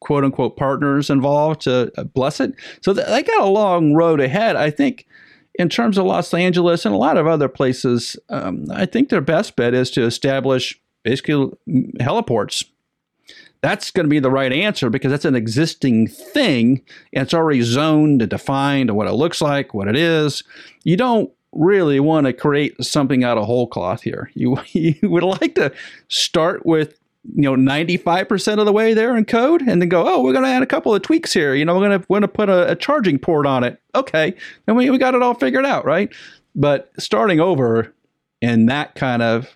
quote 0.00 0.24
unquote 0.24 0.56
partners 0.56 1.10
involved 1.10 1.62
to 1.62 1.90
uh, 1.96 2.04
bless 2.04 2.38
it. 2.40 2.54
So 2.82 2.92
they 2.92 3.22
got 3.22 3.40
a 3.40 3.46
long 3.46 3.94
road 3.94 4.20
ahead. 4.20 4.56
I 4.56 4.70
think 4.70 5.06
in 5.58 5.68
terms 5.68 5.98
of 5.98 6.06
Los 6.06 6.32
Angeles 6.34 6.84
and 6.84 6.94
a 6.94 6.98
lot 6.98 7.16
of 7.16 7.26
other 7.26 7.48
places, 7.48 8.16
um, 8.28 8.66
I 8.70 8.86
think 8.86 9.08
their 9.08 9.20
best 9.20 9.56
bet 9.56 9.74
is 9.74 9.90
to 9.92 10.02
establish 10.04 10.80
basically 11.02 11.56
heliports 12.00 12.64
that's 13.66 13.90
going 13.90 14.04
to 14.04 14.10
be 14.10 14.18
the 14.18 14.30
right 14.30 14.52
answer 14.52 14.90
because 14.90 15.10
that's 15.10 15.24
an 15.24 15.34
existing 15.34 16.06
thing 16.06 16.82
and 17.12 17.22
it's 17.22 17.34
already 17.34 17.62
zoned 17.62 18.22
and 18.22 18.30
defined 18.30 18.90
what 18.92 19.08
it 19.08 19.12
looks 19.12 19.40
like, 19.40 19.74
what 19.74 19.88
it 19.88 19.96
is. 19.96 20.44
You 20.84 20.96
don't 20.96 21.30
really 21.52 22.00
want 22.00 22.26
to 22.26 22.32
create 22.32 22.82
something 22.84 23.24
out 23.24 23.38
of 23.38 23.46
whole 23.46 23.66
cloth 23.66 24.02
here. 24.02 24.30
You, 24.34 24.58
you 24.68 24.94
would 25.02 25.22
like 25.22 25.54
to 25.56 25.72
start 26.08 26.64
with 26.66 26.98
you 27.34 27.42
know 27.42 27.54
95% 27.54 28.58
of 28.58 28.66
the 28.66 28.72
way 28.72 28.94
there 28.94 29.16
in 29.16 29.24
code 29.24 29.62
and 29.62 29.80
then 29.80 29.88
go 29.88 30.04
oh 30.06 30.22
we're 30.22 30.32
going 30.32 30.44
to 30.44 30.50
add 30.50 30.62
a 30.62 30.66
couple 30.66 30.94
of 30.94 31.02
tweaks 31.02 31.32
here 31.32 31.54
you 31.54 31.64
know 31.64 31.74
we're 31.74 31.88
going 31.88 32.00
to 32.00 32.06
going 32.06 32.22
to 32.22 32.28
put 32.28 32.48
a, 32.48 32.70
a, 32.70 32.76
charging 32.76 33.18
port 33.18 33.46
on 33.46 33.64
it 33.64 33.80
okay 33.94 34.34
and 34.66 34.76
we, 34.76 34.90
we 34.90 34.98
got 34.98 35.14
it 35.14 35.22
all 35.22 35.34
figured 35.34 35.66
out 35.66 35.84
right 35.84 36.12
but 36.54 36.92
starting 36.98 37.40
over 37.40 37.92
in 38.40 38.66
that 38.66 38.94
kind 38.94 39.22
of 39.22 39.54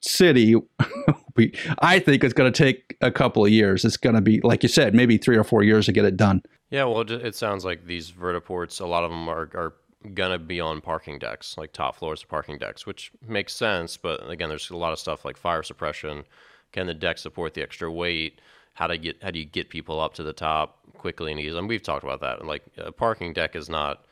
city 0.00 0.54
we, 1.36 1.52
I 1.80 1.98
think 1.98 2.24
it's 2.24 2.34
going 2.34 2.52
to 2.52 2.64
take 2.64 2.96
a 3.00 3.10
couple 3.10 3.44
of 3.44 3.50
years. 3.50 3.84
It's 3.84 3.96
going 3.96 4.14
to 4.14 4.20
be, 4.20 4.40
like 4.42 4.62
you 4.62 4.68
said, 4.68 4.94
maybe 4.94 5.18
three 5.18 5.36
or 5.36 5.44
four 5.44 5.62
years 5.62 5.86
to 5.86 5.92
get 5.92 6.04
it 6.04 6.16
done. 6.16 6.42
Yeah, 6.70 6.84
well, 6.84 7.00
it 7.00 7.34
sounds 7.34 7.64
like 7.64 7.86
these 7.86 8.10
vertiports, 8.10 8.80
a 8.80 8.86
lot 8.86 9.04
of 9.04 9.10
them 9.10 9.28
are, 9.28 9.48
are 9.54 9.74
to 10.16 10.38
be 10.38 10.60
on 10.60 10.80
parking 10.80 11.18
decks, 11.18 11.56
like 11.56 11.72
top 11.72 11.96
floors 11.96 12.22
of 12.22 12.28
parking 12.28 12.58
decks, 12.58 12.86
which 12.86 13.12
makes 13.26 13.52
sense. 13.52 13.96
But 13.96 14.28
again, 14.28 14.48
there's 14.48 14.70
a 14.70 14.76
lot 14.76 14.92
of 14.92 14.98
stuff 14.98 15.24
like 15.24 15.36
fire 15.36 15.62
suppression. 15.62 16.24
Can 16.72 16.86
the 16.86 16.94
deck 16.94 17.18
support 17.18 17.54
the 17.54 17.62
extra 17.62 17.90
weight? 17.90 18.40
How 18.74 18.86
to 18.86 18.96
get 18.96 19.22
how 19.22 19.30
do 19.30 19.38
you 19.38 19.44
get 19.44 19.68
people 19.68 20.00
up 20.00 20.14
to 20.14 20.22
the 20.22 20.32
top 20.32 20.78
quickly 20.94 21.30
and 21.30 21.40
easily? 21.40 21.58
And 21.58 21.68
we've 21.68 21.82
talked 21.82 22.04
about 22.04 22.20
that. 22.20 22.44
Like 22.44 22.64
a 22.78 22.92
parking 22.92 23.32
deck 23.32 23.54
is 23.54 23.68
not 23.68 24.04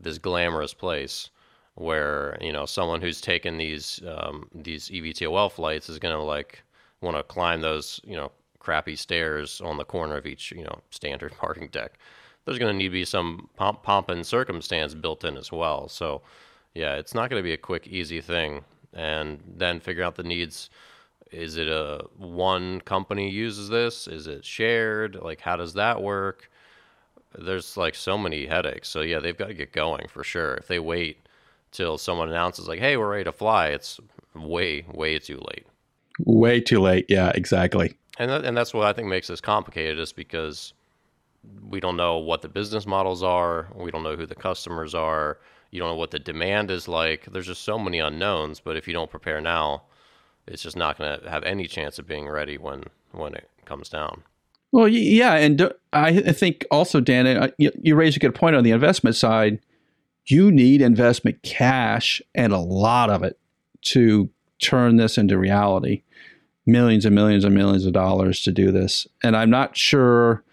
this 0.00 0.18
glamorous 0.18 0.74
place 0.74 1.30
where 1.74 2.38
you 2.40 2.52
know 2.52 2.66
someone 2.66 3.00
who's 3.00 3.20
taken 3.20 3.58
these 3.58 4.00
um, 4.06 4.48
these 4.54 4.88
eVTOL 4.90 5.50
flights 5.50 5.88
is 5.88 5.98
going 5.98 6.14
to 6.14 6.22
like 6.22 6.62
want 7.00 7.16
to 7.16 7.22
climb 7.22 7.60
those 7.60 8.00
you 8.04 8.16
know 8.16 8.30
crappy 8.60 8.96
stairs 8.96 9.60
on 9.60 9.76
the 9.76 9.84
corner 9.84 10.16
of 10.16 10.26
each 10.26 10.52
you 10.52 10.64
know 10.64 10.80
standard 10.90 11.32
parking 11.38 11.68
deck. 11.68 11.98
There's 12.44 12.58
going 12.58 12.72
to 12.72 12.76
need 12.76 12.88
to 12.88 12.90
be 12.90 13.04
some 13.06 13.48
pomp, 13.56 13.82
pomp 13.82 14.10
and 14.10 14.26
circumstance 14.26 14.94
built 14.94 15.24
in 15.24 15.36
as 15.36 15.50
well. 15.50 15.88
So 15.88 16.22
yeah, 16.74 16.96
it's 16.96 17.14
not 17.14 17.30
going 17.30 17.40
to 17.40 17.44
be 17.44 17.52
a 17.52 17.58
quick 17.58 17.86
easy 17.86 18.20
thing. 18.20 18.64
And 18.92 19.40
then 19.56 19.80
figure 19.80 20.04
out 20.04 20.16
the 20.16 20.22
needs. 20.22 20.70
Is 21.34 21.56
it 21.56 21.68
a 21.68 22.04
one 22.16 22.80
company 22.80 23.28
uses 23.28 23.68
this? 23.68 24.06
Is 24.06 24.26
it 24.26 24.44
shared? 24.44 25.16
Like 25.16 25.40
how 25.40 25.56
does 25.56 25.74
that 25.74 26.02
work? 26.02 26.50
There's 27.36 27.76
like 27.76 27.94
so 27.94 28.16
many 28.16 28.46
headaches. 28.46 28.88
So 28.88 29.00
yeah, 29.00 29.18
they've 29.18 29.36
got 29.36 29.48
to 29.48 29.54
get 29.54 29.72
going 29.72 30.06
for 30.08 30.22
sure. 30.22 30.54
If 30.54 30.68
they 30.68 30.78
wait 30.78 31.18
till 31.72 31.98
someone 31.98 32.28
announces 32.30 32.68
like, 32.68 32.78
"Hey, 32.78 32.96
we're 32.96 33.10
ready 33.10 33.24
to 33.24 33.32
fly," 33.32 33.68
it's 33.68 34.00
way 34.34 34.84
way 34.92 35.18
too 35.18 35.38
late. 35.38 35.66
Way 36.24 36.60
too 36.60 36.80
late. 36.80 37.06
Yeah, 37.08 37.32
exactly. 37.34 37.96
And 38.18 38.30
that, 38.30 38.44
and 38.44 38.56
that's 38.56 38.72
what 38.72 38.86
I 38.86 38.92
think 38.92 39.08
makes 39.08 39.26
this 39.26 39.40
complicated, 39.40 39.98
is 39.98 40.12
because 40.12 40.72
we 41.68 41.80
don't 41.80 41.96
know 41.96 42.18
what 42.18 42.42
the 42.42 42.48
business 42.48 42.86
models 42.86 43.22
are. 43.22 43.68
We 43.74 43.90
don't 43.90 44.04
know 44.04 44.16
who 44.16 44.26
the 44.26 44.36
customers 44.36 44.94
are. 44.94 45.38
You 45.72 45.80
don't 45.80 45.88
know 45.88 45.96
what 45.96 46.12
the 46.12 46.20
demand 46.20 46.70
is 46.70 46.86
like. 46.86 47.26
There's 47.32 47.48
just 47.48 47.62
so 47.62 47.78
many 47.78 47.98
unknowns. 47.98 48.60
But 48.60 48.76
if 48.76 48.86
you 48.86 48.94
don't 48.94 49.10
prepare 49.10 49.40
now, 49.40 49.82
it's 50.46 50.62
just 50.62 50.76
not 50.76 50.98
going 50.98 51.20
to 51.20 51.30
have 51.30 51.42
any 51.44 51.66
chance 51.66 51.98
of 51.98 52.06
being 52.06 52.28
ready 52.28 52.58
when 52.58 52.84
when 53.12 53.34
it 53.34 53.48
comes 53.64 53.88
down. 53.88 54.22
Well, 54.72 54.88
yeah, 54.88 55.34
and 55.34 55.72
I 55.92 56.20
think 56.32 56.66
also, 56.70 57.00
Dan, 57.00 57.26
uh, 57.28 57.48
you 57.58 57.94
raise 57.94 58.16
a 58.16 58.18
good 58.18 58.34
point 58.34 58.56
on 58.56 58.64
the 58.64 58.72
investment 58.72 59.14
side 59.14 59.60
you 60.26 60.50
need 60.50 60.80
investment 60.80 61.42
cash 61.42 62.22
and 62.34 62.52
a 62.52 62.58
lot 62.58 63.10
of 63.10 63.22
it 63.22 63.38
to 63.82 64.30
turn 64.58 64.96
this 64.96 65.18
into 65.18 65.38
reality. 65.38 66.02
Millions 66.66 67.04
and 67.04 67.14
millions 67.14 67.44
and 67.44 67.54
millions 67.54 67.84
of 67.84 67.92
dollars 67.92 68.42
to 68.42 68.52
do 68.52 68.72
this. 68.72 69.06
And 69.22 69.36
I'm 69.36 69.50
not 69.50 69.76
sure 69.76 70.43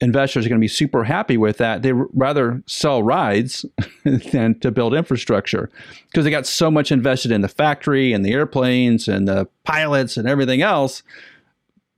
investors 0.00 0.46
are 0.46 0.48
going 0.48 0.60
to 0.60 0.64
be 0.64 0.68
super 0.68 1.04
happy 1.04 1.36
with 1.36 1.58
that. 1.58 1.82
They 1.82 1.92
rather 1.92 2.62
sell 2.66 3.02
rides 3.02 3.64
than 4.04 4.58
to 4.60 4.70
build 4.70 4.94
infrastructure 4.94 5.70
because 6.08 6.24
they 6.24 6.30
got 6.30 6.46
so 6.46 6.70
much 6.70 6.92
invested 6.92 7.32
in 7.32 7.40
the 7.40 7.48
factory 7.48 8.12
and 8.12 8.24
the 8.24 8.32
airplanes 8.32 9.08
and 9.08 9.26
the 9.26 9.48
pilots 9.64 10.16
and 10.16 10.28
everything 10.28 10.62
else. 10.62 11.02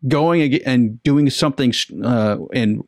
Going 0.07 0.62
and 0.64 1.03
doing 1.03 1.30
something 1.30 1.72
uh, 2.05 2.37
in 2.53 2.85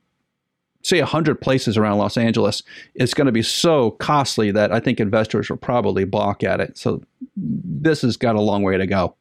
say 0.83 1.01
100 1.01 1.41
places 1.41 1.77
around 1.77 1.99
Los 1.99 2.17
Angeles, 2.17 2.63
it's 2.95 3.13
going 3.13 3.27
to 3.27 3.33
be 3.33 3.43
so 3.43 3.93
costly 3.93 4.53
that 4.53 4.71
I 4.71 4.79
think 4.79 5.01
investors 5.01 5.51
will 5.51 5.57
probably 5.57 6.05
balk 6.05 6.45
at 6.45 6.61
it. 6.61 6.79
So 6.79 7.03
this 7.37 8.03
has 8.03 8.17
got 8.17 8.37
a 8.37 8.41
long 8.41 8.63
way 8.63 8.77
to 8.77 8.87
go. 8.87 9.17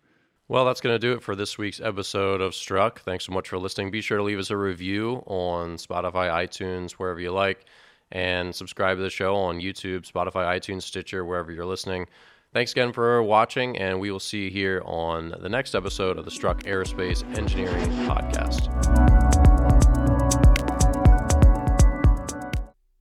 Well, 0.47 0.63
that's 0.63 0.79
going 0.79 0.93
to 0.93 0.99
do 0.99 1.13
it 1.13 1.23
for 1.23 1.35
this 1.35 1.57
week's 1.57 1.81
episode 1.81 2.39
of 2.39 2.53
Struck. 2.53 3.01
Thanks 3.01 3.25
so 3.25 3.31
much 3.31 3.49
for 3.49 3.57
listening. 3.57 3.89
Be 3.89 4.01
sure 4.01 4.17
to 4.17 4.23
leave 4.23 4.37
us 4.37 4.51
a 4.51 4.57
review 4.57 5.23
on 5.25 5.77
Spotify, 5.77 6.29
iTunes, 6.29 6.91
wherever 6.91 7.19
you 7.19 7.31
like, 7.31 7.65
and 8.11 8.53
subscribe 8.53 8.97
to 8.97 9.01
the 9.01 9.09
show 9.09 9.35
on 9.35 9.59
YouTube, 9.59 10.07
Spotify, 10.07 10.45
iTunes, 10.45 10.83
Stitcher, 10.83 11.25
wherever 11.25 11.51
you're 11.51 11.65
listening. 11.65 12.05
Thanks 12.53 12.73
again 12.73 12.93
for 12.93 13.23
watching, 13.23 13.75
and 13.79 13.99
we 13.99 14.11
will 14.11 14.19
see 14.19 14.43
you 14.43 14.51
here 14.51 14.83
on 14.85 15.33
the 15.39 15.49
next 15.49 15.73
episode 15.73 16.19
of 16.19 16.25
the 16.25 16.31
Struck 16.31 16.61
Aerospace 16.61 17.23
Engineering 17.35 17.89
Podcast. 18.07 18.69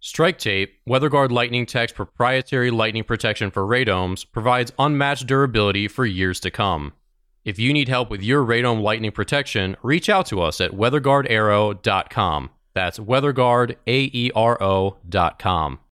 Strike 0.00 0.38
Tape, 0.38 0.80
WeatherGuard 0.88 1.30
Lightning 1.30 1.66
Tech's 1.66 1.92
proprietary 1.92 2.70
lightning 2.70 3.04
protection 3.04 3.50
for 3.50 3.66
radomes, 3.66 4.24
provides 4.32 4.72
unmatched 4.78 5.26
durability 5.26 5.88
for 5.88 6.06
years 6.06 6.40
to 6.40 6.50
come. 6.50 6.94
If 7.44 7.58
you 7.58 7.74
need 7.74 7.88
help 7.88 8.10
with 8.10 8.22
your 8.22 8.44
radome 8.44 8.80
lightning 8.80 9.12
protection, 9.12 9.76
reach 9.82 10.08
out 10.08 10.26
to 10.26 10.40
us 10.40 10.60
at 10.60 10.72
weatherguardaero.com. 10.72 12.50
That's 12.72 12.98
weatherguardaero.com. 12.98 15.78